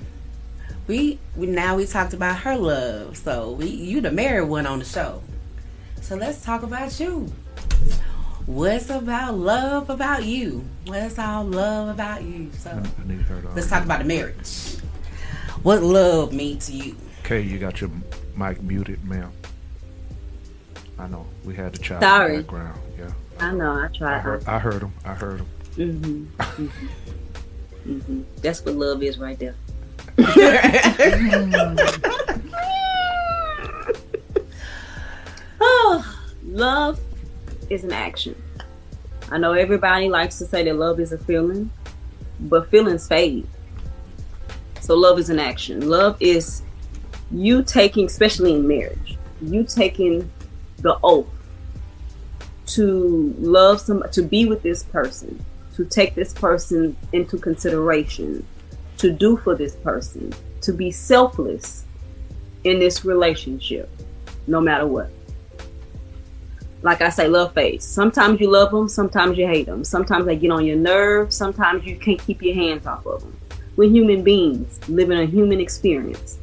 we, 0.88 1.20
we 1.36 1.46
now 1.48 1.76
we 1.76 1.86
talked 1.86 2.14
about 2.14 2.38
her 2.38 2.56
love. 2.56 3.18
So 3.18 3.52
we 3.52 3.66
you 3.66 4.00
the 4.00 4.12
married 4.12 4.48
one 4.48 4.66
on 4.66 4.80
the 4.80 4.86
show. 4.86 5.22
So 6.00 6.16
let's 6.16 6.42
talk 6.42 6.64
about 6.64 6.98
you. 6.98 7.30
What's 8.46 8.90
about 8.90 9.38
love 9.38 9.90
about 9.90 10.26
you? 10.26 10.66
What's 10.86 11.18
all 11.20 11.44
love 11.46 11.90
about 11.90 12.24
you? 12.24 12.52
So 12.58 12.82
let's 13.54 13.70
talk 13.70 13.84
about 13.84 14.00
the 14.00 14.06
marriage. 14.06 14.78
What 15.64 15.84
love 15.84 16.34
mean 16.34 16.58
to 16.60 16.72
you? 16.74 16.96
Okay, 17.22 17.42
you 17.42 17.60
got 17.60 17.80
your 17.82 17.92
mic 18.36 18.62
muted, 18.62 19.04
ma'am. 19.06 19.32
I 20.98 21.08
know 21.08 21.26
we 21.46 21.56
had 21.56 21.74
the 21.74 21.78
child 21.80 22.04
Sorry. 22.04 22.32
in 22.32 22.38
the 22.38 22.44
background. 22.44 22.80
Yeah, 22.98 23.12
I 23.40 23.52
know. 23.54 23.72
I 23.72 23.86
I 23.86 23.88
tried. 23.90 24.20
heard. 24.20 24.46
I 24.48 24.60
heard 24.60 24.82
him. 24.84 24.94
I 25.06 25.14
heard 25.14 25.40
him. 25.40 25.46
hmm 25.76 26.26
hmm 26.42 26.68
hmm 28.06 28.22
That's 28.42 28.64
what 28.66 28.76
love 28.76 29.02
is 29.04 29.18
right 29.18 29.38
there. 29.40 29.56
Oh, 35.64 36.20
love 36.44 37.00
is 37.72 37.86
an 37.86 37.94
action. 37.94 38.36
I 39.32 39.38
know 39.38 39.54
everybody 39.54 40.10
likes 40.10 40.38
to 40.40 40.46
say 40.46 40.64
that 40.66 40.76
love 40.76 41.00
is 41.00 41.14
a 41.14 41.18
feeling, 41.18 41.72
but 42.42 42.70
feelings 42.70 43.08
fade. 43.08 43.48
So 44.82 44.94
love 44.96 45.18
is 45.20 45.30
an 45.30 45.40
action. 45.40 45.88
Love 45.90 46.18
is 46.20 46.64
you 47.32 47.64
taking, 47.64 48.08
especially 48.08 48.54
in 48.54 48.68
marriage, 48.68 49.18
you 49.42 49.64
taking 49.64 50.30
the 50.80 51.00
oath 51.02 51.28
to 52.66 53.34
love 53.40 53.80
some, 53.80 54.04
to 54.12 54.22
be 54.22 54.46
with 54.46 54.64
this 54.64 54.84
person, 54.84 55.44
to 55.76 55.86
take 55.86 56.14
this 56.14 56.34
person 56.34 56.98
into 57.14 57.38
consideration, 57.38 58.46
to 58.98 59.12
do 59.12 59.38
for 59.38 59.56
this 59.56 59.76
person, 59.78 60.34
to 60.60 60.74
be 60.74 60.92
selfless 60.92 61.86
in 62.66 62.80
this 62.80 63.06
relationship, 63.06 63.90
no 64.46 64.60
matter 64.60 64.86
what 64.86 65.10
like 66.84 67.02
I 67.02 67.10
say, 67.10 67.28
love 67.28 67.54
fades. 67.54 67.86
Sometimes 67.86 68.40
you 68.40 68.50
love 68.50 68.72
them, 68.72 68.88
sometimes 68.88 69.38
you 69.38 69.48
hate 69.48 69.68
them. 69.68 69.84
Sometimes 69.84 70.26
they 70.26 70.36
get 70.36 70.52
on 70.52 70.66
your 70.66 70.78
nerves, 70.78 71.36
sometimes 71.36 71.86
you 71.86 71.96
can't 71.96 72.20
keep 72.20 72.42
your 72.42 72.56
hands 72.56 72.88
off 72.88 73.06
of 73.06 73.22
them. 73.22 73.38
We're 73.76 73.90
human 73.90 74.24
beings 74.24 74.80
living 74.90 75.20
a 75.20 75.26
human 75.26 75.60
experience. 75.60 76.38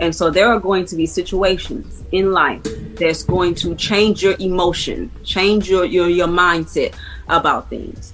And 0.00 0.14
so 0.14 0.30
there 0.30 0.48
are 0.48 0.60
going 0.60 0.86
to 0.86 0.96
be 0.96 1.06
situations 1.06 2.04
in 2.12 2.32
life 2.32 2.62
that's 2.94 3.24
going 3.24 3.54
to 3.56 3.74
change 3.74 4.22
your 4.22 4.36
emotion, 4.38 5.10
change 5.24 5.68
your, 5.68 5.84
your, 5.84 6.08
your 6.08 6.28
mindset 6.28 6.94
about 7.28 7.68
things. 7.68 8.12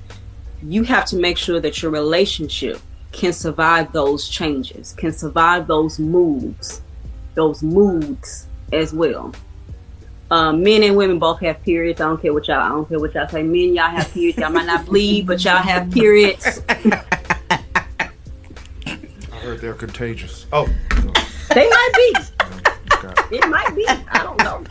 You 0.63 0.83
have 0.85 1.05
to 1.07 1.17
make 1.17 1.37
sure 1.37 1.61
that 1.61 1.83
your 1.83 1.91
relationship 1.91 2.81
can 3.13 3.33
survive 3.33 3.93
those 3.93 4.29
changes, 4.29 4.93
can 4.95 5.13
survive 5.13 5.67
those 5.67 5.99
moves, 5.99 6.81
those 7.35 7.63
moods 7.63 8.47
as 8.73 8.93
well. 8.93 9.33
Um, 10.31 10.63
men 10.63 10.83
and 10.83 10.97
women 10.97 11.19
both 11.19 11.41
have 11.41 11.63
periods. 11.63 12.01
I 12.01 12.05
don't 12.05 12.21
care 12.21 12.33
what 12.33 12.49
y'all. 12.49 12.61
I 12.61 12.69
don't 12.71 12.89
care 12.89 12.99
what 12.99 13.15
y'all 13.15 13.29
say. 13.29 13.43
Men, 13.43 13.75
y'all 13.75 13.91
have 13.91 14.13
periods. 14.13 14.39
Y'all 14.39 14.51
might 14.51 14.67
not 14.67 14.87
bleed, 14.87 15.27
but 15.27 15.45
y'all 15.45 15.57
have 15.59 15.91
periods. 15.91 16.63
I 16.69 18.09
heard 19.43 19.61
they're 19.61 19.75
contagious. 19.75 20.47
Oh, 20.53 20.67
They 21.55 21.69
might 21.69 21.91
be. 21.95 22.15
okay. 22.95 23.37
It 23.37 23.49
might 23.49 23.75
be. 23.77 23.87
I 23.87 24.23
don't 24.23 24.39
know. 24.43 24.65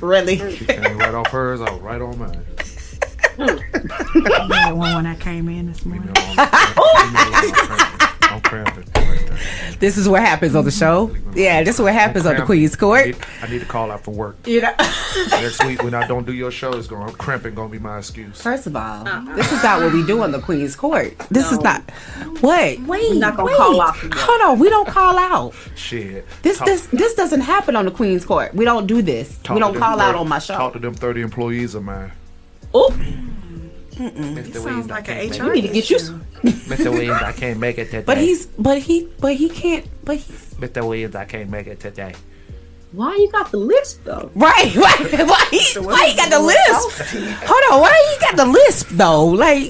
Really? 0.00 0.36
She 0.56 0.64
came 0.66 0.98
right 0.98 1.14
off 1.14 1.28
hers. 1.28 1.60
I 1.60 1.70
was 1.70 1.80
right 1.80 2.00
on 2.00 2.18
mine. 2.18 2.44
That 3.36 4.72
one 4.76 4.94
when 4.96 5.06
I 5.06 5.16
came 5.16 5.48
in 5.48 5.66
this 5.66 5.84
Leave 5.84 6.04
morning. 6.04 6.12
me 6.14 6.20
alone. 6.20 6.36
Leave 6.36 7.12
me 7.12 7.20
alone. 7.20 7.88
I'm 8.22 8.40
cramping. 8.40 8.40
I'm 8.40 8.40
cramping 8.42 8.74
right 8.76 8.94
there. 8.94 9.01
This 9.80 9.96
is 9.98 10.08
what 10.08 10.20
happens 10.22 10.54
on 10.54 10.64
the 10.64 10.70
show. 10.70 11.14
Yeah, 11.34 11.62
this 11.64 11.76
is 11.76 11.80
what 11.80 11.92
happens 11.92 12.24
on 12.26 12.30
the 12.36 12.42
cramping. 12.42 12.46
Queen's 12.46 12.74
I 12.74 12.78
Court. 12.78 13.06
need, 13.06 13.16
I 13.42 13.46
need 13.48 13.58
to 13.60 13.66
call 13.66 13.90
out 13.90 14.04
from 14.04 14.14
work 14.16 14.36
You 14.46 14.60
know. 14.62 14.72
next 15.30 15.64
week 15.64 15.82
when 15.82 15.94
I 15.94 16.06
don't 16.06 16.24
do 16.26 16.32
your 16.32 16.50
show. 16.50 16.72
It's 16.74 16.86
going. 16.86 17.12
Cramping 17.14 17.54
gonna 17.54 17.68
be 17.68 17.78
my 17.78 17.98
excuse. 17.98 18.40
First 18.40 18.66
of 18.66 18.76
all, 18.76 19.04
this 19.34 19.50
is 19.52 19.62
not 19.62 19.80
what 19.82 19.92
we 19.92 20.04
do 20.06 20.22
on 20.22 20.30
the 20.32 20.40
Queen's 20.40 20.76
Court. 20.76 21.16
This 21.30 21.50
is 21.50 21.58
No. 21.58 21.64
not. 21.64 21.90
Wait, 22.42 22.80
wait. 22.80 23.10
We're 23.10 23.14
not 23.18 23.36
gonna 23.36 23.46
wait. 23.46 23.56
call 23.56 23.80
out 23.80 23.96
for. 23.96 24.08
Hold 24.16 24.40
on, 24.42 24.58
we 24.58 24.68
don't 24.68 24.86
call 24.88 25.18
out. 25.18 25.54
Shit. 25.74 26.26
This 26.42 26.58
Talk- 26.58 26.66
this 26.68 26.86
this 26.88 27.14
doesn't 27.14 27.40
happen 27.40 27.74
on 27.76 27.84
the 27.86 27.90
Queen's 27.90 28.24
Court. 28.24 28.54
We 28.54 28.64
don't 28.64 28.86
do 28.86 29.02
this. 29.02 29.36
talk 29.42 29.54
we 29.54 29.60
don't 29.60 29.72
them 29.72 29.82
call 29.82 30.00
out 30.00 30.08
30 30.12 30.18
on 30.18 30.28
my 30.28 30.38
show. 30.38 30.54
Talk 30.54 30.72
to 30.74 30.78
them 30.78 30.94
thirty 30.94 31.22
employees 31.22 31.74
of 31.74 31.82
mine. 31.82 32.12
Oh, 32.74 32.90
Sounds 34.54 34.88
like 34.88 35.08
an 35.08 35.30
HR. 35.30 35.34
you 35.46 35.52
need 35.52 35.60
to 35.62 35.68
get 35.68 35.90
you. 35.90 35.98
Issue. 36.44 36.56
Mr. 36.70 36.90
Williams, 36.90 37.22
I 37.22 37.32
can't 37.32 37.58
make 37.58 37.78
it 37.78 37.86
today. 37.86 38.04
But 38.04 38.18
he's 38.18 38.46
but 38.46 38.78
he 38.78 39.08
but 39.20 39.34
he 39.34 39.48
can't. 39.48 39.86
But 40.04 40.16
he's 40.16 40.54
Mr. 40.54 40.82
Williams, 40.82 41.14
I 41.14 41.24
can't 41.24 41.50
make 41.50 41.66
it 41.66 41.80
today. 41.80 42.14
Why 42.92 43.16
you 43.16 43.30
got 43.32 43.50
the 43.50 43.56
list 43.56 44.04
though? 44.04 44.30
right. 44.34 44.70
Why 44.74 44.96
why 45.24 45.46
he, 45.50 45.80
why 45.80 46.08
he 46.08 46.16
got 46.16 46.30
the 46.30 46.40
lisp? 46.40 47.00
Hold 47.46 47.62
on. 47.72 47.80
Why 47.80 48.14
he 48.14 48.20
got 48.20 48.36
the 48.36 48.46
lisp 48.46 48.88
though? 48.90 49.26
Like 49.26 49.62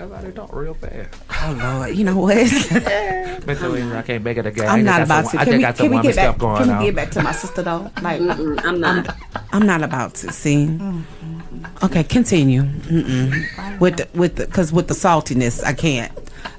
I 0.00 0.06
got 0.06 0.24
it 0.24 0.38
out 0.38 0.54
real 0.54 0.74
bad. 0.74 1.08
oh 1.30 1.58
lord, 1.60 1.96
you 1.96 2.04
know 2.04 2.18
what? 2.18 2.36
Mr. 2.46 3.62
Williams, 3.62 3.92
I 3.94 4.02
can't 4.02 4.22
make 4.22 4.36
it 4.36 4.46
again. 4.46 4.68
I 4.68 4.74
I'm 4.74 4.84
not 4.84 5.02
about 5.02 5.26
some, 5.26 5.32
to. 5.32 5.38
I 5.40 5.44
Can 5.44 5.52
just 5.52 5.56
we 5.56 5.62
got 5.62 5.76
can 5.76 5.90
we 5.90 6.02
get 6.02 6.16
back? 6.16 6.38
Can 6.38 6.68
we 6.68 6.72
on. 6.74 6.84
get 6.84 6.94
back 6.94 7.10
to 7.12 7.22
my 7.22 7.32
sister 7.32 7.62
though? 7.62 7.90
Like 8.02 8.20
I'm 8.20 8.80
not. 8.80 9.16
I'm 9.52 9.66
not 9.66 9.82
about 9.82 10.14
to 10.16 10.32
see. 10.32 10.78
Okay, 11.82 12.04
continue. 12.04 12.62
Mm-mm. 12.62 13.80
With 13.80 13.96
the 13.98 14.08
with 14.18 14.36
the 14.36 14.46
because 14.46 14.72
with 14.72 14.88
the 14.88 14.94
saltiness, 14.94 15.62
I 15.64 15.72
can't. 15.72 16.12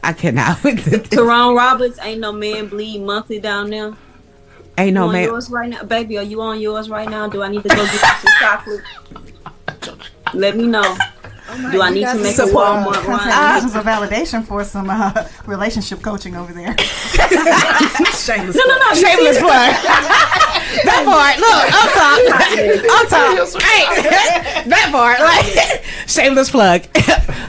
I 0.04 0.14
cannot. 0.14 0.64
With 0.64 0.78
Teron 1.10 1.56
Roberts, 1.56 2.00
ain't 2.02 2.20
no 2.22 2.32
man 2.32 2.68
bleed 2.68 3.02
monthly 3.02 3.39
down 3.39 3.70
there. 3.70 3.93
ain't 4.78 4.88
You 4.88 4.91
no 4.93 5.08
on 5.08 5.14
man. 5.14 5.24
yours 5.24 5.50
right 5.50 5.70
now, 5.70 5.84
baby? 5.84 6.18
Are 6.18 6.24
you 6.24 6.41
on 6.41 6.60
yours 6.60 6.89
right 6.89 7.10
now? 7.10 7.28
Do 7.28 7.41
I 7.43 7.50
need 7.50 7.64
to 7.64 7.70
go 7.70 7.76
get 7.76 7.93
you 7.93 8.00
some 8.00 8.34
chocolate? 8.39 8.82
Let 10.34 10.56
me 10.58 10.68
know. 10.68 10.97
Do 11.72 11.82
I 11.82 11.89
need 11.89 12.06
to 12.06 12.16
make 12.16 12.34
a 12.34 12.47
Some, 12.47 12.56
uh, 12.56 12.86
Walmart 12.86 12.93
contact 13.06 13.30
run? 13.30 13.56
business 13.56 13.76
of 13.76 13.86
validation 13.86 14.45
for 14.45 14.64
some 14.64 14.89
uh, 14.89 15.28
relationship 15.45 16.02
coaching 16.02 16.36
over 16.36 16.54
there. 16.54 16.78
Shameless. 18.14 18.56
No, 18.56 18.64
no, 18.66 18.78
no. 18.78 18.93
Shameless 18.93 19.39
plug. 19.39 19.74
that 20.86 21.02
part. 21.06 21.39
Look, 21.39 21.66
I'm 21.74 21.89
talking. 21.97 22.82
I'm 22.89 23.08
talking. 23.08 23.62
Hey, 23.62 23.84
that 24.70 24.89
part. 24.91 25.20
Like 25.20 25.84
shameless 26.08 26.52
plug. 26.52 26.84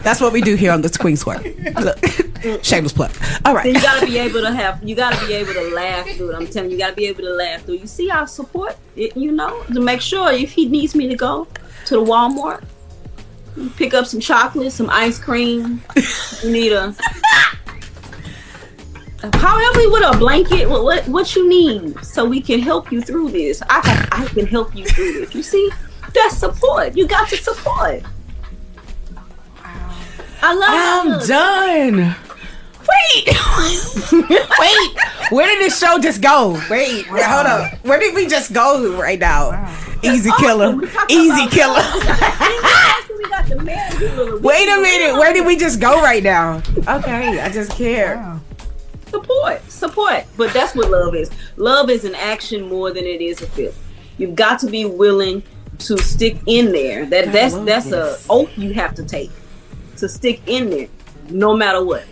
That's 0.02 0.20
what 0.20 0.32
we 0.32 0.40
do 0.40 0.54
here 0.54 0.72
on 0.72 0.82
the 0.82 0.88
Queen's 0.90 1.22
Court. 1.22 1.44
Look, 1.80 2.64
shameless 2.64 2.92
plug. 2.92 3.12
All 3.44 3.54
right. 3.54 3.64
Then 3.64 3.74
you 3.74 3.80
gotta 3.82 4.06
be 4.06 4.18
able 4.18 4.40
to 4.40 4.52
have. 4.52 4.82
You 4.82 4.94
gotta 4.94 5.24
be 5.26 5.34
able 5.34 5.52
to 5.52 5.74
laugh 5.74 6.08
through 6.10 6.30
it. 6.32 6.36
I'm 6.36 6.46
telling 6.46 6.70
you, 6.70 6.76
you 6.76 6.82
gotta 6.82 6.96
be 6.96 7.06
able 7.06 7.22
to 7.22 7.34
laugh 7.34 7.62
through. 7.64 7.76
You 7.76 7.86
see 7.86 8.10
our 8.10 8.26
support. 8.26 8.76
It, 8.96 9.16
you 9.16 9.32
know, 9.32 9.62
to 9.64 9.80
make 9.80 10.00
sure 10.00 10.32
if 10.32 10.52
he 10.52 10.66
needs 10.68 10.94
me 10.94 11.06
to 11.08 11.16
go 11.16 11.46
to 11.86 11.94
the 11.96 12.02
Walmart, 12.04 12.64
pick 13.76 13.94
up 13.94 14.06
some 14.06 14.20
chocolate, 14.20 14.72
some 14.72 14.88
ice 14.90 15.18
cream. 15.18 15.82
You 16.42 16.50
need 16.50 16.72
a. 16.72 16.94
However, 19.34 19.80
with 19.90 20.14
a 20.14 20.16
blanket, 20.18 20.68
what, 20.68 20.82
what 20.82 21.06
what 21.08 21.36
you 21.36 21.48
need, 21.48 22.02
so 22.04 22.24
we 22.24 22.40
can 22.40 22.60
help 22.60 22.90
you 22.90 23.02
through 23.02 23.30
this. 23.30 23.62
I 23.68 23.80
can, 23.82 24.08
I 24.12 24.24
can 24.26 24.46
help 24.46 24.74
you 24.74 24.86
through 24.86 25.12
this. 25.12 25.34
You 25.34 25.42
see, 25.42 25.70
that's 26.14 26.38
support. 26.38 26.96
You 26.96 27.06
got 27.06 27.28
the 27.28 27.36
support. 27.36 28.02
I 30.42 30.54
love 30.54 31.12
I'm 31.12 31.20
it. 31.20 31.26
done. 31.28 32.16
Wait. 32.88 33.26
Wait. 34.58 34.96
Where 35.30 35.46
did 35.46 35.60
this 35.60 35.78
show 35.78 35.98
just 35.98 36.20
go? 36.22 36.60
Wait. 36.70 37.06
Hold 37.06 37.46
up. 37.46 37.72
Where 37.84 37.98
did 38.00 38.14
we 38.14 38.26
just 38.26 38.52
go 38.52 38.96
right 38.98 39.18
now? 39.18 39.68
Easy 40.02 40.30
oh, 40.32 40.36
killer. 40.40 40.76
We 40.80 40.86
talking 40.88 41.16
Easy 41.16 41.46
killer. 41.48 41.82
we 43.16 43.28
got 43.28 43.46
the 43.48 43.60
man 43.62 43.92
who- 43.92 44.38
Wait 44.42 44.68
a 44.68 44.80
minute. 44.80 45.18
Where 45.18 45.32
did 45.32 45.46
we 45.46 45.56
just 45.56 45.78
go 45.80 46.00
right 46.00 46.22
now? 46.22 46.62
Okay. 46.88 47.38
I 47.40 47.48
just 47.50 47.70
care. 47.72 48.40
support 49.08 49.60
support 49.70 50.24
but 50.36 50.52
that's 50.52 50.74
what 50.76 50.88
love 50.88 51.16
is 51.16 51.30
love 51.56 51.90
is 51.90 52.04
an 52.04 52.14
action 52.14 52.68
more 52.68 52.92
than 52.92 53.04
it 53.04 53.20
is 53.20 53.42
a 53.42 53.46
feeling 53.48 53.74
you've 54.18 54.36
got 54.36 54.60
to 54.60 54.68
be 54.68 54.84
willing 54.84 55.42
to 55.78 55.98
stick 55.98 56.36
in 56.46 56.70
there 56.70 57.04
that 57.06 57.32
that's 57.32 57.56
that's 57.64 57.86
this. 57.90 58.24
a 58.28 58.30
oath 58.30 58.56
you 58.56 58.72
have 58.72 58.94
to 58.94 59.02
take 59.04 59.28
to 59.96 60.08
stick 60.08 60.40
in 60.46 60.70
there 60.70 60.86
no 61.28 61.56
matter 61.56 61.84
what 61.84 62.04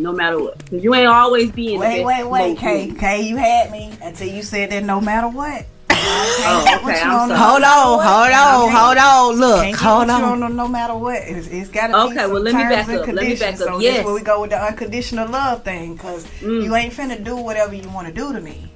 no 0.00 0.12
matter 0.12 0.38
what 0.42 0.58
'Cause 0.68 0.82
you 0.82 0.94
ain't 0.94 1.06
always 1.06 1.50
be 1.50 1.74
in 1.74 1.80
the 1.80 1.86
Wait, 1.86 2.04
best 2.04 2.06
wait, 2.06 2.24
wait, 2.30 2.48
mood. 2.50 2.58
Kay. 2.58 2.90
Kay, 2.98 3.22
you 3.22 3.36
had 3.36 3.70
me 3.70 3.92
until 4.02 4.28
you 4.28 4.42
said 4.42 4.70
that 4.70 4.84
no 4.84 5.00
matter 5.00 5.28
what. 5.28 5.66
oh, 5.92 6.80
okay 6.84 7.00
I'm 7.02 7.28
sorry. 7.28 7.38
Hold 7.38 7.62
on. 7.62 8.04
Hold 8.06 8.32
on. 8.32 8.70
Hold 8.70 8.98
on. 8.98 9.36
Look. 9.40 9.62
Can't 9.64 9.76
Hold 9.76 10.06
get 10.08 10.18
you 10.18 10.24
on. 10.24 10.40
no, 10.40 10.48
no 10.48 10.68
matter 10.68 10.94
what. 10.94 11.16
It's, 11.16 11.46
it's 11.48 11.68
got 11.68 11.88
to 11.88 11.92
be 11.92 11.98
Okay, 11.98 12.14
some 12.24 12.32
well, 12.32 12.42
let 12.42 12.54
me 12.54 12.60
terms 12.62 12.74
back 12.74 12.88
and 12.88 12.98
up. 13.00 13.06
Let 13.06 13.14
me 13.14 13.20
conditions. 13.22 13.40
back 13.40 13.68
up. 13.68 13.74
So 13.74 13.80
Yes. 13.80 13.94
that's 13.96 14.06
where 14.06 14.14
we 14.14 14.20
go 14.22 14.40
with 14.40 14.50
the 14.50 14.62
unconditional 14.62 15.28
love 15.28 15.62
thing, 15.64 15.94
because 15.94 16.24
Mm. 16.40 16.64
you 16.64 16.74
ain't 16.74 16.92
finna 16.94 17.22
do 17.22 17.36
whatever 17.36 17.74
you 17.74 17.88
want 17.90 18.06
to 18.08 18.12
do 18.14 18.32
to 18.32 18.40
me. 18.40 18.70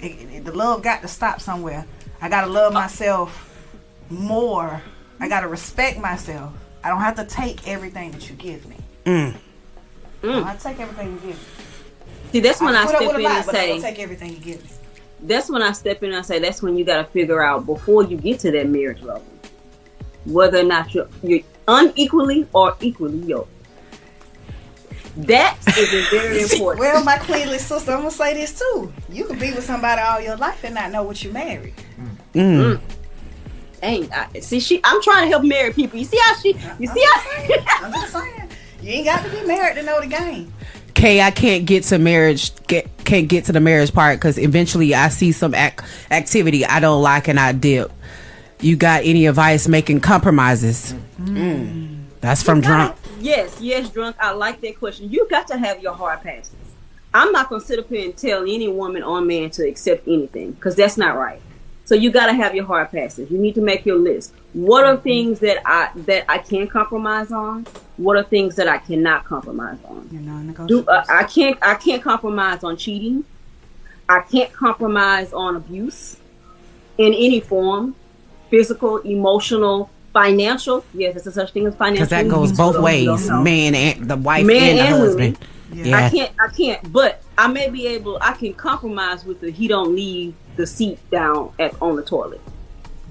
It, 0.00 0.12
it- 0.32 0.44
the 0.44 0.52
love 0.52 0.82
got 0.82 1.02
to 1.02 1.08
stop 1.08 1.40
somewhere. 1.40 1.86
I 2.20 2.28
gotta 2.28 2.46
love 2.48 2.72
myself 2.72 3.48
more. 4.10 4.82
I 5.20 5.28
gotta 5.28 5.48
respect 5.48 5.98
myself. 5.98 6.52
I 6.84 6.88
don't 6.90 7.00
have 7.00 7.16
to 7.16 7.24
take 7.24 7.66
everything 7.66 8.10
that 8.12 8.28
you 8.28 8.36
give 8.36 8.66
me. 8.66 8.76
Mm. 9.06 9.34
I 10.30 10.34
don't 10.34 10.44
have 10.46 10.58
to 10.58 10.64
take 10.64 10.80
everything 10.80 11.12
you 11.12 11.18
give 11.20 11.36
me. 11.36 12.32
see 12.32 12.40
that's 12.40 12.60
when 12.60 12.74
i, 12.76 12.84
put 12.84 12.94
up 12.94 13.02
step 13.02 13.14
in 13.14 13.22
lot, 13.22 13.36
and 13.36 13.46
but 13.46 13.54
I 13.54 13.58
say 13.58 13.80
take 13.80 13.98
everything 13.98 14.32
you 14.32 14.38
give 14.38 14.64
me. 14.64 14.70
that's 15.22 15.50
when 15.50 15.62
I 15.62 15.72
step 15.72 16.02
in 16.02 16.10
and 16.10 16.18
I 16.18 16.22
say 16.22 16.38
that's 16.38 16.62
when 16.62 16.76
you 16.76 16.84
got 16.84 16.98
to 16.98 17.04
figure 17.04 17.42
out 17.42 17.66
before 17.66 18.04
you 18.04 18.16
get 18.16 18.40
to 18.40 18.50
that 18.52 18.68
marriage 18.68 19.02
level 19.02 19.24
whether 20.26 20.58
or 20.58 20.64
not 20.64 20.94
you're, 20.94 21.08
you're 21.22 21.40
unequally 21.68 22.46
or 22.52 22.76
equally 22.80 23.18
yoked. 23.18 23.50
That 25.16 25.56
is 25.78 26.08
very 26.10 26.42
important. 26.52 26.80
Well, 26.80 27.02
my 27.02 27.16
queenly 27.16 27.58
sister, 27.58 27.92
I'm 27.92 27.98
gonna 27.98 28.10
say 28.10 28.34
this 28.34 28.58
too. 28.58 28.92
You 29.08 29.24
could 29.24 29.40
be 29.40 29.52
with 29.52 29.64
somebody 29.64 30.02
all 30.02 30.20
your 30.20 30.36
life 30.36 30.62
and 30.62 30.74
not 30.74 30.90
know 30.90 31.04
what 31.04 31.22
you 31.24 31.32
married. 31.32 31.74
Mm. 32.34 32.80
Ain't 33.82 34.12
I, 34.12 34.40
see 34.40 34.60
she? 34.60 34.80
I'm 34.84 35.00
trying 35.02 35.24
to 35.24 35.28
help 35.28 35.44
married 35.44 35.74
people. 35.74 35.98
You 35.98 36.04
see 36.04 36.18
how 36.18 36.34
she? 36.34 36.48
You 36.78 36.86
see 36.88 37.02
how? 37.02 37.86
I'm 37.86 37.92
just 37.92 38.12
saying. 38.12 38.45
You 38.86 38.92
ain't 38.92 39.04
got 39.04 39.24
to 39.24 39.30
be 39.30 39.44
married 39.44 39.74
to 39.74 39.82
know 39.82 40.00
the 40.00 40.06
game. 40.06 40.52
Kay, 40.94 41.20
I 41.20 41.32
can't 41.32 41.66
get 41.66 41.82
to 41.84 41.98
marriage. 41.98 42.54
Get, 42.68 42.86
can't 43.04 43.28
get 43.28 43.46
to 43.46 43.52
the 43.52 43.58
marriage 43.58 43.92
part 43.92 44.20
because 44.20 44.38
eventually 44.38 44.94
I 44.94 45.08
see 45.08 45.32
some 45.32 45.56
ac- 45.56 45.84
activity 46.12 46.64
I 46.64 46.78
don't 46.78 47.02
like 47.02 47.26
and 47.26 47.40
I 47.40 47.50
dip. 47.50 47.90
You 48.60 48.76
got 48.76 49.02
any 49.04 49.26
advice 49.26 49.66
making 49.66 50.02
compromises? 50.02 50.94
Mm-hmm. 51.20 52.04
That's 52.20 52.44
from 52.44 52.60
drunk. 52.60 52.96
Yes, 53.18 53.60
yes, 53.60 53.90
drunk. 53.90 54.14
I 54.20 54.30
like 54.30 54.60
that 54.60 54.78
question. 54.78 55.10
You 55.10 55.26
got 55.28 55.48
to 55.48 55.58
have 55.58 55.82
your 55.82 55.92
hard 55.92 56.22
passes. 56.22 56.54
I'm 57.12 57.32
not 57.32 57.48
gonna 57.48 57.62
sit 57.62 57.80
up 57.80 57.88
here 57.88 58.04
and 58.04 58.16
tell 58.16 58.42
any 58.42 58.68
woman 58.68 59.02
or 59.02 59.20
man 59.20 59.50
to 59.50 59.66
accept 59.66 60.06
anything 60.06 60.52
because 60.52 60.76
that's 60.76 60.96
not 60.96 61.16
right. 61.16 61.42
So 61.86 61.96
you 61.96 62.12
got 62.12 62.26
to 62.26 62.34
have 62.34 62.54
your 62.54 62.66
hard 62.66 62.92
passes. 62.92 63.32
You 63.32 63.38
need 63.38 63.56
to 63.56 63.60
make 63.60 63.84
your 63.84 63.98
list. 63.98 64.32
What 64.52 64.84
are 64.84 64.96
things 64.96 65.40
that 65.40 65.58
I 65.66 65.90
that 66.06 66.24
I 66.28 66.38
can 66.38 66.68
compromise 66.68 67.32
on? 67.32 67.66
What 67.96 68.16
are 68.16 68.24
things 68.24 68.56
that 68.56 68.68
I 68.68 68.78
cannot 68.78 69.24
compromise 69.24 69.78
on? 69.84 70.08
You're 70.12 70.20
non 70.20 70.66
Do 70.66 70.84
uh, 70.86 71.04
I 71.08 71.24
can't 71.24 71.58
I 71.62 71.74
can't 71.74 72.02
compromise 72.02 72.62
on 72.62 72.76
cheating. 72.76 73.24
I 74.08 74.20
can't 74.20 74.52
compromise 74.52 75.32
on 75.32 75.56
abuse 75.56 76.18
in 76.98 77.12
any 77.12 77.40
form, 77.40 77.96
physical, 78.50 78.98
emotional, 78.98 79.90
financial. 80.12 80.84
Yes, 80.94 81.14
there's 81.14 81.26
a 81.26 81.32
such 81.32 81.52
thing 81.52 81.66
as 81.66 81.74
financial. 81.74 82.06
Because 82.06 82.10
that 82.10 82.28
goes 82.28 82.52
both 82.52 82.76
For 82.76 82.82
those 82.82 83.22
who 83.22 83.28
don't 83.28 83.44
ways, 83.44 83.44
man 83.44 83.74
and 83.74 84.08
the 84.08 84.16
wife 84.16 84.46
Man 84.46 84.56
and 84.56 84.78
the 84.78 84.86
husband. 84.86 85.38
women. 85.38 85.86
Yeah. 85.86 85.96
I 85.96 86.10
can't. 86.10 86.32
I 86.40 86.48
can't. 86.48 86.92
But 86.92 87.22
I 87.36 87.48
may 87.48 87.68
be 87.68 87.86
able. 87.88 88.18
I 88.20 88.32
can 88.32 88.54
compromise 88.54 89.24
with 89.24 89.40
the. 89.40 89.50
He 89.50 89.68
don't 89.68 89.94
leave 89.94 90.34
the 90.56 90.66
seat 90.66 90.98
down 91.10 91.52
at 91.58 91.80
on 91.82 91.96
the 91.96 92.02
toilet. 92.02 92.40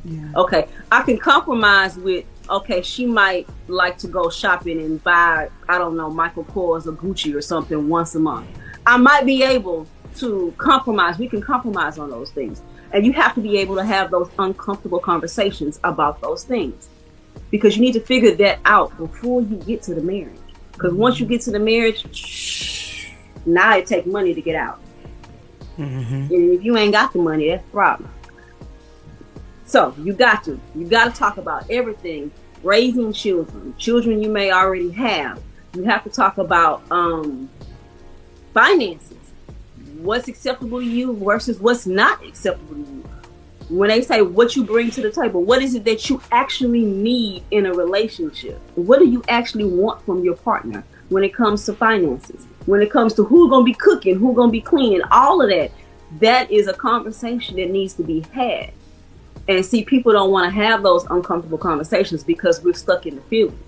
Yeah. 0.04 0.32
Okay, 0.36 0.68
I 0.92 1.02
can 1.04 1.18
compromise 1.18 1.98
with. 1.98 2.26
Okay, 2.50 2.82
she 2.82 3.06
might 3.06 3.48
like 3.68 3.98
to 4.00 4.08
go 4.08 4.30
shopping 4.30 4.80
and 4.80 5.04
buy. 5.04 5.50
I 5.68 5.78
don't 5.78 5.98
know 5.98 6.10
Michael 6.10 6.46
Kors 6.46 6.86
or 6.86 6.92
Gucci 6.92 7.36
or 7.36 7.42
something 7.42 7.90
once 7.90 8.16
a 8.16 8.20
month. 8.20 8.48
I 8.86 8.98
might 8.98 9.26
be 9.26 9.44
able 9.44 9.88
to 10.18 10.54
compromise. 10.58 11.18
We 11.18 11.28
can 11.28 11.42
compromise 11.42 11.98
on 11.98 12.10
those 12.10 12.32
things, 12.32 12.62
and 12.92 13.06
you 13.06 13.14
have 13.14 13.34
to 13.36 13.42
be 13.42 13.58
able 13.58 13.76
to 13.76 13.84
have 13.84 14.12
those 14.12 14.30
uncomfortable 14.38 15.00
conversations 15.00 15.80
about 15.84 16.22
those 16.22 16.44
things 16.44 16.90
because 17.52 17.76
you 17.76 17.82
need 17.82 17.94
to 17.94 18.00
figure 18.00 18.36
that 18.36 18.60
out 18.66 18.96
before 18.98 19.42
you 19.42 19.58
get 19.58 19.82
to 19.84 19.96
the 19.96 20.02
marriage. 20.02 20.38
Because 20.72 20.92
mm-hmm. 20.92 21.02
once 21.02 21.20
you 21.20 21.26
get 21.26 21.42
to 21.42 21.52
the 21.52 21.60
marriage, 21.60 22.16
shh, 22.16 23.12
now 23.46 23.78
it 23.78 23.88
takes 23.88 24.06
money 24.06 24.34
to 24.34 24.42
get 24.42 24.56
out. 24.56 24.80
Mm-hmm. 25.78 26.34
And 26.34 26.52
if 26.52 26.64
you 26.64 26.78
ain't 26.78 26.94
got 26.94 27.14
the 27.14 27.20
money, 27.20 27.50
that's 27.50 27.64
the 27.66 27.72
problem. 27.72 28.10
So 29.66 29.94
you 30.00 30.14
got 30.14 30.44
to. 30.46 30.60
You 30.76 30.88
got 30.88 31.14
to 31.14 31.20
talk 31.20 31.38
about 31.38 31.70
everything. 31.70 32.32
Raising 32.64 33.14
children, 33.14 33.76
children 33.78 34.24
you 34.24 34.30
may 34.30 34.52
already 34.52 34.90
have. 34.92 35.42
You 35.76 35.84
have 35.84 36.04
to 36.04 36.10
talk 36.10 36.38
about 36.38 36.84
um, 36.90 37.50
finances. 38.54 39.18
What's 39.98 40.28
acceptable 40.28 40.80
to 40.80 40.86
you 40.86 41.16
versus 41.18 41.60
what's 41.60 41.86
not 41.86 42.26
acceptable 42.26 42.76
to 42.76 42.80
you. 42.80 43.04
When 43.70 43.90
they 43.90 44.02
say 44.02 44.22
what 44.22 44.56
you 44.56 44.64
bring 44.64 44.92
to 44.92 45.02
the 45.02 45.12
table, 45.12 45.44
what 45.44 45.62
is 45.62 45.74
it 45.76 45.84
that 45.86 46.10
you 46.10 46.22
actually 46.32 46.86
need 46.86 47.44
in 47.52 47.66
a 47.66 47.74
relationship? 47.74 48.60
What 48.76 49.00
do 49.00 49.08
you 49.08 49.24
actually 49.28 49.66
want 49.66 50.06
from 50.06 50.24
your 50.24 50.36
partner 50.36 50.84
when 51.10 51.24
it 51.24 51.34
comes 51.34 51.66
to 51.66 51.74
finances? 51.74 52.46
When 52.68 52.82
it 52.82 52.92
comes 52.92 53.14
to 53.16 53.24
who's 53.24 53.50
gonna 53.50 53.64
be 53.64 53.74
cooking, 53.74 54.18
who's 54.18 54.36
gonna 54.36 54.52
be 54.52 54.62
cleaning, 54.62 55.02
all 55.12 55.42
of 55.42 55.50
that. 55.50 55.72
That 56.20 56.50
is 56.52 56.68
a 56.68 56.74
conversation 56.74 57.58
that 57.58 57.72
needs 57.72 57.94
to 57.96 58.04
be 58.04 58.22
had. 58.32 58.72
And 59.48 59.66
see, 59.66 59.84
people 59.84 60.12
don't 60.12 60.32
want 60.32 60.52
to 60.52 60.56
have 60.56 60.82
those 60.82 61.06
uncomfortable 61.06 61.58
conversations 61.58 62.24
because 62.24 62.64
we're 62.64 62.74
stuck 62.74 63.06
in 63.06 63.16
the 63.16 63.22
feeling. 63.24 63.60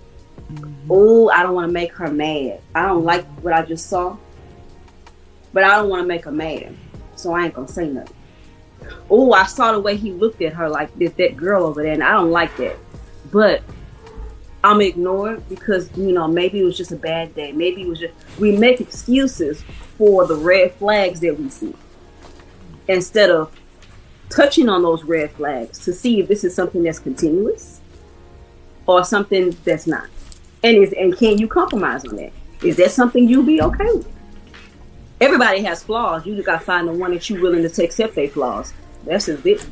Mm-hmm. 0.52 0.90
Oh, 0.90 1.28
I 1.28 1.42
don't 1.42 1.54
want 1.54 1.68
to 1.68 1.72
make 1.72 1.92
her 1.92 2.10
mad. 2.10 2.60
I 2.74 2.86
don't 2.86 3.04
like 3.04 3.24
what 3.42 3.52
I 3.52 3.62
just 3.62 3.88
saw, 3.88 4.16
but 5.52 5.62
I 5.62 5.76
don't 5.76 5.88
want 5.88 6.02
to 6.02 6.08
make 6.08 6.24
her 6.24 6.32
mad, 6.32 6.74
so 7.16 7.32
I 7.32 7.44
ain't 7.44 7.54
gonna 7.54 7.68
say 7.68 7.88
nothing. 7.88 8.16
Oh, 9.10 9.32
I 9.32 9.44
saw 9.44 9.72
the 9.72 9.80
way 9.80 9.96
he 9.96 10.12
looked 10.12 10.40
at 10.42 10.54
her 10.54 10.68
like 10.68 10.96
that, 10.98 11.16
that 11.16 11.36
girl 11.36 11.64
over 11.64 11.82
there, 11.82 11.92
and 11.92 12.02
I 12.02 12.12
don't 12.12 12.30
like 12.30 12.56
that. 12.56 12.76
But 13.30 13.62
I'm 14.64 14.80
ignored 14.80 15.48
because 15.48 15.96
you 15.96 16.12
know 16.12 16.26
maybe 16.26 16.60
it 16.60 16.64
was 16.64 16.76
just 16.76 16.92
a 16.92 16.96
bad 16.96 17.34
day. 17.34 17.52
Maybe 17.52 17.82
it 17.82 17.88
was 17.88 18.00
just 18.00 18.14
we 18.38 18.56
make 18.56 18.80
excuses 18.80 19.62
for 19.96 20.26
the 20.26 20.36
red 20.36 20.72
flags 20.74 21.20
that 21.20 21.38
we 21.38 21.48
see 21.50 21.74
instead 22.88 23.30
of 23.30 23.54
touching 24.30 24.68
on 24.68 24.82
those 24.82 25.04
red 25.04 25.30
flags 25.32 25.78
to 25.84 25.92
see 25.92 26.20
if 26.20 26.28
this 26.28 26.44
is 26.44 26.54
something 26.54 26.82
that's 26.82 26.98
continuous 26.98 27.80
or 28.86 29.04
something 29.04 29.56
that's 29.64 29.86
not. 29.86 30.06
And 30.62 30.76
is 30.76 30.92
and 30.92 31.16
can 31.16 31.38
you 31.38 31.46
compromise 31.46 32.04
on 32.04 32.16
that? 32.16 32.32
Is 32.62 32.76
that 32.76 32.90
something 32.90 33.28
you'll 33.28 33.44
be 33.44 33.62
okay 33.62 33.84
with? 33.84 34.08
Everybody 35.20 35.62
has 35.62 35.82
flaws. 35.82 36.26
You 36.26 36.34
just 36.34 36.46
gotta 36.46 36.64
find 36.64 36.88
the 36.88 36.92
one 36.92 37.12
that 37.14 37.28
you're 37.28 37.40
willing 37.40 37.68
to 37.68 37.84
accept 37.84 38.14
their 38.14 38.28
flaws. 38.28 38.72
That's 39.04 39.26
just 39.26 39.46
it. 39.46 39.66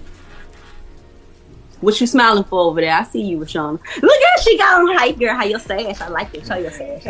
What 1.81 2.01
you 2.01 2.07
smiling 2.07 2.45
for 2.45 2.61
over 2.61 2.81
there? 2.81 2.95
I 2.95 3.03
see 3.05 3.23
you, 3.23 3.39
Rashawn. 3.39 3.79
Look 4.03 4.23
at 4.23 4.43
she 4.43 4.57
got 4.57 4.81
on 4.81 4.97
hype, 4.97 5.19
girl. 5.19 5.35
How 5.35 5.45
your 5.45 5.59
sash? 5.59 6.01
I 6.01 6.09
like 6.09 6.35
it. 6.35 6.47
Show 6.47 6.57
your 6.57 6.71
sash. 6.71 7.05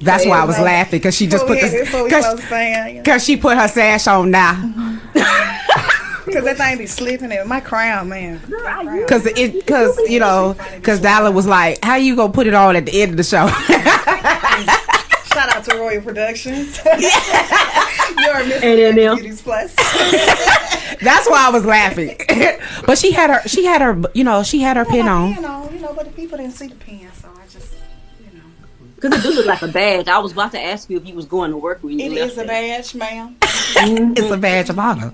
That's 0.00 0.24
why 0.24 0.40
I 0.40 0.44
was 0.44 0.58
laughing 0.58 0.98
because 0.98 1.14
she 1.14 1.26
just 1.26 1.46
put 1.46 1.60
this 1.60 1.90
the 1.90 2.96
because 3.02 3.24
she 3.24 3.36
put 3.36 3.56
her 3.58 3.68
sash 3.68 4.06
on 4.06 4.30
now. 4.30 4.98
because 6.26 6.44
that 6.44 6.56
thing 6.56 6.78
be 6.78 6.86
slipping 6.86 7.32
in 7.32 7.48
my 7.48 7.60
crown, 7.60 8.08
man. 8.08 8.40
Because 8.46 9.26
it, 9.26 9.52
because 9.54 9.98
you 10.08 10.20
know, 10.20 10.56
because 10.76 11.00
Dollar 11.00 11.30
was 11.32 11.46
like, 11.46 11.82
"How 11.84 11.96
you 11.96 12.16
gonna 12.16 12.32
put 12.32 12.46
it 12.46 12.54
on 12.54 12.76
at 12.76 12.86
the 12.86 13.02
end 13.02 13.12
of 13.12 13.16
the 13.16 13.24
show?" 13.24 13.46
Shout 15.32 15.54
out 15.56 15.64
to 15.64 15.76
Royal 15.76 16.02
Productions. 16.02 16.78
You're 16.84 16.96
Miss 18.46 18.62
And. 18.62 18.96
Beauties 18.96 19.40
Plus. 19.42 19.74
That's 19.76 21.28
why 21.30 21.46
I 21.46 21.50
was 21.52 21.64
laughing. 21.64 22.16
but 22.84 22.98
she 22.98 23.12
had 23.12 23.30
her, 23.30 23.48
she 23.48 23.64
had 23.64 23.80
her, 23.80 24.02
you 24.12 24.24
know, 24.24 24.42
she 24.42 24.60
had 24.60 24.76
her 24.76 24.84
pin 24.84 25.06
on. 25.06 25.34
You 25.34 25.40
know, 25.40 25.70
you 25.72 25.78
know, 25.80 25.92
but 25.94 26.06
the 26.06 26.12
people 26.12 26.36
didn't 26.36 26.54
see 26.54 26.66
the 26.66 26.74
pin, 26.74 27.08
so 27.14 27.28
I 27.28 27.44
just, 27.46 27.72
you 28.20 28.36
know. 28.38 28.44
Because 28.96 29.18
it 29.18 29.22
do 29.22 29.34
look 29.36 29.46
like 29.46 29.62
a 29.62 29.68
badge. 29.68 30.08
I 30.08 30.18
was 30.18 30.32
about 30.32 30.50
to 30.52 30.60
ask 30.60 30.90
you 30.90 30.96
if 30.96 31.06
you 31.06 31.14
was 31.14 31.26
going 31.26 31.52
to 31.52 31.56
work 31.56 31.78
when 31.82 31.98
you 31.98 32.06
It 32.06 32.12
left 32.12 32.32
a 32.32 32.36
there. 32.38 32.46
badge, 32.46 32.94
ma'am. 32.96 33.36
Mm-hmm. 33.40 34.12
It's 34.16 34.30
a 34.32 34.36
badge 34.36 34.68
of 34.68 34.78
honor. 34.80 35.12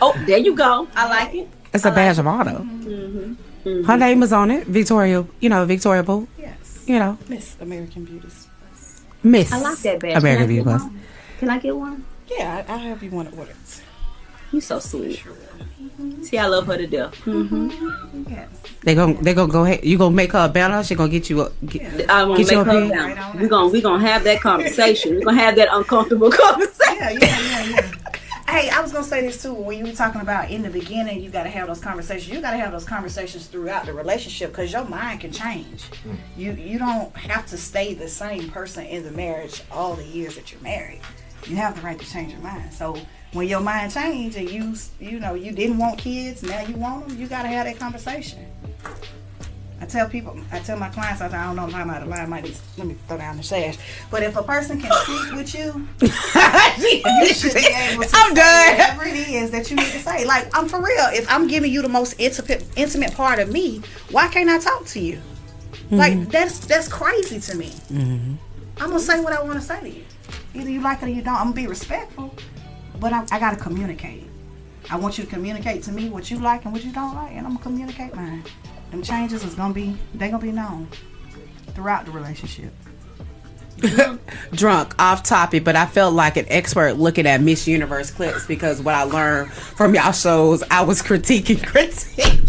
Oh, 0.00 0.16
there 0.26 0.38
you 0.38 0.54
go. 0.54 0.88
I 0.94 1.08
like 1.08 1.34
it. 1.34 1.48
It's 1.72 1.84
a 1.84 1.90
badge 1.90 2.18
of 2.18 2.26
honor. 2.26 2.58
Mm-hmm. 2.58 3.34
Her 3.64 3.70
mm-hmm. 3.70 3.98
name 3.98 4.22
is 4.22 4.32
on 4.32 4.50
it, 4.50 4.66
Victoria. 4.66 5.26
You 5.40 5.48
know, 5.48 5.64
Victoria 5.64 6.02
Poole. 6.02 6.28
Yes. 6.38 6.84
You 6.86 6.98
know, 6.98 7.18
Miss 7.28 7.56
American 7.60 8.04
Beauties 8.04 8.48
Plus. 8.60 9.02
Miss. 9.22 9.52
I 9.52 9.58
like 9.58 9.78
that 9.78 10.00
badge. 10.00 10.16
American 10.16 10.46
Can 10.46 10.48
Beauty 10.48 10.62
Plus. 10.62 10.82
one? 10.82 11.00
Can 11.38 11.50
I 11.50 11.58
get 11.58 11.76
one? 11.76 12.04
Yeah, 12.28 12.64
I, 12.68 12.72
I'll 12.72 12.78
have 12.78 13.02
you 13.02 13.10
one 13.10 13.26
ordered. 13.36 13.56
You 14.52 14.60
so 14.60 14.78
sweet. 14.78 15.22
See, 16.22 16.38
I 16.38 16.46
love 16.46 16.66
her 16.66 16.76
to 16.76 16.86
death. 16.86 17.14
Mm-hmm. 17.24 17.68
mm-hmm. 17.68 18.32
Yes. 18.32 18.48
They 18.82 18.94
gon' 18.94 19.20
they 19.22 19.34
gonna 19.34 19.52
go 19.52 19.64
ahead. 19.64 19.84
You 19.84 19.98
gonna 19.98 20.14
make 20.14 20.32
her 20.32 20.44
a 20.44 20.48
banner. 20.48 20.84
She 20.84 20.94
gonna 20.94 21.10
get 21.10 21.28
you 21.28 21.42
a. 21.42 21.50
Get, 21.66 22.08
I 22.08 22.24
want 22.24 22.38
Get 22.38 22.48
to 22.48 22.54
your 22.54 22.64
make 22.64 22.74
her 22.74 22.84
opinion. 22.84 23.16
down. 23.16 23.38
We're 23.38 23.48
gonna 23.48 23.68
we 23.68 23.80
gonna 23.82 24.06
have 24.06 24.22
that 24.24 24.40
conversation. 24.40 25.16
We're 25.16 25.24
gonna 25.24 25.40
have 25.42 25.56
that 25.56 25.68
uncomfortable 25.72 26.30
conversation. 26.44 26.96
Yeah, 26.96 27.10
yeah, 27.10 27.40
yeah, 27.40 27.64
yeah. 27.70 28.15
Hey, 28.48 28.70
I 28.70 28.80
was 28.80 28.92
gonna 28.92 29.04
say 29.04 29.22
this 29.22 29.42
too. 29.42 29.52
When 29.52 29.76
you 29.76 29.84
were 29.86 29.92
talking 29.92 30.20
about 30.20 30.50
in 30.50 30.62
the 30.62 30.70
beginning, 30.70 31.20
you 31.20 31.30
got 31.30 31.42
to 31.42 31.50
have 31.50 31.66
those 31.66 31.80
conversations. 31.80 32.32
You 32.32 32.40
got 32.40 32.52
to 32.52 32.56
have 32.56 32.70
those 32.70 32.84
conversations 32.84 33.48
throughout 33.48 33.86
the 33.86 33.92
relationship 33.92 34.50
because 34.52 34.72
your 34.72 34.84
mind 34.84 35.20
can 35.20 35.32
change. 35.32 35.82
Hmm. 35.82 36.14
You 36.36 36.52
you 36.52 36.78
don't 36.78 37.14
have 37.16 37.46
to 37.46 37.56
stay 37.56 37.94
the 37.94 38.08
same 38.08 38.48
person 38.50 38.86
in 38.86 39.02
the 39.02 39.10
marriage 39.10 39.62
all 39.70 39.94
the 39.94 40.04
years 40.04 40.36
that 40.36 40.52
you're 40.52 40.60
married. 40.62 41.00
You 41.46 41.56
have 41.56 41.74
the 41.74 41.82
right 41.82 41.98
to 41.98 42.06
change 42.06 42.32
your 42.32 42.40
mind. 42.40 42.72
So 42.72 42.96
when 43.32 43.48
your 43.48 43.60
mind 43.60 43.92
change 43.92 44.36
and 44.36 44.48
you 44.48 44.74
you 45.00 45.18
know 45.18 45.34
you 45.34 45.50
didn't 45.50 45.78
want 45.78 45.98
kids, 45.98 46.44
now 46.44 46.62
you 46.62 46.76
want 46.76 47.08
them. 47.08 47.18
You 47.18 47.26
got 47.26 47.42
to 47.42 47.48
have 47.48 47.66
that 47.66 47.78
conversation. 47.80 48.46
I 49.78 49.84
tell 49.84 50.08
people, 50.08 50.38
I 50.50 50.58
tell 50.60 50.78
my 50.78 50.88
clients, 50.88 51.20
I, 51.20 51.28
don't 51.28 51.54
know 51.54 51.68
if 51.68 51.74
I'm 51.74 51.90
out 51.90 52.00
of 52.00 52.08
line. 52.08 52.30
Might 52.30 52.44
need, 52.44 52.56
let 52.78 52.86
me 52.86 52.96
throw 53.06 53.18
down 53.18 53.36
the 53.36 53.42
sash. 53.42 53.76
But 54.10 54.22
if 54.22 54.34
a 54.36 54.42
person 54.42 54.80
can 54.80 54.90
speak 54.90 55.34
with 55.34 55.54
you, 55.54 55.86
you 56.00 57.34
should 57.34 57.52
be 57.52 57.66
able 57.66 58.02
to 58.02 58.10
I'm 58.14 58.34
say 58.34 58.34
done. 58.34 58.72
whatever 58.72 59.04
it 59.04 59.28
is 59.28 59.50
that 59.50 59.70
you 59.70 59.76
need 59.76 59.92
to 59.92 59.98
say. 59.98 60.24
Like 60.24 60.48
I'm 60.56 60.66
for 60.66 60.78
real. 60.82 61.04
If 61.12 61.30
I'm 61.30 61.46
giving 61.46 61.70
you 61.70 61.82
the 61.82 61.90
most 61.90 62.14
intimate 62.18 62.64
intimate 62.76 63.14
part 63.14 63.38
of 63.38 63.52
me, 63.52 63.82
why 64.10 64.28
can't 64.28 64.48
I 64.48 64.58
talk 64.58 64.86
to 64.86 65.00
you? 65.00 65.20
Like 65.90 66.14
mm-hmm. 66.14 66.30
that's 66.30 66.58
that's 66.60 66.88
crazy 66.88 67.38
to 67.38 67.56
me. 67.56 67.68
Mm-hmm. 67.68 68.34
I'm 68.78 68.88
gonna 68.88 68.98
say 68.98 69.20
what 69.20 69.34
I 69.34 69.42
want 69.42 69.60
to 69.60 69.60
say 69.60 69.80
to 69.80 69.88
you. 69.88 70.04
Either 70.54 70.70
you 70.70 70.80
like 70.80 71.02
it 71.02 71.06
or 71.06 71.08
you 71.08 71.22
don't. 71.22 71.34
I'm 71.34 71.52
gonna 71.52 71.54
be 71.54 71.66
respectful, 71.66 72.34
but 72.98 73.12
I, 73.12 73.26
I 73.30 73.38
gotta 73.38 73.56
communicate. 73.56 74.24
I 74.90 74.96
want 74.96 75.18
you 75.18 75.24
to 75.24 75.30
communicate 75.30 75.82
to 75.84 75.92
me 75.92 76.08
what 76.08 76.30
you 76.30 76.38
like 76.38 76.64
and 76.64 76.72
what 76.72 76.82
you 76.82 76.92
don't 76.92 77.14
like, 77.14 77.32
and 77.32 77.46
I'm 77.46 77.54
gonna 77.54 77.62
communicate 77.62 78.14
mine. 78.14 78.42
Them 78.90 79.02
changes 79.02 79.44
is 79.44 79.54
gonna 79.54 79.74
be 79.74 79.96
they 80.14 80.28
gonna 80.28 80.42
be 80.42 80.52
known 80.52 80.88
throughout 81.74 82.04
the 82.04 82.12
relationship. 82.12 82.72
drunk 84.52 84.94
off 84.98 85.22
topic, 85.22 85.64
but 85.64 85.76
I 85.76 85.86
felt 85.86 86.14
like 86.14 86.36
an 86.36 86.46
expert 86.48 86.94
looking 86.94 87.26
at 87.26 87.40
Miss 87.40 87.68
Universe 87.68 88.10
clips 88.10 88.46
because 88.46 88.80
what 88.80 88.94
I 88.94 89.02
learned 89.02 89.52
from 89.52 89.94
y'all 89.94 90.12
shows, 90.12 90.62
I 90.70 90.82
was 90.82 91.02
critiquing, 91.08 91.56
critiquing. 91.58 92.42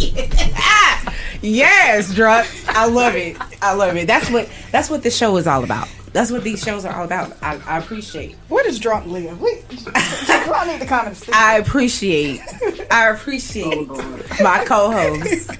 yes, 1.42 2.14
drunk. 2.14 2.48
I 2.70 2.88
love 2.88 3.16
it. 3.16 3.38
I 3.62 3.74
love 3.74 3.96
it. 3.98 4.08
That's 4.08 4.30
what 4.30 4.50
that's 4.72 4.90
what 4.90 5.04
the 5.04 5.12
show 5.12 5.38
is 5.38 5.48
all 5.48 5.64
about. 5.64 5.90
That's 6.14 6.32
what 6.32 6.44
these 6.44 6.64
shows 6.64 6.86
are 6.86 6.96
all 6.96 7.06
about. 7.06 7.36
I, 7.44 7.60
I 7.68 7.78
appreciate. 7.78 8.36
does 8.50 8.80
drunk 8.80 9.06
live? 9.06 9.40
We, 9.40 9.62
I 9.94 10.68
need 10.72 10.80
to 10.82 10.88
come 10.88 11.08
and 11.08 11.24
I 11.34 11.58
appreciate. 11.58 12.42
I 12.90 13.10
appreciate 13.10 13.88
oh, 13.90 14.24
my 14.42 14.64
co-host. 14.66 15.52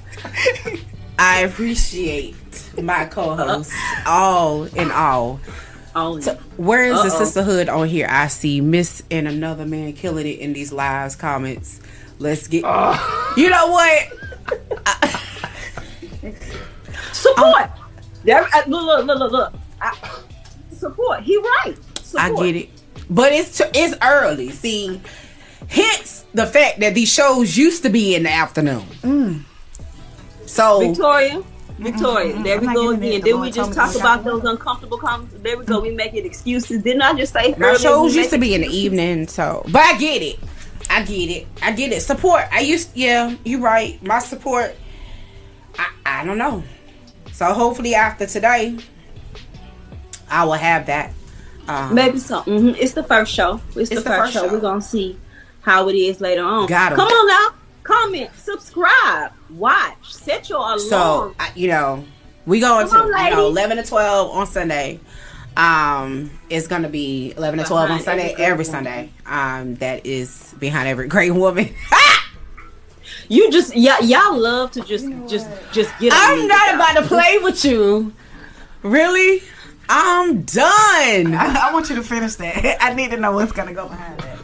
I 1.20 1.42
appreciate 1.42 2.36
my 2.82 3.06
co-host. 3.06 3.72
All 4.06 4.64
in 4.66 4.92
all. 4.92 5.40
Oh, 5.96 6.20
So 6.20 6.36
where 6.58 6.84
is 6.84 7.02
the 7.02 7.10
Uh-oh. 7.10 7.18
sisterhood 7.26 7.70
on 7.70 7.88
here? 7.88 8.08
I 8.10 8.28
see 8.28 8.62
Miss 8.62 9.02
and 9.10 9.28
another 9.28 9.66
man 9.66 9.94
killing 9.94 10.28
it 10.28 10.40
in 10.40 10.54
these 10.54 10.72
lives 10.72 11.16
comments. 11.16 11.80
Let's 12.20 12.48
get. 12.48 12.64
Ah. 12.66 13.34
You 13.36 13.50
know 13.50 13.68
what? 13.72 14.08
support. 17.14 17.64
Um, 17.64 17.70
there, 18.24 18.44
uh, 18.44 18.64
look, 18.68 18.86
look, 18.86 19.06
look, 19.06 19.20
look, 19.20 19.32
look. 19.32 19.54
I, 19.82 19.98
support. 20.72 21.22
He 21.22 21.38
right. 21.38 21.76
I 22.18 22.32
get 22.32 22.56
it, 22.56 22.70
but 23.10 23.32
it's 23.34 23.62
it's 23.74 23.96
early. 24.02 24.50
See, 24.52 25.02
hence 25.68 26.26
the 26.34 26.46
fact 26.46 26.80
that 26.80 26.94
these 26.94 27.12
shows 27.12 27.58
used 27.58 27.84
to 27.84 27.90
be 27.90 28.16
in 28.16 28.24
the 28.24 28.32
afternoon. 28.32 28.86
Mm. 29.02 29.44
So 30.48 30.80
Victoria. 30.80 31.44
Victoria, 31.78 32.42
there 32.42 32.60
we 32.60 32.68
I'm 32.68 32.74
go 32.74 32.90
again. 32.90 33.22
Then 33.22 33.40
we 33.40 33.52
just 33.52 33.72
talk 33.74 33.96
about 33.96 34.24
go. 34.24 34.40
those 34.40 34.50
uncomfortable 34.50 34.98
comments? 34.98 35.36
There 35.44 35.60
we 35.60 35.64
go. 35.66 35.80
We 35.80 35.92
making 35.92 36.26
excuses. 36.26 36.82
Didn't 36.82 37.04
I 37.04 37.14
just 37.14 37.34
say 37.34 37.54
my 37.58 37.76
shows 37.76 38.16
used 38.16 38.32
to 38.32 38.40
make 38.40 38.50
be 38.50 38.56
in 38.56 38.62
the 38.62 38.68
evening. 38.68 39.28
So, 39.28 39.64
but 39.68 39.82
I 39.82 39.96
get 40.00 40.24
it. 40.24 40.40
I 40.90 41.04
get 41.04 41.30
it. 41.30 41.48
I 41.62 41.72
get 41.74 41.92
it. 41.92 42.02
Support. 42.02 42.46
I 42.52 42.62
used. 42.62 42.96
Yeah, 42.96 43.36
you're 43.44 43.60
right. 43.60 44.02
My 44.02 44.18
support. 44.20 44.76
I 45.78 45.90
I 46.06 46.26
don't 46.26 46.40
know. 46.40 46.64
So 47.32 47.54
hopefully 47.54 47.94
after 47.94 48.26
today, 48.26 48.78
I 50.32 50.46
will 50.46 50.54
have 50.54 50.88
that. 50.88 51.14
Um, 51.68 51.94
Maybe 51.94 52.18
so. 52.18 52.42
hmm 52.42 52.70
It's 52.70 52.94
the 52.94 53.04
first 53.04 53.32
show. 53.32 53.62
It's, 53.76 53.90
the, 53.90 54.02
first, 54.02 54.34
show. 54.34 54.52
We're 54.52 54.60
gonna 54.62 54.82
see 54.82 55.20
how 55.62 55.90
it 55.90 55.96
is 55.96 56.22
later 56.22 56.44
on. 56.44 56.66
Got 56.68 56.94
'em. 56.94 56.98
Come 56.98 57.08
on 57.08 57.28
now. 57.28 57.57
Comment, 57.88 58.30
subscribe, 58.36 59.32
watch, 59.50 60.14
set 60.14 60.50
your 60.50 60.58
alarm. 60.58 60.80
So 60.80 61.34
I, 61.40 61.54
you 61.56 61.70
know, 61.70 62.04
we 62.46 62.60
going 62.60 62.86
Come 62.90 63.10
to 63.10 63.18
on, 63.18 63.26
you 63.26 63.32
know 63.32 63.48
eleven 63.48 63.78
to 63.78 63.84
twelve 63.84 64.30
on 64.32 64.46
Sunday. 64.46 65.00
Um, 65.56 66.30
it's 66.50 66.68
gonna 66.68 66.90
be 66.90 67.34
eleven 67.38 67.60
to 67.60 67.66
twelve 67.66 67.90
on 67.90 68.02
Sunday 68.02 68.34
every 68.34 68.44
every. 68.44 68.66
Sunday. 68.66 69.10
Um, 69.26 69.76
that 69.76 70.06
is 70.06 70.54
behind 70.60 70.90
every 70.90 71.08
great 71.08 71.32
woman. 71.32 71.74
you 73.30 73.50
just 73.52 73.74
y'all, 73.74 74.04
y'all 74.04 74.38
love 74.38 74.72
to 74.72 74.82
just 74.82 75.08
just 75.30 75.48
just 75.72 75.98
get. 75.98 76.12
on 76.12 76.20
I'm 76.20 76.40
me 76.40 76.48
not 76.48 76.68
with 76.68 76.76
about 76.76 77.02
to 77.02 77.08
play 77.08 77.38
with 77.40 77.64
you. 77.64 78.12
Really? 78.84 79.42
I'm 79.88 80.42
done. 80.42 81.34
I, 81.34 81.70
I 81.70 81.74
want 81.74 81.90
you 81.90 81.96
to 81.96 82.04
finish 82.04 82.36
that. 82.36 82.78
I 82.82 82.94
need 82.94 83.12
to 83.12 83.18
know 83.18 83.32
what's 83.32 83.54
gonna 83.54 83.74
go 83.74 83.88
behind 83.88 84.20
that. 84.20 84.37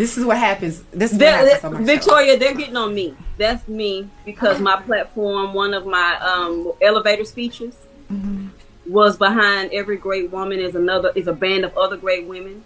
This 0.00 0.16
is 0.16 0.24
what 0.24 0.38
happens. 0.38 0.82
This 0.92 1.12
is 1.12 1.18
what 1.18 1.20
They're- 1.20 1.50
happens 1.50 1.72
my 1.74 1.78
show. 1.80 1.84
Victoria, 1.84 2.38
they're 2.38 2.54
getting 2.54 2.76
on 2.78 2.94
me. 2.94 3.14
That's 3.36 3.68
me 3.68 4.08
because 4.24 4.58
my 4.58 4.80
platform, 4.80 5.52
one 5.52 5.74
of 5.74 5.84
my 5.84 6.16
um, 6.20 6.72
elevator 6.80 7.24
speeches, 7.26 7.74
Mm-hmm. 8.10 8.48
was 8.90 9.16
behind 9.18 9.70
every 9.72 9.96
great 9.98 10.30
woman 10.32 10.58
is 10.58 10.74
another 10.74 11.12
is 11.14 11.26
a 11.28 11.32
band 11.34 11.64
of 11.66 11.76
other 11.76 11.96
great 11.98 12.26
women. 12.26 12.64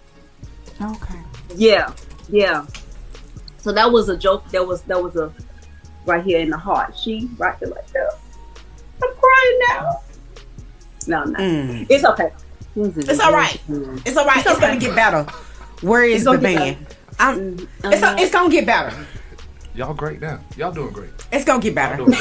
Okay. 0.81 1.21
Yeah, 1.57 1.93
yeah. 2.29 2.65
So 3.59 3.73
that 3.73 3.91
was 3.91 4.09
a 4.09 4.17
joke. 4.17 4.49
That 4.51 4.65
was 4.67 4.83
that 4.83 5.03
was 5.03 5.17
a 5.17 5.33
right 6.07 6.25
here 6.25 6.39
in 6.41 6.51
the 6.51 6.57
heart. 6.57 6.97
She 6.97 7.29
right 7.37 7.59
there 7.61 7.69
like 7.69 7.87
that. 7.89 8.11
I'm 9.03 9.11
crying 9.23 9.59
now. 9.69 10.01
No, 11.09 11.25
no, 11.25 11.39
Mm. 11.39 11.87
it's 11.91 12.05
okay. 12.05 12.31
It's 12.77 13.21
all 13.21 13.33
right. 13.33 13.61
It's 14.07 14.17
all 14.17 14.25
right. 14.27 14.39
It's, 14.39 14.51
It's 14.51 14.61
gonna 14.61 14.79
get 14.79 14.95
better. 14.95 15.25
Where 15.83 16.05
is 16.05 16.25
the 16.25 16.39
band? 16.39 16.77
I'm, 17.19 17.69
I 17.83 17.93
it's, 17.93 18.01
know. 18.01 18.17
it's 18.19 18.33
gonna 18.33 18.51
get 18.51 18.67
better. 18.67 18.95
Y'all 19.75 19.93
great 19.93 20.21
now. 20.21 20.39
Y'all 20.57 20.73
doing 20.73 20.93
great. 20.93 21.11
It's 21.33 21.45
gonna 21.45 21.61
get 21.61 21.75
better. 21.75 21.97
Great. 22.05 22.19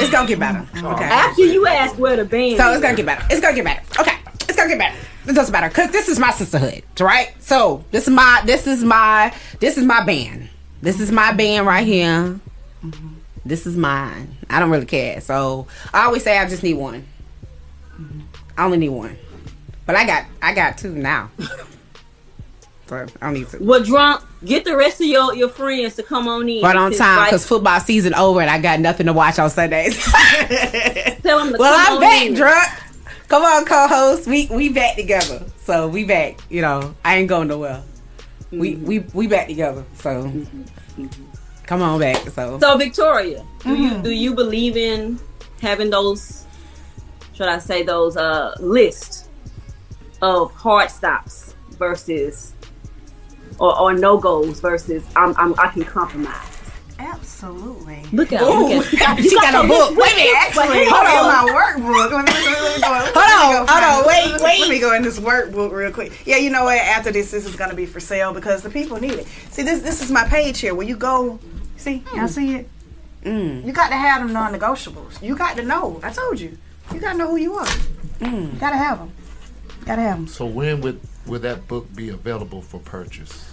It's 0.00 0.10
gonna 0.10 0.26
get 0.26 0.38
better. 0.38 0.66
Oh, 0.76 0.92
okay. 0.92 1.04
After 1.04 1.44
you 1.44 1.66
ask 1.66 1.98
where 1.98 2.16
the 2.16 2.24
band, 2.24 2.56
So 2.56 2.72
it's 2.72 2.80
gonna 2.80 2.96
get 2.96 3.06
better. 3.06 3.26
It's 3.30 3.40
gonna 3.40 3.54
get 3.54 3.64
better. 3.64 3.82
Okay, 4.00 4.16
it's 4.48 4.56
gonna 4.56 4.70
get 4.70 4.78
better. 4.78 4.96
It 5.26 5.34
doesn't 5.34 5.52
matter 5.52 5.68
because 5.68 5.90
this 5.90 6.08
is 6.08 6.18
my 6.18 6.30
sisterhood, 6.30 6.82
right? 7.00 7.34
So 7.40 7.84
this 7.90 8.04
is 8.08 8.14
my 8.14 8.42
this 8.46 8.66
is 8.66 8.82
my 8.82 9.34
this 9.60 9.76
is 9.76 9.84
my 9.84 10.02
band. 10.04 10.48
This 10.80 11.00
is 11.00 11.12
my 11.12 11.32
band 11.32 11.66
right 11.66 11.86
here. 11.86 12.40
This 13.44 13.66
is 13.66 13.76
mine. 13.76 14.36
I 14.48 14.58
don't 14.58 14.70
really 14.70 14.86
care. 14.86 15.20
So 15.20 15.66
I 15.92 16.04
always 16.06 16.22
say 16.22 16.38
I 16.38 16.48
just 16.48 16.62
need 16.62 16.74
one. 16.74 17.06
I 18.56 18.64
only 18.64 18.78
need 18.78 18.90
one, 18.90 19.16
but 19.84 19.94
I 19.94 20.06
got 20.06 20.24
I 20.40 20.54
got 20.54 20.78
two 20.78 20.94
now. 20.94 21.30
So 22.86 22.96
I 22.96 23.06
don't 23.26 23.32
need 23.32 23.48
two. 23.48 23.58
What 23.58 23.84
drunk, 23.86 24.22
get 24.44 24.64
the 24.64 24.76
rest 24.76 25.00
of 25.00 25.06
your, 25.06 25.34
your 25.34 25.48
friends 25.48 25.96
to 25.96 26.02
come 26.02 26.28
on 26.28 26.48
in. 26.48 26.62
Right 26.62 26.76
on 26.76 26.92
time 26.92 27.26
because 27.26 27.46
football 27.46 27.80
season 27.80 28.14
over 28.14 28.40
and 28.40 28.50
I 28.50 28.58
got 28.60 28.80
nothing 28.80 29.06
to 29.06 29.12
watch 29.12 29.38
on 29.38 29.50
Sundays. 29.50 29.96
Tell 31.22 31.38
them 31.38 31.52
to 31.52 31.56
Well, 31.58 31.74
come 31.74 31.86
I'm 31.86 31.94
on 31.94 32.00
back, 32.00 32.22
in. 32.26 32.34
drunk. 32.34 32.68
Come 33.28 33.42
on, 33.42 33.64
co-host. 33.64 34.26
We 34.26 34.46
we 34.46 34.68
back 34.68 34.96
together. 34.96 35.42
So 35.64 35.88
we 35.88 36.04
back. 36.04 36.38
You 36.50 36.60
know, 36.62 36.94
I 37.04 37.16
ain't 37.16 37.28
going 37.28 37.48
nowhere. 37.48 37.82
We 38.50 38.74
Mm-hmm. 38.74 38.84
we 38.86 38.98
we 39.14 39.26
back 39.26 39.48
together. 39.48 39.84
So 39.98 40.30
come 41.66 41.82
on 41.82 41.98
back. 42.00 42.16
So, 42.30 42.58
So, 42.60 42.76
Victoria, 42.76 43.44
do 43.60 43.70
Mm-hmm. 43.70 43.82
you 43.82 44.02
do 44.02 44.10
you 44.10 44.34
believe 44.34 44.76
in 44.76 45.18
having 45.60 45.90
those? 45.90 46.44
Should 47.32 47.48
I 47.48 47.58
say 47.58 47.82
those 47.82 48.16
uh 48.16 48.54
lists 48.60 49.28
of 50.22 50.52
hard 50.52 50.90
stops 50.90 51.54
versus 51.78 52.52
or, 53.58 53.78
or 53.78 53.92
no 53.94 54.18
goes 54.18 54.60
versus 54.60 55.04
I'm, 55.16 55.34
I'm 55.36 55.58
I 55.58 55.68
can 55.68 55.84
compromise. 55.84 56.50
Absolutely. 56.98 58.02
Look 58.12 58.32
at 58.32 58.42
Ooh, 58.42 58.68
look 58.76 58.94
at 59.00 59.18
she 59.22 59.34
got 59.36 59.64
a 59.64 59.68
book. 59.68 59.96
Wait 59.96 60.12
a 60.12 60.16
minute. 60.16 60.34
Actually, 60.38 60.84
Hold 60.86 61.06
hold 61.06 61.26
on. 61.26 61.48
on. 61.48 61.52
my 61.52 61.60
workbook. 61.60 62.10
Let 62.12 62.24
me, 62.26 62.32
let 62.32 62.44
me, 62.44 62.60
let 62.60 62.76
me 62.76 62.80
go, 62.80 62.90
let 62.90 63.04
me 63.04 63.20
on, 63.20 63.66
go 63.66 63.72
hold 63.72 63.84
on, 63.84 64.04
find- 64.04 64.06
wait, 64.06 64.32
let, 64.32 64.42
wait. 64.42 64.60
Let 64.60 64.70
me 64.70 64.78
go 64.78 64.94
in 64.94 65.02
this 65.02 65.18
workbook 65.20 65.72
real 65.72 65.90
quick. 65.92 66.12
Yeah, 66.26 66.36
you 66.36 66.50
know 66.50 66.64
what? 66.64 66.78
After 66.78 67.10
this, 67.10 67.30
this 67.30 67.46
is 67.46 67.56
going 67.56 67.70
to 67.70 67.76
be 67.76 67.86
for 67.86 68.00
sale 68.00 68.32
because 68.32 68.62
the 68.62 68.70
people 68.70 69.00
need 69.00 69.12
it. 69.14 69.26
See, 69.50 69.62
this 69.62 69.82
this 69.82 70.02
is 70.02 70.10
my 70.10 70.24
page 70.28 70.60
here. 70.60 70.74
Where 70.74 70.86
you 70.86 70.96
go, 70.96 71.38
see, 71.76 72.04
y'all 72.14 72.28
see 72.28 72.54
it. 72.56 72.68
Mm. 73.24 73.64
You 73.64 73.72
got 73.72 73.88
to 73.88 73.96
have 73.96 74.20
them 74.22 74.32
non-negotiables. 74.32 75.22
You 75.22 75.34
got 75.36 75.56
to 75.56 75.62
know. 75.62 75.98
I 76.02 76.10
told 76.10 76.38
you. 76.38 76.56
You 76.92 77.00
got 77.00 77.12
to 77.12 77.18
know 77.18 77.28
who 77.30 77.36
you 77.38 77.54
are. 77.54 77.66
Mm. 78.20 78.52
You 78.54 78.60
got 78.60 78.70
to 78.70 78.76
have 78.76 78.98
them. 78.98 79.12
Got 79.86 79.96
to 79.96 80.02
have 80.02 80.16
them. 80.18 80.26
So 80.28 80.44
when 80.46 80.80
would 80.82 81.00
would 81.26 81.42
that 81.42 81.66
book 81.68 81.94
be 81.94 82.08
available 82.10 82.62
for 82.62 82.80
purchase? 82.80 83.50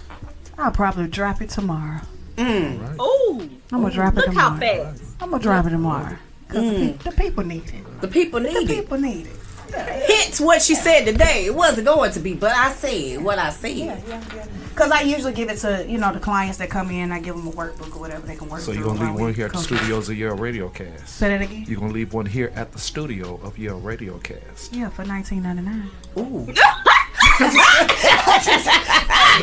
I'll 0.58 0.70
probably 0.70 1.08
drop 1.08 1.40
it 1.42 1.50
tomorrow. 1.50 2.00
Mm. 2.36 2.96
Oh, 2.98 3.48
I'm 3.72 3.82
gonna 3.82 3.92
drop 3.94 4.14
it 4.14 4.16
look 4.16 4.24
tomorrow. 4.26 4.50
how 4.50 4.58
fast. 4.58 5.02
I'm 5.20 5.30
gonna 5.30 5.42
drop 5.42 5.66
it 5.66 5.70
tomorrow. 5.70 6.16
Cause 6.48 6.62
the, 6.62 6.92
pe- 6.92 7.10
the 7.10 7.12
people 7.16 7.44
need 7.44 7.64
it. 7.68 8.00
The 8.00 8.08
people 8.08 8.40
The 8.40 8.48
need 8.50 8.70
it. 8.70 8.76
people 8.82 8.98
need 8.98 9.26
it. 9.26 9.36
Hence 9.74 10.38
what 10.38 10.60
she 10.60 10.74
said 10.74 11.06
today. 11.06 11.46
It 11.46 11.54
wasn't 11.54 11.86
going 11.86 12.12
to 12.12 12.20
be, 12.20 12.34
but 12.34 12.52
I 12.52 12.72
said 12.72 13.22
what 13.22 13.38
I 13.38 13.48
said. 13.48 13.70
Yeah, 13.74 13.98
yeah, 14.06 14.22
yeah. 14.34 14.46
Because 14.68 14.90
I 14.90 15.00
usually 15.00 15.32
give 15.32 15.48
it 15.48 15.56
to 15.60 15.86
you 15.88 15.96
know 15.96 16.12
the 16.12 16.20
clients 16.20 16.58
that 16.58 16.68
come 16.68 16.90
in. 16.90 17.10
I 17.10 17.20
give 17.20 17.34
them 17.36 17.46
a 17.48 17.52
workbook 17.52 17.96
or 17.96 18.00
whatever 18.00 18.26
they 18.26 18.36
can 18.36 18.50
work. 18.50 18.60
So 18.60 18.72
you're 18.72 18.84
gonna 18.84 19.10
leave 19.10 19.18
one 19.20 19.32
here 19.34 19.46
at 19.46 19.52
the 19.52 19.56
go. 19.58 19.62
studios 19.62 20.10
of 20.10 20.18
Yale 20.18 20.36
Radio 20.36 20.68
Cast. 20.68 21.08
Say 21.16 21.28
that 21.30 21.40
again. 21.40 21.64
You're 21.66 21.80
gonna 21.80 21.92
leave 21.92 22.12
one 22.12 22.26
here 22.26 22.52
at 22.54 22.72
the 22.72 22.78
studio 22.78 23.40
of 23.42 23.56
Yale 23.58 23.80
Radio 23.80 24.18
Cast. 24.18 24.74
Yeah, 24.74 24.90
for 24.90 25.04
19.99. 25.04 25.88
Ooh. 26.18 26.52
Let 27.40 27.52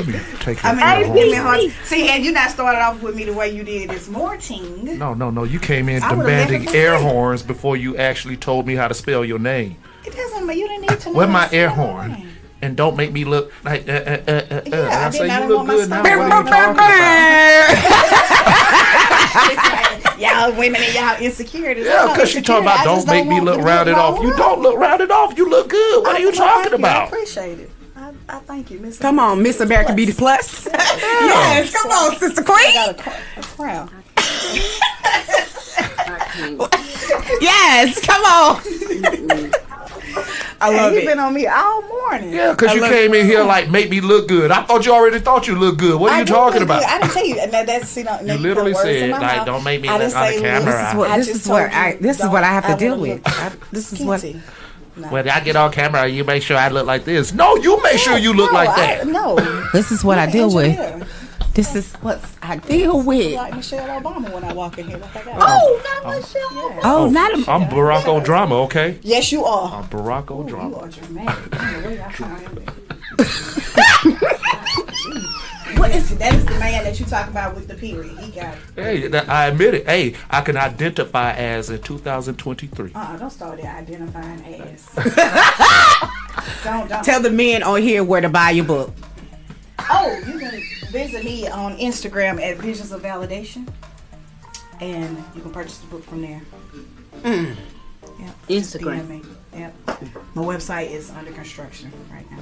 me 0.07 0.19
take 0.41 0.63
I 0.63 0.73
mean, 0.73 1.05
phone. 1.07 1.15
give 1.15 1.27
me 1.29 1.33
hard- 1.35 1.71
see, 1.83 2.05
had 2.07 2.23
you 2.23 2.31
not 2.31 2.51
started 2.51 2.79
off 2.79 3.01
with 3.01 3.15
me 3.15 3.25
the 3.25 3.33
way 3.33 3.49
you 3.49 3.63
did 3.63 3.89
this 3.89 4.07
morning, 4.07 4.97
No, 4.97 5.13
no, 5.13 5.29
no. 5.29 5.43
You 5.43 5.59
came 5.59 5.89
in 5.89 6.01
I 6.03 6.11
would've 6.11 6.25
demanding 6.25 6.63
left 6.65 6.75
it 6.75 6.79
air 6.79 6.97
for 6.97 7.03
horns 7.09 7.43
before 7.43 7.75
you 7.77 7.97
actually 7.97 8.37
told 8.37 8.65
me 8.67 8.75
how 8.75 8.87
to 8.87 8.93
spell 8.93 9.25
your 9.25 9.39
name. 9.39 9.75
it 10.05 10.15
doesn't 10.15 10.45
matter. 10.45 10.57
You 10.59 10.67
didn't 10.67 10.81
need 10.89 10.99
to 10.99 11.09
know. 11.09 11.15
Where 11.17 11.27
how 11.27 11.33
my 11.33 11.47
to 11.47 11.55
air 11.55 11.69
spell 11.71 11.85
horn? 11.87 12.11
name. 12.11 12.25
And 12.61 12.75
don't 12.75 12.97
make 12.97 13.13
me 13.13 13.23
look 13.23 13.53
like 13.63 13.87
uh, 13.87 13.91
uh, 13.93 13.95
uh, 13.95 14.31
uh, 14.31 14.55
uh. 14.55 14.61
Yeah, 14.65 14.83
And 14.83 14.93
I 14.93 15.05
I 15.05 15.09
did 15.09 15.17
say 15.17 15.27
not 15.27 15.41
you 15.43 15.47
look 15.47 15.57
want 15.57 15.67
my 15.69 15.73
good 15.75 15.89
now. 15.89 16.03
stomach. 16.03 16.19
What 16.19 16.31
are 16.31 16.43
you 16.43 16.49
talking 16.49 16.75
about? 20.19 20.19
y'all 20.49 20.51
women 20.59 20.81
and 20.83 20.93
y'all 20.93 21.15
insecure. 21.23 21.71
Yeah, 21.71 22.07
because 22.11 22.29
she 22.29 22.41
talking 22.41 22.65
about 22.65 22.83
don't 22.83 23.07
make 23.07 23.25
me 23.27 23.39
look 23.39 23.61
rounded 23.61 23.95
off. 23.95 24.21
You 24.21 24.35
don't 24.35 24.59
look 24.61 24.77
rounded 24.77 25.09
off. 25.09 25.37
You 25.37 25.49
look 25.49 25.69
good. 25.69 26.03
What 26.03 26.17
are 26.17 26.19
you 26.19 26.33
talking 26.33 26.73
I 26.73 26.75
about? 26.75 27.07
appreciate 27.07 27.59
it. 27.59 27.69
I, 28.29 28.37
I 28.37 28.39
thank 28.39 28.71
you, 28.71 28.79
Miss. 28.79 28.97
Come 28.99 29.19
on, 29.19 29.41
Miss 29.43 29.59
American 29.59 29.95
Beauty 29.95 30.13
Plus. 30.13 30.67
yes, 30.73 31.71
come 31.73 31.91
on, 31.91 32.15
Sister 32.17 32.43
Queen. 32.43 32.57
I 32.57 32.73
got 32.73 32.89
a, 32.91 32.93
cr- 33.03 33.09
a 33.37 33.41
crown. 33.43 33.89
Yes, 37.41 37.99
come 38.05 38.23
on. 38.23 38.61
I 40.61 40.75
love 40.75 40.91
Hey, 40.91 40.97
it. 40.99 41.01
you 41.03 41.09
been 41.09 41.19
on 41.19 41.33
me 41.33 41.47
all 41.47 41.81
morning. 41.83 42.33
Yeah, 42.33 42.51
because 42.51 42.73
you 42.73 42.81
love 42.81 42.91
came 42.91 43.13
in 43.13 43.25
here 43.25 43.43
like 43.43 43.69
make 43.69 43.89
me 43.89 44.01
look 44.01 44.27
good. 44.27 44.51
I 44.51 44.63
thought 44.63 44.85
you 44.85 44.91
already 44.93 45.19
thought 45.19 45.47
you 45.47 45.55
looked 45.55 45.79
good. 45.79 45.99
What 45.99 46.11
are 46.11 46.15
I 46.15 46.19
you 46.19 46.25
talking 46.25 46.61
about? 46.63 46.81
good. 46.81 46.89
I 46.89 46.99
didn't 46.99 47.13
tell 47.13 47.25
you. 47.25 47.35
Now 47.35 47.63
that's 47.63 47.89
see, 47.89 48.03
no, 48.03 48.19
You 48.21 48.33
literally 48.37 48.73
said, 48.73 49.09
like, 49.11 49.45
don't 49.45 49.63
make 49.63 49.81
me 49.81 49.87
I 49.89 49.93
look 49.93 50.01
didn't 50.01 50.17
on 50.17 50.27
say 50.27 50.35
the 50.37 50.41
camera. 50.41 50.65
This 50.65 50.89
is 50.89 50.95
what 50.97 51.09
I 51.09 51.17
this 51.17 51.29
is 51.35 51.47
what 51.47 51.71
I 51.71 51.95
this 51.95 52.19
is 52.19 52.29
what 52.29 52.43
I 52.43 52.47
have 52.47 52.67
to 52.67 52.75
deal 52.75 52.99
with. 52.99 53.21
I, 53.25 53.51
this 53.71 53.93
is 53.93 53.99
what 54.01 54.25
skinty. 55.03 55.11
When 55.11 55.29
I 55.29 55.39
get 55.41 55.55
on 55.55 55.71
camera, 55.71 56.07
you 56.07 56.23
make 56.23 56.43
sure 56.43 56.57
I 56.57 56.69
look 56.69 56.85
like 56.85 57.05
this. 57.05 57.33
No, 57.33 57.55
you 57.57 57.81
make 57.83 57.97
sure 57.99 58.17
you 58.17 58.33
look 58.33 58.51
No, 58.51 58.57
like 58.57 58.69
I- 58.69 58.75
that. 58.97 59.07
no. 59.07 59.35
This 59.73 59.91
is 59.91 60.03
what 60.03 60.17
I 60.19 60.25
deal 60.29 60.53
with. 60.53 60.77
This 61.55 61.75
is 61.75 61.93
what 61.95 62.21
I 62.41 62.57
deal 62.57 63.01
with. 63.01 63.33
Like 63.35 63.55
Michelle 63.55 63.99
Obama 64.01 64.31
when 64.33 64.43
I 64.45 64.53
walk 64.53 64.77
in 64.77 64.87
here. 64.87 64.97
Like 64.97 65.15
I 65.17 65.23
got 65.23 65.35
Oh, 65.41 65.81
not 66.03 66.15
Michelle. 66.15 66.53
Yeah. 66.53 66.79
Oh, 66.83 67.09
not 67.09 67.31
a, 67.33 67.51
I'm 67.51 67.67
Barack 67.69 68.05
O'Drama, 68.07 68.55
okay? 68.63 68.97
Yes, 69.01 69.31
you 69.31 69.43
are. 69.43 69.73
I'm 69.81 69.89
Barack 69.89 70.29
You 70.29 70.75
are 70.75 70.87
dramatic. 70.87 72.69
What 75.79 75.95
is 75.95 76.17
that? 76.17 76.33
Is 76.33 76.45
the 76.45 76.59
man 76.59 76.83
that 76.83 76.99
you 76.99 77.05
talk 77.05 77.29
about 77.29 77.55
with 77.55 77.69
the 77.69 77.73
period? 77.73 78.19
He 78.19 78.31
got 78.31 78.53
it. 78.75 79.11
Hey, 79.11 79.17
I 79.17 79.47
admit 79.47 79.75
it. 79.75 79.85
Hey, 79.85 80.13
I 80.29 80.41
can 80.41 80.57
identify 80.57 81.31
as 81.31 81.69
in 81.69 81.81
2023. 81.81 82.91
Uh-uh, 82.93 83.17
don't 83.17 83.29
start 83.29 83.61
there 83.61 83.73
identifying 83.73 84.43
as. 84.43 84.85
don't, 86.65 86.89
don't. 86.89 87.03
Tell 87.05 87.21
the 87.21 87.29
men 87.29 87.63
on 87.63 87.81
here 87.81 88.03
where 88.03 88.19
to 88.19 88.27
buy 88.27 88.49
your 88.49 88.65
book. 88.65 88.93
Oh, 89.89 90.21
you 90.27 90.37
can 90.37 90.61
visit 90.89 91.23
me 91.23 91.47
on 91.47 91.77
Instagram 91.77 92.41
at 92.41 92.57
Visions 92.57 92.91
of 92.91 93.01
Validation, 93.01 93.65
and 94.81 95.17
you 95.33 95.41
can 95.41 95.51
purchase 95.51 95.77
the 95.77 95.87
book 95.87 96.03
from 96.03 96.21
there. 96.21 96.41
Mm. 97.21 97.55
Yep. 98.19 98.47
Instagram. 98.49 99.25
Yep. 99.53 99.75
My 100.35 100.41
website 100.41 100.91
is 100.91 101.09
under 101.11 101.31
construction 101.31 101.89
right 102.11 102.29
now. 102.29 102.39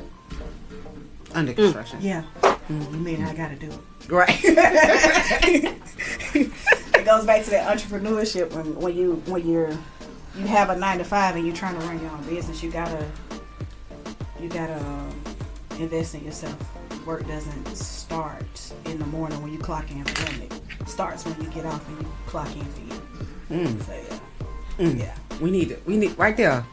Under 1.34 1.54
construction. 1.54 2.00
Yeah. 2.02 2.24
You 2.70 2.76
mean 2.76 3.24
I 3.24 3.34
gotta 3.34 3.56
do 3.56 3.68
it. 3.68 4.12
Right. 4.12 4.44
It 6.98 7.06
goes 7.06 7.26
back 7.26 7.44
to 7.46 7.52
that 7.52 7.78
entrepreneurship 7.78 8.52
when, 8.52 8.76
when 8.76 8.96
you 8.96 9.14
when 9.28 9.48
you're 9.48 9.72
you 10.36 10.48
have 10.48 10.70
a 10.70 10.78
nine 10.78 10.98
to 10.98 11.04
five 11.04 11.36
and 11.36 11.46
you're 11.46 11.56
trying 11.56 11.80
to 11.80 11.86
run 11.86 12.02
your 12.02 12.12
own 12.12 12.24
business. 12.24 12.62
You 12.62 12.72
gotta 12.72 13.06
you 14.42 14.50
gotta 14.50 14.78
um, 14.78 15.22
invest 15.80 16.16
in 16.16 16.26
yourself. 16.26 16.56
Work 17.06 17.28
doesn't 17.28 17.76
start 17.76 18.74
in 18.86 19.00
the 19.00 19.06
morning 19.06 19.42
when 19.42 19.54
you 19.54 19.60
clock 19.60 19.90
in 19.92 20.04
for 20.04 20.26
them. 20.26 20.50
It 20.80 20.90
starts 20.90 21.26
when 21.26 21.40
you 21.42 21.50
get 21.52 21.66
off 21.66 21.88
and 21.88 22.02
you 22.02 22.08
clock 22.26 22.54
in 22.56 22.66
for 22.66 22.82
you. 22.82 23.66
Mm. 23.66 23.86
So 23.86 24.20
yeah, 24.80 24.90
yeah, 24.90 25.16
we 25.40 25.52
need 25.52 25.72
it. 25.72 25.86
We 25.86 25.98
need 25.98 26.18
right 26.18 26.36
there. 26.36 26.66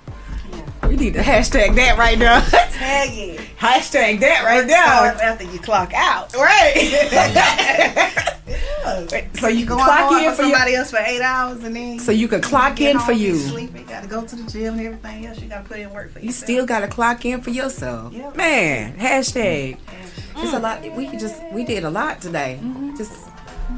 Yeah. 0.95 0.99
We 0.99 1.05
need 1.05 1.15
to 1.15 1.21
hashtag 1.21 1.75
that 1.77 1.99
right 1.99 2.19
now. 2.19 2.41
Tag 2.41 3.11
it. 3.13 3.41
hashtag 3.59 4.21
that 4.21 4.45
right 4.45 4.67
now. 4.67 5.05
after 5.23 5.45
you 5.45 5.59
clock 5.59 5.93
out. 5.95 6.35
Right. 6.35 6.75
so 9.41 9.49
you 9.49 9.67
can 9.67 9.77
clock 9.77 10.13
in 10.13 10.31
for 10.31 10.37
for 10.37 10.43
you. 10.43 10.51
somebody 10.53 10.75
else 10.75 10.91
for 10.91 10.99
eight 10.99 11.23
hours 11.23 11.65
and 11.65 11.75
then 11.75 11.99
So 11.99 12.13
you 12.13 12.29
can 12.29 12.41
clock 12.43 12.77
get 12.77 12.91
in 12.93 12.97
home, 12.99 13.07
for 13.07 13.13
you. 13.13 13.37
Sleepy, 13.37 13.83
gotta 13.83 14.07
go 14.07 14.25
to 14.25 14.37
the 14.37 14.51
gym 14.51 14.79
and 14.79 14.87
everything 14.87 15.27
else. 15.27 15.41
You 15.41 15.49
gotta 15.49 15.65
put 15.69 15.79
in 15.79 15.91
work 15.91 16.13
for 16.13 16.19
You 16.21 16.27
yourself. 16.27 16.45
still 16.45 16.67
gotta 16.67 16.89
clock 16.89 17.25
in 17.25 17.41
for 17.41 17.51
yourself. 17.51 18.13
Yep. 18.13 18.37
Man, 18.37 18.97
hashtag. 18.99 19.79
Mm-hmm. 19.79 20.41
It's 20.45 20.53
a 20.53 20.59
lot. 20.59 20.83
We 20.97 21.07
just 21.17 21.43
we 21.53 21.65
did 21.65 21.85
a 21.85 21.91
lot 21.91 22.21
today. 22.21 22.59
Mm-hmm. 22.63 22.97
Just 22.97 23.13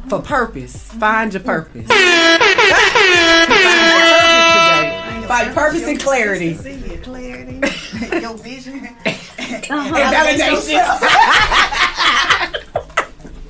for 0.08 0.20
purpose. 0.20 0.90
Find 0.92 1.32
your 1.32 1.42
purpose. 1.42 1.86
Mm-hmm. 1.86 2.92
Find 5.28 5.46
your 5.46 5.54
purpose 5.54 5.80
today. 5.82 5.96
Find 5.96 6.00
purpose 6.00 6.00
and 6.00 6.00
clarity. 6.00 6.50
Your 6.88 6.98
clarity, 6.98 7.54
your 8.22 8.36
vision. 8.36 8.88
And 9.04 9.64
uh-huh. 9.70 10.12
validation. 10.12 10.82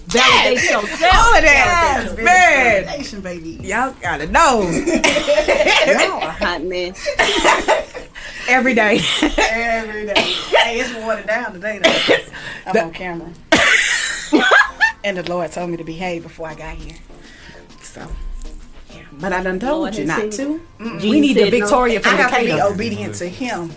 Validate 0.06 0.62
Yes. 0.62 0.70
yourself. 0.70 1.14
All 1.14 1.34
of 1.36 1.42
that. 1.42 2.14
Man. 2.18 2.84
Validation, 2.84 3.22
baby. 3.22 3.50
Y'all 3.62 3.92
gotta 4.00 4.26
know. 4.28 4.62
Y'all 4.62 6.22
a 6.22 6.30
hot 6.30 6.62
mess. 6.62 7.06
Every 8.48 8.72
day. 8.74 9.00
Every 9.50 10.06
day. 10.06 10.14
Hey, 10.20 10.80
it's 10.80 10.94
watered 11.04 11.26
down 11.26 11.52
today, 11.54 11.80
though. 11.82 12.16
I'm 12.66 12.72
The- 12.72 12.82
on 12.84 12.92
camera. 12.92 13.30
and 15.04 15.16
the 15.16 15.24
Lord 15.28 15.50
told 15.52 15.70
me 15.70 15.76
to 15.76 15.84
behave 15.84 16.22
before 16.22 16.46
I 16.48 16.54
got 16.54 16.76
here. 16.76 16.96
So 17.82 18.00
yeah. 18.00 18.06
But 19.18 19.32
I 19.32 19.42
done 19.42 19.58
told 19.58 19.80
Lord 19.80 19.94
you 19.96 20.04
not 20.04 20.30
to. 20.32 20.60
Mm. 20.78 21.00
We 21.02 21.20
need 21.20 21.36
the 21.36 21.44
said 21.44 21.52
no. 21.52 21.58
Victoria 21.60 21.98
I 21.98 22.02
from 22.02 22.12
have 22.16 22.30
to 22.32 22.36
be 22.40 22.46
Decatur. 22.46 22.72
obedient 22.74 23.14
to 23.16 23.28
Him. 23.28 23.72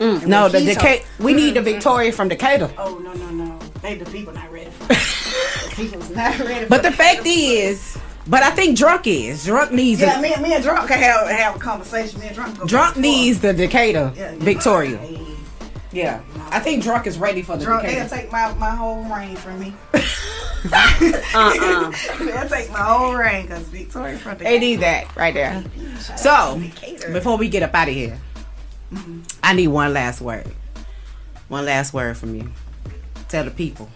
No, 0.00 0.48
the 0.48 0.60
He 0.60 0.66
Decatur. 0.66 1.04
We 1.20 1.34
need 1.34 1.54
the 1.54 1.62
Victoria 1.62 2.10
from 2.12 2.28
Decatur. 2.28 2.70
Oh, 2.78 2.98
no, 2.98 3.12
no, 3.12 3.30
no. 3.30 3.58
Baby, 3.82 4.04
the 4.04 4.10
people 4.10 4.32
not 4.32 4.50
ready 4.52 4.70
for 4.70 4.92
it. 4.92 4.98
The 5.70 5.76
people's 5.76 6.10
not 6.10 6.38
ready 6.40 6.64
for 6.64 6.68
But 6.70 6.82
the 6.82 6.90
fact 6.92 7.22
is, 7.24 7.98
but 8.26 8.42
I 8.42 8.50
think 8.50 8.76
drunk 8.76 9.06
is 9.06 9.44
drunk 9.44 9.72
needs 9.72 10.00
Yeah, 10.00 10.18
a, 10.18 10.22
me, 10.22 10.34
me 10.42 10.52
and 10.54 10.62
Drunk 10.62 10.88
can 10.88 10.98
have, 10.98 11.28
have 11.28 11.56
a 11.56 11.58
conversation. 11.58 12.20
Me 12.20 12.26
and 12.26 12.34
Drunk 12.36 12.66
drunk 12.66 12.96
needs 12.96 13.40
the 13.40 13.52
Decatur. 13.52 14.12
Yeah, 14.16 14.34
Victoria. 14.36 14.98
Hey, 14.98 15.18
Yeah, 15.92 16.22
I 16.50 16.60
think 16.60 16.82
drunk 16.82 17.06
is 17.06 17.18
ready 17.18 17.42
for 17.42 17.56
the 17.56 17.64
Drunk, 17.64 17.82
they'll 17.82 18.04
Decatur. 18.04 18.16
take 18.16 18.32
my, 18.32 18.52
my 18.54 18.70
whole 18.70 19.04
reign 19.04 19.36
from 19.36 19.60
me. 19.60 19.74
Uh-uh. 20.72 21.92
they'll 22.18 22.48
take 22.48 22.70
my 22.70 22.78
whole 22.78 23.14
reign 23.14 23.46
because 23.46 23.64
Victoria 23.68 24.16
from 24.16 24.38
the 24.38 24.44
They 24.44 24.58
need 24.58 24.76
that 24.76 25.14
right 25.16 25.34
there. 25.34 25.62
So 26.16 26.62
before 27.12 27.36
we 27.36 27.48
get 27.48 27.62
up 27.62 27.74
out 27.74 27.88
of 27.88 27.94
here, 27.94 28.18
mm-hmm. 28.92 29.20
I 29.42 29.52
need 29.52 29.68
one 29.68 29.92
last 29.92 30.20
word. 30.20 30.46
One 31.48 31.66
last 31.66 31.92
word 31.92 32.16
from 32.16 32.34
you. 32.36 32.50
Tell 33.28 33.44
the 33.44 33.50
people. 33.50 33.90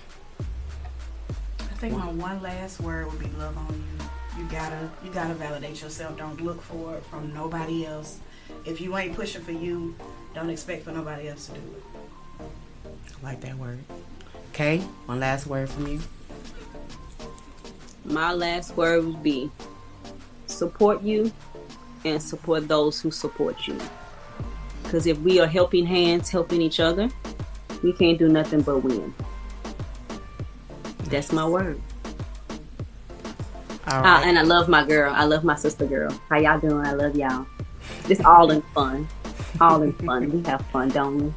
I 1.61 1.79
think 1.79 1.97
my 1.97 2.11
one 2.11 2.43
last 2.43 2.81
word 2.81 3.07
would 3.11 3.19
be 3.19 3.29
love 3.39 3.57
on 3.57 3.69
you. 3.69 4.43
You 4.43 4.51
gotta 4.51 4.91
you 5.03 5.11
gotta 5.11 5.35
validate 5.35 5.81
yourself. 5.81 6.19
Don't 6.19 6.41
look 6.43 6.61
for 6.61 6.97
it 6.97 7.05
from 7.07 7.33
nobody 7.33 7.87
else. 7.87 8.19
If 8.65 8.81
you 8.81 8.97
ain't 8.97 9.15
pushing 9.15 9.43
for 9.43 9.53
you, 9.53 9.95
don't 10.37 10.51
expect 10.51 10.85
for 10.85 10.93
nobody 10.93 11.31
else 11.31 11.47
to 11.47 11.53
do 11.53 11.61
it. 11.61 11.83
I 13.23 13.25
like 13.25 13.41
that 13.41 13.57
word. 13.57 13.79
Okay, 14.53 14.79
one 15.07 15.19
last 15.19 15.47
word 15.47 15.71
from 15.71 15.87
you. 15.87 16.01
My 18.05 18.35
last 18.35 18.77
word 18.77 19.07
would 19.07 19.23
be 19.23 19.51
support 20.47 21.03
you 21.03 21.33
and 22.05 22.23
support 22.23 22.69
those 22.69 23.01
who 23.01 23.11
support 23.11 23.67
you. 23.67 23.79
Because 24.83 25.07
if 25.07 25.19
we 25.21 25.41
are 25.41 25.47
helping 25.47 25.87
hands, 25.87 26.29
helping 26.29 26.61
each 26.61 26.81
other, 26.81 27.09
we 27.83 27.95
can't 27.95 28.19
do 28.19 28.29
nothing 28.29 28.61
but 28.61 28.81
win. 28.81 29.15
That's 31.05 31.33
my 31.33 31.49
word. 31.49 31.81
All 33.89 34.05
Uh, 34.05 34.21
and 34.23 34.39
I 34.39 34.43
love 34.43 34.69
my 34.69 34.87
girl. 34.87 35.15
I 35.15 35.25
love 35.25 35.45
my 35.45 35.57
sister 35.57 35.87
girl. 35.87 36.11
How 36.29 36.39
y'all 36.39 36.61
doing? 36.61 36.85
I 36.87 36.93
love 36.93 37.17
y'all. 37.17 37.47
It's 38.11 38.23
all 38.23 38.51
in 38.51 38.61
fun. 38.75 39.09
All 39.61 39.83
in 39.83 39.93
fun. 39.95 40.31
We 40.31 40.43
have 40.49 40.65
fun, 40.67 40.89
don't 40.89 41.19
we? 41.19 41.33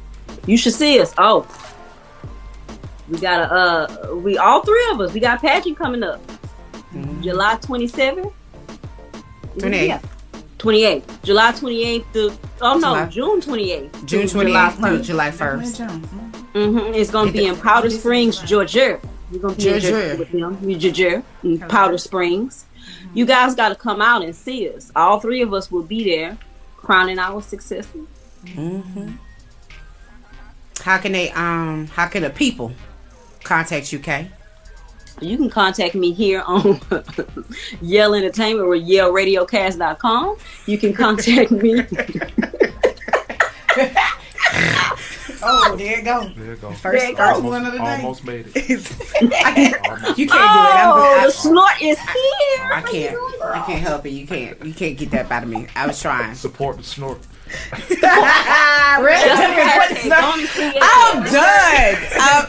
You 0.46 0.56
should 0.56 0.74
see 0.74 1.00
us. 1.00 1.14
Oh. 1.18 1.46
We 3.08 3.18
got 3.18 3.40
a 3.40 3.52
uh 3.52 4.14
we 4.16 4.38
all 4.38 4.62
three 4.62 4.88
of 4.92 5.00
us. 5.00 5.12
We 5.12 5.20
got 5.20 5.38
a 5.38 5.40
pageant 5.40 5.76
coming 5.76 6.02
up. 6.02 6.20
July 7.20 7.56
27th. 7.56 8.32
28th. 9.56 10.02
28th. 10.58 11.22
July 11.22 11.52
28th 11.52 12.12
to 12.12 12.38
oh 12.60 12.78
no, 12.78 12.78
July- 12.78 13.06
June 13.06 13.40
28th. 13.40 14.04
June 14.04 14.26
to 14.26 14.44
July 14.44 14.68
28th 14.70 14.74
through 14.76 14.98
1st. 14.98 15.04
July 15.04 15.30
1st. 15.30 16.10
Mm-hmm. 16.52 16.94
It's 16.94 17.10
gonna 17.10 17.32
be 17.32 17.46
in 17.46 17.56
Powder 17.56 17.90
Springs, 17.90 18.38
Georgia. 18.38 19.00
We're 19.32 19.38
gonna 19.38 19.54
be 19.54 19.68
in 19.68 19.80
Georgia. 19.80 19.90
Georgia 19.90 20.16
with 20.18 20.32
them. 20.32 20.62
We 20.64 20.74
Georgia, 20.76 21.22
in 21.42 21.58
Powder 21.60 21.98
Springs. 21.98 22.66
You 23.14 23.26
guys 23.26 23.54
got 23.54 23.70
to 23.70 23.74
come 23.74 24.00
out 24.00 24.22
and 24.22 24.34
see 24.34 24.68
us. 24.70 24.92
All 24.94 25.20
three 25.20 25.42
of 25.42 25.52
us 25.52 25.70
will 25.70 25.82
be 25.82 26.04
there, 26.04 26.36
crowning 26.80 27.18
our 27.18 27.40
successes. 27.42 28.06
How 30.82 30.98
can 30.98 31.12
they 31.12 31.30
um 31.32 31.86
how 31.88 32.06
can 32.06 32.22
the 32.22 32.30
people 32.30 32.72
contact 33.44 33.92
you, 33.92 33.98
Kay? 33.98 34.30
You 35.20 35.36
can 35.36 35.50
contact 35.50 35.94
me 35.94 36.12
here 36.12 36.40
on 36.46 36.80
Yale 37.82 38.14
Entertainment 38.14 38.66
or 38.66 38.74
YaleRadiocast.com. 38.74 40.36
You 40.66 40.78
can 40.78 40.94
contact 40.94 41.50
me. 41.50 41.84
Oh, 45.42 45.76
there 45.76 45.98
you 45.98 46.04
go. 46.04 46.30
There 46.36 46.46
you 46.46 46.56
go. 46.56 46.72
First, 46.72 47.16
first 47.16 47.42
one 47.42 47.66
of 47.66 47.72
the 47.72 47.78
day. 47.78 47.96
Almost 47.96 48.24
made 48.24 48.46
it. 48.54 48.56
You 49.20 49.28
can't 49.28 49.56
do 49.56 50.24
it. 50.26 50.30
I'm 50.32 50.92
oh, 50.92 51.20
good. 51.20 51.28
the 51.28 51.32
snort 51.32 51.82
is 51.82 51.98
here. 51.98 52.72
I, 52.72 52.82
I 52.84 52.90
can't. 52.90 53.16
I 53.42 53.64
can't 53.66 53.80
help 53.80 54.06
it. 54.06 54.10
You 54.10 54.26
can't. 54.26 54.64
You 54.64 54.72
can't 54.74 54.96
get 54.96 55.10
that 55.12 55.30
out 55.30 55.42
of 55.42 55.48
me. 55.48 55.66
I 55.74 55.86
was 55.86 56.00
trying. 56.00 56.34
Support 56.34 56.78
the 56.78 56.84
snort. 56.84 57.18
I'm 57.72 59.04
done. 61.24 61.96
I'm, 62.20 62.46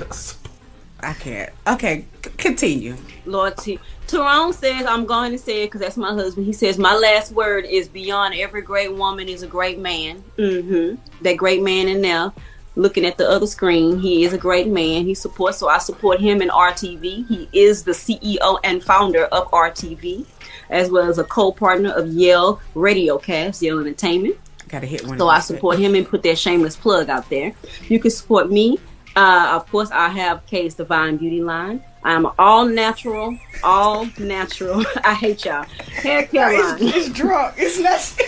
I 1.01 1.13
can't. 1.13 1.51
Okay, 1.67 2.05
c- 2.23 2.31
continue. 2.37 2.95
Lord 3.25 3.57
T. 3.57 3.79
Tyrone 4.07 4.53
says, 4.53 4.85
I'm 4.85 5.05
going 5.05 5.31
to 5.31 5.37
say 5.37 5.63
it 5.63 5.67
because 5.67 5.81
that's 5.81 5.97
my 5.97 6.13
husband. 6.13 6.45
He 6.45 6.53
says, 6.53 6.77
My 6.77 6.95
last 6.95 7.31
word 7.31 7.65
is 7.65 7.87
beyond 7.87 8.35
every 8.35 8.61
great 8.61 8.93
woman 8.93 9.29
is 9.29 9.41
a 9.41 9.47
great 9.47 9.79
man. 9.79 10.23
Mm-hmm. 10.37 11.01
That 11.23 11.37
great 11.37 11.63
man 11.63 11.87
in 11.87 12.01
there 12.01 12.31
looking 12.75 13.05
at 13.05 13.17
the 13.17 13.29
other 13.29 13.47
screen. 13.47 13.99
He 13.99 14.23
is 14.23 14.33
a 14.33 14.37
great 14.37 14.67
man. 14.67 15.05
He 15.05 15.13
supports, 15.13 15.57
so 15.57 15.67
I 15.67 15.77
support 15.77 16.19
him 16.19 16.41
in 16.41 16.49
RTV. 16.49 17.27
He 17.27 17.49
is 17.53 17.83
the 17.83 17.91
CEO 17.91 18.59
and 18.63 18.83
founder 18.83 19.25
of 19.25 19.49
RTV, 19.51 20.25
as 20.69 20.89
well 20.89 21.09
as 21.09 21.17
a 21.17 21.23
co 21.23 21.51
partner 21.51 21.91
of 21.91 22.07
Yale 22.07 22.61
Radiocast, 22.75 23.61
Yale 23.61 23.79
Entertainment. 23.79 24.37
Gotta 24.67 24.87
hit 24.87 25.05
one. 25.05 25.17
So 25.17 25.27
I 25.27 25.39
support 25.39 25.79
him 25.79 25.95
and 25.95 26.07
put 26.07 26.23
that 26.23 26.37
shameless 26.37 26.77
plug 26.77 27.09
out 27.09 27.29
there. 27.29 27.53
You 27.89 27.99
can 27.99 28.11
support 28.11 28.49
me. 28.49 28.79
Uh, 29.15 29.51
of 29.53 29.69
course, 29.69 29.91
I 29.91 30.07
have 30.07 30.45
Kay's 30.45 30.75
Divine 30.75 31.17
Beauty 31.17 31.41
line. 31.41 31.83
I'm 32.03 32.27
all 32.39 32.65
natural, 32.65 33.37
all 33.63 34.07
natural. 34.17 34.83
I 35.03 35.13
hate 35.13 35.45
y'all. 35.45 35.63
Hair 35.63 36.27
care 36.27 36.61
line. 36.63 36.77
It's 36.81 37.09
drunk. 37.09 37.55
It's 37.57 37.79
not. 37.79 38.27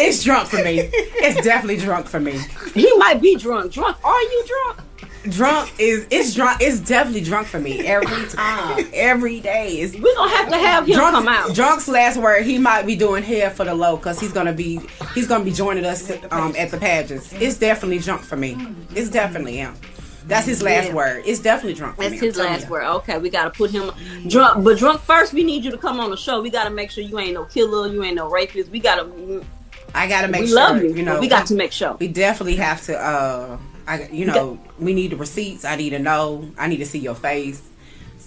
It's 0.00 0.22
drunk 0.22 0.48
for 0.48 0.62
me. 0.62 0.88
It's 0.92 1.44
definitely 1.44 1.78
drunk 1.78 2.06
for 2.06 2.20
me. 2.20 2.38
He 2.74 2.90
might 2.98 3.20
be 3.20 3.34
drunk. 3.36 3.72
Drunk? 3.72 3.96
Are 4.04 4.22
you 4.22 4.44
drunk? 4.46 4.80
Drunk 5.34 5.72
is 5.78 6.06
it's 6.10 6.34
drunk. 6.34 6.58
It's 6.60 6.78
definitely 6.78 7.22
drunk 7.22 7.48
for 7.48 7.58
me 7.58 7.84
every 7.84 8.26
time, 8.28 8.88
every 8.94 9.40
day. 9.40 9.72
It's 9.80 9.94
We're 9.96 10.14
gonna 10.14 10.30
have 10.36 10.48
to 10.50 10.56
have 10.56 10.86
him 10.86 10.94
drunk. 10.94 11.14
come 11.16 11.28
out. 11.28 11.52
Drunk's 11.54 11.88
last 11.88 12.16
word. 12.16 12.44
He 12.46 12.58
might 12.58 12.86
be 12.86 12.94
doing 12.94 13.24
hair 13.24 13.50
for 13.50 13.64
the 13.64 13.74
low 13.74 13.96
because 13.96 14.20
he's 14.20 14.32
gonna 14.32 14.52
be 14.52 14.80
he's 15.14 15.26
gonna 15.26 15.44
be 15.44 15.52
joining 15.52 15.84
us 15.84 16.10
um, 16.30 16.54
at 16.56 16.70
the 16.70 16.78
pageants. 16.78 17.32
It's 17.34 17.58
definitely 17.58 17.98
drunk 17.98 18.22
for 18.22 18.36
me. 18.36 18.56
It's 18.94 19.10
definitely 19.10 19.56
him. 19.56 19.74
That's 20.28 20.46
his 20.46 20.62
last 20.62 20.88
Yeah. 20.88 20.94
word. 20.94 21.22
It's 21.26 21.40
definitely 21.40 21.74
drunk 21.74 21.96
That's 21.96 22.20
his 22.20 22.36
last 22.36 22.66
you. 22.66 22.70
word. 22.70 22.84
Okay, 22.84 23.18
we 23.18 23.30
gotta 23.30 23.50
put 23.50 23.70
him 23.70 23.90
drunk. 24.28 24.62
But 24.62 24.78
drunk 24.78 25.00
first, 25.00 25.32
we 25.32 25.42
need 25.42 25.64
you 25.64 25.70
to 25.70 25.78
come 25.78 25.98
on 26.00 26.10
the 26.10 26.16
show. 26.16 26.40
We 26.42 26.50
gotta 26.50 26.70
make 26.70 26.90
sure 26.90 27.02
you 27.02 27.18
ain't 27.18 27.34
no 27.34 27.44
killer, 27.46 27.88
you 27.88 28.02
ain't 28.04 28.16
no 28.16 28.28
rapist. 28.30 28.70
We 28.70 28.78
gotta. 28.78 29.08
I 29.94 30.06
gotta 30.06 30.28
make 30.28 30.42
we 30.42 30.46
sure. 30.48 30.56
love 30.56 30.82
you. 30.82 30.92
You 30.92 31.02
know, 31.02 31.18
we 31.18 31.28
got 31.28 31.46
to 31.46 31.54
make 31.54 31.72
sure. 31.72 31.96
We 31.98 32.08
definitely 32.08 32.56
have 32.56 32.84
to. 32.86 32.96
uh 32.98 33.58
I 33.86 34.06
you 34.12 34.26
know 34.26 34.58
we 34.78 34.92
need 34.92 35.12
the 35.12 35.16
receipts. 35.16 35.64
I 35.64 35.76
need 35.76 35.90
to 35.90 35.98
know. 35.98 36.50
I 36.58 36.66
need 36.68 36.76
to 36.78 36.86
see 36.86 36.98
your 36.98 37.14
face. 37.14 37.62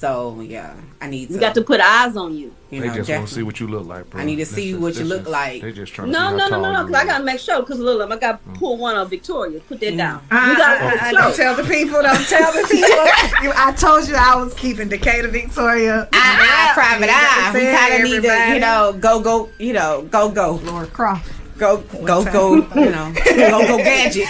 So 0.02 0.42
yeah, 0.42 0.74
I 1.00 1.08
need. 1.12 1.28
To, 1.28 1.34
We 1.36 1.40
got 1.40 1.54
to 1.54 1.62
put 1.62 1.80
eyes 1.80 2.18
on 2.18 2.36
you. 2.36 2.52
You 2.72 2.82
they 2.82 2.88
know, 2.88 2.96
just 2.96 3.10
want 3.12 3.28
to 3.28 3.34
see 3.36 3.44
what 3.44 3.60
you 3.60 3.68
look 3.68 3.86
like, 3.86 4.10
bro. 4.10 4.20
I 4.20 4.26
need 4.26 4.38
to 4.38 4.48
see 4.48 4.74
what 4.74 4.96
you 4.96 5.04
look 5.04 5.28
like. 5.28 5.62
They 5.62 5.72
just 5.72 5.94
trying 5.94 6.08
to 6.08 6.12
No, 6.12 6.18
see 6.18 6.24
how 6.24 6.32
no, 6.32 6.38
no, 6.38 6.50
tall 6.50 6.62
no, 6.64 6.74
no. 6.74 6.80
you 6.80 6.88
Because 6.88 7.02
I 7.04 7.06
gotta 7.06 7.24
make 7.24 7.40
sure. 7.40 7.60
Because 7.60 7.78
look, 7.78 8.12
I 8.12 8.18
got 8.18 8.44
to 8.44 8.50
mm. 8.50 8.56
pull 8.56 8.78
one 8.78 8.96
of 8.98 9.12
Victoria. 9.12 9.60
Put 9.60 9.80
that 9.82 9.94
mm. 9.94 9.98
down. 9.98 10.24
I, 10.32 10.58
gotta 10.58 10.86
I- 10.86 10.90
I- 10.90 11.12
make 11.12 11.22
don't 11.22 11.36
tell 11.36 11.56
the 11.56 11.64
people. 11.66 12.02
Don't 12.02 12.28
tell 12.28 12.52
the 12.52 12.68
people. 12.68 12.90
You- 13.44 13.54
I 13.56 13.74
told 13.74 14.08
you 14.08 14.16
I 14.16 14.36
was 14.44 14.56
keeping 14.56 14.90
Decatur 14.90 15.28
Victoria. 15.28 16.10
Ah, 16.12 16.18
ah, 16.18 16.42
eye, 16.42 16.72
eye, 16.72 16.74
private 16.74 17.10
eye. 17.12 17.52
We 17.54 17.78
kind 17.78 17.94
of 17.94 18.10
need 18.10 18.28
to, 18.28 18.54
you 18.56 18.60
know, 18.60 18.98
go, 19.00 19.20
go, 19.20 19.50
you 19.60 19.74
know, 19.74 20.02
go, 20.10 20.30
go, 20.32 20.54
Lara 20.64 20.88
Croft. 20.88 21.32
Go, 21.62 21.78
go, 21.78 22.26
go, 22.26 22.56
you 22.76 22.90
know, 22.90 23.14
go, 23.24 23.68
go, 23.68 23.78
gadget, 23.78 24.28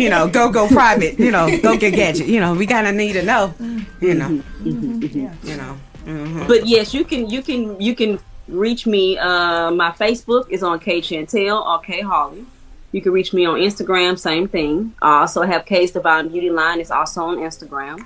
you 0.00 0.10
know, 0.10 0.26
go, 0.26 0.50
go, 0.50 0.66
private, 0.66 1.16
you 1.16 1.30
know, 1.30 1.46
go 1.62 1.76
get 1.76 1.94
gadget, 1.94 2.26
you 2.26 2.40
know. 2.40 2.54
We 2.54 2.66
kind 2.66 2.88
of 2.88 2.96
need 2.96 3.12
to 3.12 3.22
know, 3.22 3.54
you 4.00 4.14
know, 4.14 4.42
you 4.64 5.56
know. 5.60 5.78
mhm. 6.04 6.48
But 6.48 6.66
yes, 6.66 6.92
you 6.92 7.04
can, 7.04 7.30
you 7.30 7.40
can, 7.40 7.80
you 7.80 7.94
can 7.94 8.18
reach 8.48 8.84
me. 8.84 9.16
Uh, 9.16 9.70
my 9.70 9.92
Facebook 9.92 10.50
is 10.50 10.64
on 10.64 10.80
Kay 10.80 11.00
Chantel 11.00 11.64
or 11.64 11.78
Kay 11.78 12.00
Holly. 12.00 12.44
You 12.90 13.00
can 13.00 13.12
reach 13.12 13.32
me 13.32 13.46
on 13.46 13.60
Instagram, 13.60 14.18
same 14.18 14.48
thing. 14.48 14.92
I 15.00 15.20
also 15.20 15.42
have 15.42 15.64
K's 15.64 15.92
Divine 15.92 16.28
Beauty 16.28 16.50
Line. 16.50 16.80
It's 16.80 16.90
also 16.90 17.22
on 17.22 17.36
Instagram. 17.36 18.04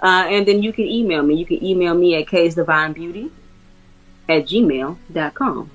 Uh, 0.00 0.26
and 0.28 0.44
then 0.44 0.60
you 0.60 0.72
can 0.72 0.86
email 0.86 1.22
me. 1.22 1.36
You 1.36 1.46
can 1.46 1.62
email 1.64 1.94
me 1.94 2.16
at 2.16 2.26
K's 2.26 2.56
Divine 2.56 2.94
Beauty 2.94 3.30
at 4.28 4.46
gmail.com. 4.46 5.70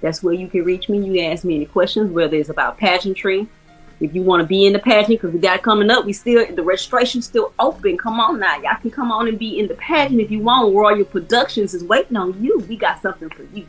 That's 0.00 0.22
where 0.22 0.34
you 0.34 0.48
can 0.48 0.64
reach 0.64 0.88
me. 0.88 0.98
You 0.98 1.14
can 1.14 1.32
ask 1.32 1.44
me 1.44 1.56
any 1.56 1.66
questions, 1.66 2.10
whether 2.10 2.36
it's 2.36 2.48
about 2.48 2.78
pageantry. 2.78 3.48
If 4.00 4.14
you 4.14 4.22
want 4.22 4.40
to 4.40 4.46
be 4.46 4.64
in 4.64 4.72
the 4.72 4.78
pageant, 4.78 5.20
because 5.20 5.32
we 5.34 5.40
got 5.40 5.62
coming 5.62 5.90
up, 5.90 6.06
we 6.06 6.14
still 6.14 6.46
the 6.54 6.62
registration's 6.62 7.26
still 7.26 7.52
open. 7.58 7.98
Come 7.98 8.18
on 8.18 8.38
now, 8.38 8.56
y'all 8.56 8.76
can 8.80 8.90
come 8.90 9.12
on 9.12 9.28
and 9.28 9.38
be 9.38 9.58
in 9.58 9.68
the 9.68 9.74
pageant 9.74 10.20
if 10.20 10.30
you 10.30 10.40
want. 10.40 10.74
Royal 10.74 11.04
Productions 11.04 11.74
is 11.74 11.84
waiting 11.84 12.16
on 12.16 12.42
you. 12.42 12.64
We 12.66 12.76
got 12.76 13.02
something 13.02 13.28
for 13.28 13.42
you. 13.54 13.66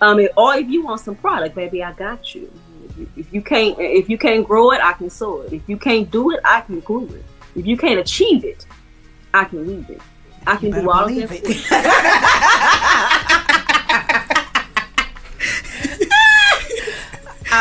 Um, 0.00 0.20
or 0.36 0.54
if 0.54 0.68
you 0.68 0.84
want 0.84 1.00
some 1.00 1.16
product, 1.16 1.56
baby, 1.56 1.82
I 1.82 1.92
got 1.92 2.32
you. 2.32 2.52
If 3.16 3.32
you, 3.32 3.42
can't, 3.42 3.76
if 3.78 4.08
you 4.08 4.18
can't 4.18 4.46
grow 4.46 4.70
it, 4.72 4.80
I 4.80 4.92
can 4.92 5.10
sow 5.10 5.40
it. 5.40 5.52
If 5.52 5.68
you 5.68 5.76
can't 5.76 6.08
do 6.10 6.30
it, 6.30 6.40
I 6.44 6.60
can 6.60 6.80
glue 6.80 7.06
it. 7.06 7.24
If 7.56 7.66
you 7.66 7.76
can't 7.76 7.98
achieve 7.98 8.44
it, 8.44 8.66
I 9.34 9.44
can 9.44 9.66
weave 9.66 9.90
it. 9.90 10.00
I 10.46 10.56
can 10.56 10.70
do 10.70 10.88
all 10.90 11.04
of 11.04 11.10
it. 11.12 11.26
for 11.40 11.48
you. 11.48 11.60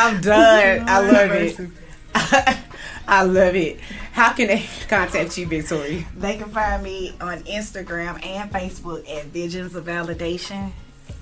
I'm 0.02 0.22
done. 0.22 0.88
I 0.88 1.00
love 1.00 1.32
it. 1.32 1.60
I 3.08 3.24
love 3.24 3.56
it. 3.56 3.82
How 4.14 4.32
can 4.32 4.48
they 4.48 4.66
contact 4.88 5.38
you, 5.38 5.46
Victoria? 5.46 6.06
They 6.16 6.38
can 6.38 6.50
find 6.52 6.82
me 6.82 7.14
on 7.20 7.40
Instagram 7.40 8.26
and 8.26 8.50
Facebook 8.50 9.10
at 9.10 9.26
Visions 9.26 9.76
of 9.76 9.84
Validation, 9.86 10.72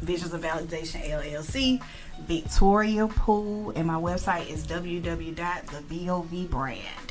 Visions 0.02 0.32
of 0.34 0.42
Validation 0.42 1.10
LLC, 1.10 1.82
Victoria 2.28 3.08
Poole, 3.08 3.72
and 3.76 3.88
my 3.88 3.96
website 3.96 4.48
is 4.48 4.68
www.thebovbrand. 4.68 7.07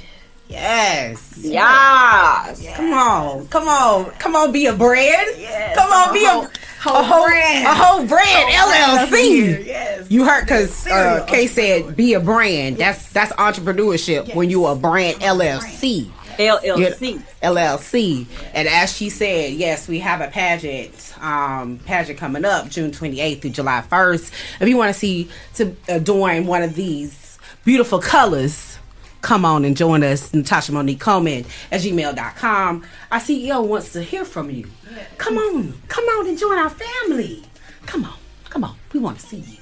Yes. 0.49 1.39
Yes. 1.39 2.77
Come 2.77 2.93
on. 2.93 3.47
Come 3.49 3.69
on. 3.69 4.11
Come 4.13 4.37
on, 4.37 4.53
be 4.53 4.67
a 4.67 4.73
brand. 4.73 5.29
Yes. 5.39 5.77
Come 5.77 5.93
on, 5.93 6.15
be 6.15 6.25
a, 6.25 6.29
whole, 6.29 6.47
whole 6.81 6.97
a 6.97 7.03
whole 7.03 7.27
brand. 7.27 7.67
A 7.67 7.75
whole 7.75 8.07
brand 8.07 9.11
LLC. 9.11 9.67
Yes. 9.67 10.11
You 10.11 10.25
heard 10.25 10.43
because 10.43 10.87
uh, 10.87 11.25
Kay 11.27 11.47
said 11.47 11.97
be 11.97 12.15
a 12.15 12.21
brand. 12.21 12.77
That's 12.77 13.13
that's 13.13 13.33
entrepreneurship 13.33 14.35
when 14.35 14.51
you 14.51 14.67
a 14.67 14.77
brand 14.77 15.21
LLC. 15.21 16.11
LLC. 16.39 17.23
LLC. 17.43 18.27
And 18.53 18.69
as 18.69 18.95
she 18.95 19.09
said, 19.11 19.55
yes, 19.55 19.89
we 19.89 20.01
have 20.01 20.21
a 20.21 20.29
pageant, 20.29 21.15
um, 21.21 21.79
pageant 21.85 22.19
coming 22.19 22.45
up 22.45 22.69
June 22.69 22.91
28th 22.91 23.41
through 23.41 23.51
July 23.51 23.83
1st. 23.91 24.61
If 24.61 24.69
you 24.69 24.77
want 24.77 24.93
to 24.93 24.99
see 24.99 25.31
to 25.55 25.75
adorn 25.89 26.47
one 26.47 26.63
of 26.63 26.75
these 26.75 27.39
beautiful 27.65 28.01
colors, 28.01 28.79
come 29.27 29.45
on 29.45 29.65
and 29.65 29.77
join 29.77 30.05
us, 30.05 30.33
Natasha 30.33 30.71
Monique 30.71 31.01
Coleman 31.01 31.45
at 31.73 31.81
gmail.com. 31.81 32.85
Our 33.11 33.19
CEO 33.19 33.67
wants 33.67 33.93
to 33.95 34.01
hear 34.01 34.25
from 34.25 34.53
you. 34.53 34.71
Come 35.19 35.37
on, 35.37 35.75
come 35.89 36.05
on 36.05 36.29
and 36.29 36.39
join 36.39 36.57
our 36.57 36.71
family. 36.71 37.43
Come 37.87 38.05
on, 38.05 38.15
come 38.49 38.63
on. 38.63 38.77
We 38.93 39.01
want 39.01 39.19
to 39.19 39.27
see 39.27 39.39
you. 39.39 39.59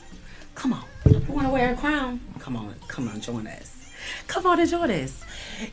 Come 0.55 0.75
on. 0.75 0.85
You 1.07 1.19
want 1.29 1.47
to 1.49 1.53
wear 1.53 1.73
a 1.73 1.77
crown? 1.79 2.21
Come 2.41 2.57
on, 2.57 2.75
come 2.89 3.09
on, 3.09 3.23
join 3.23 3.47
us. 3.47 3.91
Come 4.27 4.45
on 4.45 4.61
and 4.61 4.69
join 4.69 4.91
us. 4.91 5.25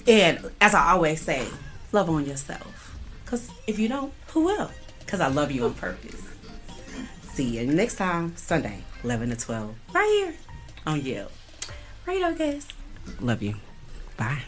And 0.07 0.49
as 0.61 0.73
I 0.73 0.91
always 0.91 1.19
say, 1.19 1.45
love 1.91 2.09
on 2.09 2.25
yourself. 2.25 2.97
Because 3.25 3.51
if 3.67 3.77
you 3.77 3.89
don't, 3.89 4.13
who 4.27 4.45
will? 4.45 4.71
Because 4.99 5.19
I 5.19 5.27
love 5.27 5.51
you 5.51 5.65
on 5.65 5.73
purpose. 5.73 6.29
See 7.33 7.57
you 7.57 7.67
next 7.67 7.97
time, 7.97 8.37
Sunday, 8.37 8.85
11 9.03 9.31
to 9.31 9.35
12, 9.35 9.75
right 9.93 10.07
here 10.23 10.33
on 10.87 11.01
Yale. 11.01 11.31
Radio 12.07 12.33
guys. 12.33 12.69
Love 13.19 13.41
you. 13.41 13.55
Bye. 14.21 14.41